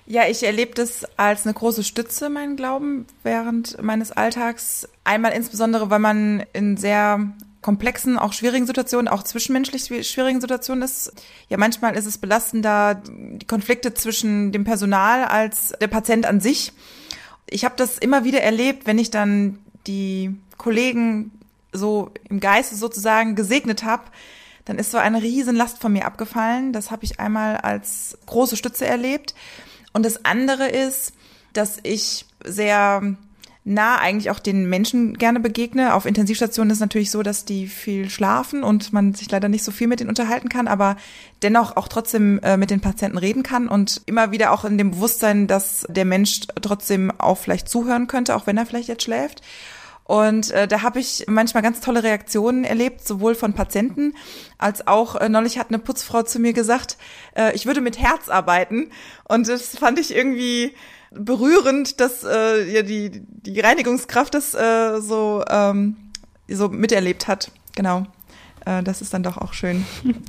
Ja, 0.05 0.21
ich 0.30 0.43
erlebe 0.43 0.73
das 0.73 1.03
als 1.17 1.45
eine 1.45 1.53
große 1.53 1.84
Stütze, 1.84 2.30
mein 2.30 2.55
Glauben, 2.55 3.05
während 3.23 3.84
meines 3.84 4.13
Alltags. 4.13 4.88
Einmal 5.03 5.34
insbesondere, 5.34 5.89
weil 5.89 5.99
man 5.99 6.43
in 6.53 6.78
sehr 6.78 7.19
komplexen, 7.68 8.18
auch 8.18 8.32
schwierigen 8.32 8.65
Situationen, 8.65 9.09
auch 9.09 9.24
zwischenmenschlich 9.24 10.07
schwierigen 10.07 10.39
Situationen 10.39 10.84
ist. 10.84 11.11
Ja, 11.49 11.57
manchmal 11.57 11.97
ist 11.97 12.05
es 12.05 12.18
belastender, 12.18 12.95
die 12.95 13.45
Konflikte 13.45 13.93
zwischen 13.93 14.53
dem 14.53 14.63
Personal 14.63 15.26
als 15.26 15.74
der 15.82 15.89
Patient 15.89 16.26
an 16.26 16.39
sich. 16.39 16.72
Ich 17.45 17.65
habe 17.65 17.76
das 17.76 17.97
immer 17.97 18.24
wieder 18.24 18.39
erlebt, 18.39 18.88
wenn 18.88 18.97
ich 18.97 19.11
dann 19.11 19.59
die 19.86 20.34
Kollegen 20.57 21.32
so 21.74 22.11
im 22.30 22.39
Geiste 22.39 22.78
sozusagen 22.78 23.36
gesegnet 23.36 23.84
habe, 23.84 24.03
dann 24.63 24.80
ist 24.80 24.91
so 24.91 24.97
eine 24.97 25.22
riesen 25.22 25.57
Last 25.57 25.80
von 25.80 25.91
mir 25.91 26.05
abgefallen. 26.05 26.72
Das 26.72 26.89
habe 26.89 27.03
ich 27.03 27.20
einmal 27.20 27.57
als 27.57 28.18
große 28.28 28.55
Stütze 28.55 28.86
erlebt. 28.86 29.36
Und 29.91 30.05
das 30.05 30.24
andere 30.24 30.70
ist, 30.70 31.11
dass 31.51 31.80
ich 31.84 32.26
sehr 32.45 33.18
nah 33.68 33.97
eigentlich 33.97 34.32
auch 34.32 34.39
den 34.39 34.70
Menschen 34.70 35.18
gerne 35.18 35.41
begegne. 35.41 35.93
Auf 35.93 36.05
Intensivstationen 36.05 36.72
ist 36.72 36.80
natürlich 36.80 37.11
so, 37.11 37.22
dass 37.22 37.43
die 37.43 37.68
viel 37.68 38.09
schlafen 38.09 38.63
und 38.63 38.93
man 38.93 39.13
sich 39.13 39.30
leider 39.30 39.49
nicht 39.49 39.63
so 39.63 39.72
viel 39.72 39.88
mit 39.88 39.99
denen 39.99 40.09
unterhalten 40.09 40.47
kann, 40.47 40.68
aber 40.68 40.95
dennoch 41.43 41.76
auch 41.76 41.89
trotzdem 41.89 42.39
äh, 42.39 42.55
mit 42.55 42.72
den 42.72 42.80
Patienten 42.80 43.18
reden 43.18 43.43
kann 43.43 43.68
und 43.68 44.01
immer 44.05 44.32
wieder 44.32 44.53
auch 44.53 44.63
in 44.63 44.78
dem 44.78 44.91
Bewusstsein, 44.91 45.47
dass 45.47 45.86
der 45.89 46.05
Mensch 46.05 46.41
trotzdem 46.61 47.11
auch 47.18 47.38
vielleicht 47.38 47.68
zuhören 47.68 48.07
könnte, 48.07 48.36
auch 48.36 48.47
wenn 48.47 48.57
er 48.57 48.65
vielleicht 48.65 48.88
jetzt 48.88 49.03
schläft. 49.03 49.41
Und 50.07 50.51
äh, 50.51 50.67
da 50.67 50.81
habe 50.83 50.99
ich 50.99 51.25
manchmal 51.27 51.63
ganz 51.63 51.81
tolle 51.81 52.01
Reaktionen 52.01 52.63
erlebt, 52.63 53.05
sowohl 53.05 53.35
von 53.35 53.53
Patienten 53.53 54.13
als 54.57 54.87
auch 54.87 55.15
äh, 55.15 55.27
neulich 55.27 55.59
hat 55.59 55.67
eine 55.69 55.79
Putzfrau 55.79 56.23
zu 56.23 56.39
mir 56.39 56.53
gesagt, 56.53 56.97
äh, 57.35 57.53
ich 57.53 57.65
würde 57.65 57.81
mit 57.81 57.99
Herz 57.99 58.29
arbeiten. 58.29 58.89
Und 59.25 59.49
das 59.49 59.77
fand 59.77 59.99
ich 59.99 60.15
irgendwie 60.15 60.73
berührend, 61.11 61.99
dass 61.99 62.23
äh, 62.23 62.71
ja 62.71 62.83
die 62.83 63.11
die 63.21 63.59
Reinigungskraft 63.59 64.33
das 64.33 64.53
äh, 64.53 65.01
so 65.01 65.43
ähm, 65.49 65.97
so 66.47 66.69
miterlebt 66.69 67.27
hat. 67.27 67.51
Genau, 67.75 68.05
äh, 68.65 68.83
das 68.83 69.01
ist 69.01 69.13
dann 69.13 69.23
doch 69.23 69.37
auch 69.37 69.53
schön. 69.53 69.85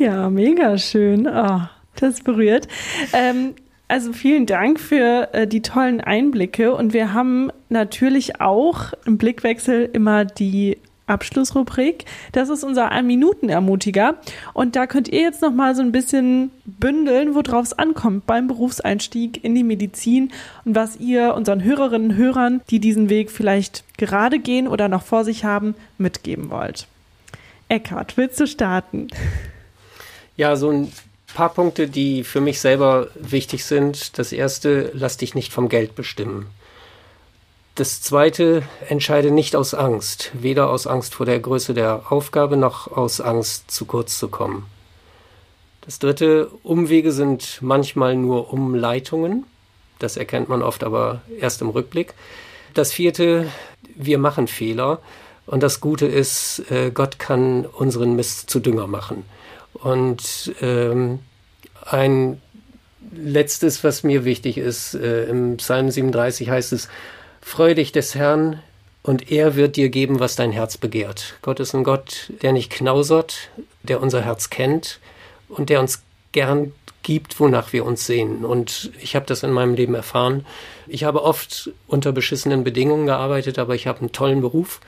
Ja, 0.00 0.30
mega 0.30 0.78
schön. 0.78 1.26
Oh, 1.26 1.60
das 1.96 2.22
berührt. 2.22 2.66
Ähm, 3.12 3.54
also 3.90 4.12
vielen 4.12 4.46
Dank 4.46 4.78
für 4.78 5.34
äh, 5.34 5.46
die 5.46 5.62
tollen 5.62 6.00
Einblicke 6.00 6.74
und 6.74 6.92
wir 6.92 7.12
haben 7.12 7.50
natürlich 7.68 8.40
auch 8.40 8.92
im 9.04 9.18
Blickwechsel 9.18 9.90
immer 9.92 10.24
die 10.24 10.78
Abschlussrubrik. 11.08 12.04
Das 12.30 12.50
ist 12.50 12.62
unser 12.62 12.92
Ein-Minuten-Ermutiger. 12.92 14.14
Und 14.54 14.76
da 14.76 14.86
könnt 14.86 15.08
ihr 15.08 15.22
jetzt 15.22 15.42
noch 15.42 15.52
mal 15.52 15.74
so 15.74 15.82
ein 15.82 15.90
bisschen 15.90 16.52
bündeln, 16.64 17.34
worauf 17.34 17.64
es 17.64 17.72
ankommt 17.72 18.26
beim 18.26 18.46
Berufseinstieg 18.46 19.42
in 19.42 19.56
die 19.56 19.64
Medizin 19.64 20.30
und 20.64 20.76
was 20.76 20.96
ihr 21.00 21.34
unseren 21.34 21.64
Hörerinnen 21.64 22.12
und 22.12 22.16
Hörern, 22.16 22.60
die 22.70 22.78
diesen 22.78 23.10
Weg 23.10 23.32
vielleicht 23.32 23.82
gerade 23.98 24.38
gehen 24.38 24.68
oder 24.68 24.88
noch 24.88 25.02
vor 25.02 25.24
sich 25.24 25.44
haben, 25.44 25.74
mitgeben 25.98 26.48
wollt. 26.50 26.86
Eckhard, 27.68 28.16
willst 28.16 28.38
du 28.38 28.46
starten? 28.46 29.08
Ja, 30.36 30.54
so 30.54 30.70
ein 30.70 30.92
paar 31.34 31.52
Punkte, 31.54 31.88
die 31.88 32.24
für 32.24 32.40
mich 32.40 32.60
selber 32.60 33.08
wichtig 33.14 33.64
sind. 33.64 34.18
Das 34.18 34.32
erste, 34.32 34.90
lass 34.94 35.16
dich 35.16 35.34
nicht 35.34 35.52
vom 35.52 35.68
Geld 35.68 35.94
bestimmen. 35.94 36.46
Das 37.74 38.02
zweite, 38.02 38.62
entscheide 38.88 39.30
nicht 39.30 39.56
aus 39.56 39.74
Angst, 39.74 40.32
weder 40.34 40.70
aus 40.70 40.86
Angst 40.86 41.14
vor 41.14 41.24
der 41.24 41.40
Größe 41.40 41.72
der 41.72 42.12
Aufgabe 42.12 42.56
noch 42.56 42.88
aus 42.94 43.20
Angst, 43.20 43.70
zu 43.70 43.86
kurz 43.86 44.18
zu 44.18 44.28
kommen. 44.28 44.66
Das 45.80 45.98
dritte, 45.98 46.50
Umwege 46.62 47.10
sind 47.10 47.58
manchmal 47.62 48.16
nur 48.16 48.52
Umleitungen. 48.52 49.44
Das 49.98 50.16
erkennt 50.16 50.48
man 50.48 50.62
oft 50.62 50.84
aber 50.84 51.22
erst 51.38 51.62
im 51.62 51.70
Rückblick. 51.70 52.14
Das 52.74 52.92
vierte, 52.92 53.50
wir 53.96 54.18
machen 54.18 54.46
Fehler. 54.46 55.00
Und 55.46 55.62
das 55.62 55.80
Gute 55.80 56.06
ist, 56.06 56.62
äh, 56.70 56.90
Gott 56.92 57.18
kann 57.18 57.66
unseren 57.66 58.14
Mist 58.14 58.50
zu 58.50 58.60
Dünger 58.60 58.86
machen. 58.86 59.24
Und 59.82 60.54
ähm, 60.60 61.20
ein 61.84 62.40
letztes, 63.12 63.82
was 63.82 64.02
mir 64.02 64.24
wichtig 64.24 64.58
ist, 64.58 64.94
äh, 64.94 65.24
im 65.24 65.56
Psalm 65.56 65.90
37 65.90 66.50
heißt 66.50 66.72
es, 66.72 66.88
Freu 67.42 67.74
dich 67.74 67.90
des 67.90 68.14
Herrn 68.14 68.62
und 69.02 69.32
er 69.32 69.56
wird 69.56 69.76
dir 69.76 69.88
geben, 69.88 70.20
was 70.20 70.36
dein 70.36 70.52
Herz 70.52 70.76
begehrt. 70.76 71.34
Gott 71.40 71.58
ist 71.58 71.74
ein 71.74 71.84
Gott, 71.84 72.32
der 72.42 72.52
nicht 72.52 72.70
knausert, 72.70 73.50
der 73.82 74.02
unser 74.02 74.22
Herz 74.22 74.50
kennt 74.50 75.00
und 75.48 75.70
der 75.70 75.80
uns 75.80 76.02
gern 76.32 76.72
gibt, 77.02 77.40
wonach 77.40 77.72
wir 77.72 77.86
uns 77.86 78.06
sehen. 78.06 78.44
Und 78.44 78.92
ich 79.00 79.16
habe 79.16 79.24
das 79.26 79.42
in 79.42 79.52
meinem 79.52 79.74
Leben 79.74 79.94
erfahren. 79.94 80.44
Ich 80.86 81.04
habe 81.04 81.22
oft 81.22 81.70
unter 81.86 82.12
beschissenen 82.12 82.62
Bedingungen 82.62 83.06
gearbeitet, 83.06 83.58
aber 83.58 83.74
ich 83.74 83.86
habe 83.86 84.00
einen 84.00 84.12
tollen 84.12 84.42
Beruf 84.42 84.80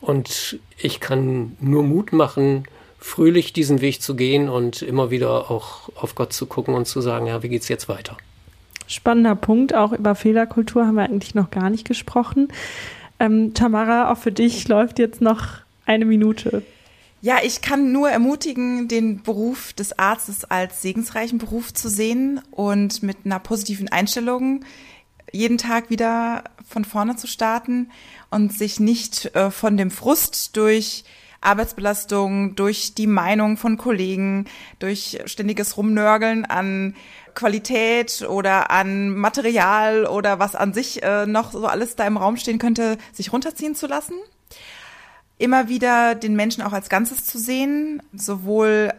und 0.00 0.60
ich 0.78 1.00
kann 1.00 1.56
nur 1.60 1.82
Mut 1.82 2.12
machen, 2.12 2.68
fröhlich 2.98 3.52
diesen 3.52 3.80
Weg 3.80 4.02
zu 4.02 4.16
gehen 4.16 4.48
und 4.48 4.82
immer 4.82 5.10
wieder 5.10 5.50
auch 5.50 5.90
auf 5.96 6.14
Gott 6.14 6.32
zu 6.32 6.46
gucken 6.46 6.74
und 6.74 6.86
zu 6.86 7.00
sagen, 7.00 7.26
ja, 7.26 7.42
wie 7.42 7.48
geht's 7.48 7.68
jetzt 7.68 7.88
weiter? 7.88 8.16
Spannender 8.86 9.34
Punkt, 9.34 9.74
auch 9.74 9.92
über 9.92 10.14
Fehlerkultur 10.14 10.86
haben 10.86 10.94
wir 10.94 11.04
eigentlich 11.04 11.34
noch 11.34 11.50
gar 11.50 11.70
nicht 11.70 11.86
gesprochen. 11.86 12.48
Ähm, 13.18 13.54
Tamara, 13.54 14.12
auch 14.12 14.18
für 14.18 14.32
dich 14.32 14.68
läuft 14.68 14.98
jetzt 14.98 15.20
noch 15.20 15.46
eine 15.86 16.04
Minute. 16.04 16.62
Ja, 17.22 17.38
ich 17.42 17.62
kann 17.62 17.92
nur 17.92 18.10
ermutigen, 18.10 18.88
den 18.88 19.22
Beruf 19.22 19.72
des 19.72 19.98
Arztes 19.98 20.44
als 20.44 20.82
segensreichen 20.82 21.38
Beruf 21.38 21.72
zu 21.72 21.88
sehen 21.88 22.40
und 22.50 23.02
mit 23.02 23.18
einer 23.24 23.40
positiven 23.40 23.88
Einstellung 23.88 24.64
jeden 25.32 25.58
Tag 25.58 25.90
wieder 25.90 26.44
von 26.68 26.84
vorne 26.84 27.16
zu 27.16 27.26
starten 27.26 27.90
und 28.30 28.52
sich 28.52 28.80
nicht 28.80 29.34
äh, 29.34 29.50
von 29.50 29.76
dem 29.76 29.90
Frust 29.90 30.56
durch 30.56 31.04
Arbeitsbelastung, 31.46 32.54
durch 32.56 32.94
die 32.94 33.06
Meinung 33.06 33.56
von 33.56 33.76
Kollegen, 33.76 34.46
durch 34.78 35.20
ständiges 35.24 35.76
Rumnörgeln 35.76 36.44
an 36.44 36.94
Qualität 37.34 38.26
oder 38.28 38.70
an 38.70 39.10
Material 39.10 40.06
oder 40.06 40.38
was 40.38 40.54
an 40.54 40.72
sich 40.72 41.02
äh, 41.02 41.26
noch 41.26 41.52
so 41.52 41.66
alles 41.66 41.96
da 41.96 42.06
im 42.06 42.16
Raum 42.16 42.36
stehen 42.36 42.58
könnte, 42.58 42.98
sich 43.12 43.32
runterziehen 43.32 43.74
zu 43.74 43.86
lassen. 43.86 44.14
Immer 45.38 45.68
wieder 45.68 46.14
den 46.14 46.34
Menschen 46.34 46.62
auch 46.62 46.72
als 46.72 46.88
Ganzes 46.88 47.24
zu 47.24 47.38
sehen, 47.38 48.02
sowohl 48.12 48.92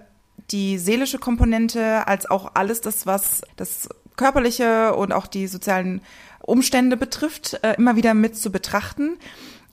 die 0.51 0.77
seelische 0.77 1.17
Komponente 1.17 2.07
als 2.07 2.29
auch 2.29 2.51
alles 2.53 2.81
das, 2.81 3.05
was 3.05 3.41
das 3.55 3.89
körperliche 4.15 4.95
und 4.95 5.11
auch 5.11 5.27
die 5.27 5.47
sozialen 5.47 6.01
Umstände 6.41 6.95
betrifft, 6.95 7.59
äh, 7.63 7.73
immer 7.73 7.95
wieder 7.95 8.13
mit 8.13 8.37
zu 8.37 8.51
betrachten. 8.51 9.17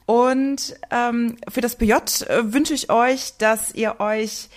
Und 0.07 0.76
ähm, 0.90 1.36
für 1.50 1.61
das 1.61 1.76
BJ 1.76 1.92
äh, 1.92 2.52
wünsche 2.52 2.74
ich 2.74 2.90
euch, 2.90 3.36
dass 3.38 3.74
ihr 3.74 4.00
euch 4.00 4.48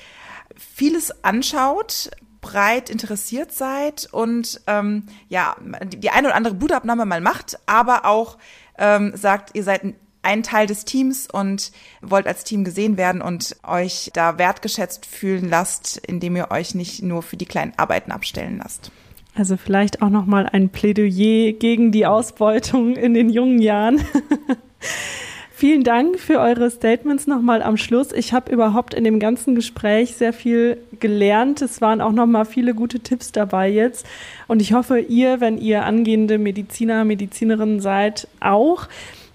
vieles 0.57 1.23
anschaut, 1.23 2.09
breit 2.41 2.89
interessiert 2.89 3.51
seid 3.51 4.07
und 4.11 4.61
ähm, 4.67 5.03
ja, 5.27 5.55
die, 5.83 6.09
eine 6.09 6.27
oder 6.27 6.35
andere 6.35 6.53
Blutabnahme 6.53 7.05
mal 7.05 7.21
macht, 7.21 7.57
aber 7.65 8.05
auch 8.05 8.37
ähm, 8.77 9.11
sagt, 9.15 9.55
ihr 9.55 9.63
seid 9.63 9.83
ein, 9.83 9.95
ein 10.21 10.43
Teil 10.43 10.67
des 10.67 10.85
Teams 10.85 11.27
und 11.31 11.71
wollt 12.01 12.27
als 12.27 12.43
Team 12.43 12.63
gesehen 12.63 12.97
werden 12.97 13.21
und 13.21 13.55
euch 13.65 14.11
da 14.13 14.37
wertgeschätzt 14.37 15.05
fühlen 15.05 15.49
lasst, 15.49 15.97
indem 15.97 16.35
ihr 16.35 16.51
euch 16.51 16.75
nicht 16.75 17.01
nur 17.01 17.23
für 17.23 17.37
die 17.37 17.45
kleinen 17.45 17.73
Arbeiten 17.77 18.11
abstellen 18.11 18.59
lasst. 18.61 18.91
Also 19.35 19.55
vielleicht 19.55 20.01
auch 20.01 20.09
noch 20.09 20.25
mal 20.25 20.47
ein 20.47 20.69
Plädoyer 20.69 21.53
gegen 21.53 21.91
die 21.91 22.05
Ausbeutung 22.05 22.95
in 22.95 23.13
den 23.13 23.29
jungen 23.29 23.61
Jahren. 23.61 24.01
Vielen 25.58 25.84
Dank 25.84 26.20
für 26.20 26.39
eure 26.39 26.70
Statements 26.70 27.26
nochmal 27.26 27.64
am 27.64 27.78
Schluss. 27.78 28.12
Ich 28.12 28.32
habe 28.32 28.51
überhaupt 28.51 28.93
in 28.93 29.03
dem 29.03 29.20
ganzen 29.20 29.55
Gespräch 29.55 30.16
sehr 30.16 30.32
viel 30.32 30.78
gelernt. 30.99 31.64
Es 31.64 31.82
waren 31.82 31.99
auch 31.99 32.12
nochmal 32.12 32.45
viele 32.45 32.76
gute 32.76 32.99
Tipps 32.99 33.32
dabei 33.32 33.68
jetzt. 33.68 34.05
Und 34.45 34.62
ich 34.62 34.74
hoffe, 34.74 34.99
ihr, 34.99 35.41
wenn 35.41 35.58
ihr 35.58 35.84
angehende 35.84 36.38
Mediziner, 36.38 37.03
Medizinerinnen 37.05 37.80
seid, 37.80 38.28
auch. 38.39 38.88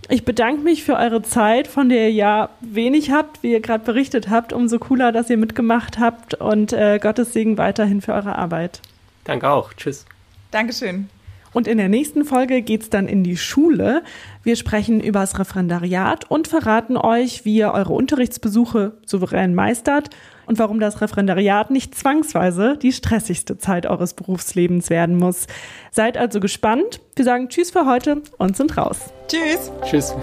Ich 0.09 0.25
bedanke 0.25 0.63
mich 0.63 0.85
für 0.85 0.95
eure 0.95 1.23
Zeit, 1.23 1.67
von 1.67 1.89
der 1.89 2.11
ihr 2.11 2.15
ja 2.15 2.51
wenig 2.61 3.11
habt, 3.11 3.43
wie 3.43 3.51
ihr 3.51 3.61
gerade 3.61 3.85
berichtet 3.85 4.31
habt. 4.31 4.53
Umso 4.53 4.79
cooler, 4.79 5.11
dass 5.11 5.29
ihr 5.29 5.39
mitgemacht 5.39 5.99
habt 5.99 6.35
und 6.35 6.73
äh, 6.73 7.01
Gottes 7.03 7.33
Segen 7.33 7.59
weiterhin 7.59 8.01
für 8.01 8.13
eure 8.13 8.37
Arbeit. 8.37 8.81
Danke 9.25 9.51
auch. 9.51 9.73
Tschüss. 9.75 10.07
Dankeschön. 10.53 11.09
Und 11.53 11.69
in 11.69 11.79
der 11.79 11.89
nächsten 11.89 12.25
Folge 12.25 12.63
geht's 12.63 12.91
dann 12.91 13.07
in 13.07 13.23
die 13.23 13.37
Schule. 13.37 14.03
Wir 14.43 14.57
sprechen 14.57 15.01
über 15.01 15.21
das 15.21 15.39
Referendariat 15.39 16.31
und 16.31 16.49
verraten 16.49 16.97
euch, 16.97 17.45
wie 17.45 17.57
ihr 17.57 17.73
eure 17.73 17.93
Unterrichtsbesuche 17.93 18.93
souverän 19.07 19.55
meistert 19.55 20.11
und 20.47 20.59
warum 20.59 20.81
das 20.81 21.01
Referendariat 21.01 21.71
nicht 21.71 21.95
zwangsweise 21.95 22.77
die 22.77 22.93
stressigste 22.93 23.59
Zeit 23.59 23.87
eures 23.87 24.15
Berufslebens 24.15 24.91
werden 24.91 25.17
muss. 25.17 25.47
Seid 25.91 26.17
also 26.17 26.41
gespannt. 26.41 27.01
Wir 27.17 27.25
sagen 27.25 27.49
Tschüss 27.49 27.71
für 27.71 27.87
heute 27.87 28.23
und 28.39 28.57
sind 28.57 28.77
raus. 28.77 29.13
Tschüss. 29.29 29.71
Tschüss. 29.85 30.15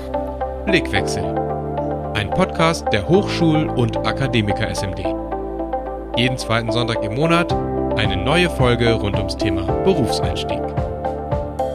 Blickwechsel. 0.66 1.24
Ein 2.16 2.32
Podcast 2.32 2.86
der 2.92 3.08
Hochschul- 3.08 3.70
und 3.70 3.98
Akademiker 3.98 4.68
SMD. 4.68 5.00
Jeden 6.18 6.38
zweiten 6.38 6.72
Sonntag 6.72 7.04
im 7.04 7.16
Monat 7.16 7.54
eine 7.98 8.18
neue 8.18 8.50
Folge 8.50 8.94
rund 8.94 9.18
ums 9.18 9.38
Thema 9.38 9.64
Berufseinstieg 9.84 10.60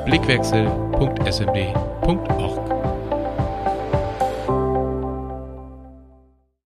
blickwechsel.smd.org. 0.04 2.63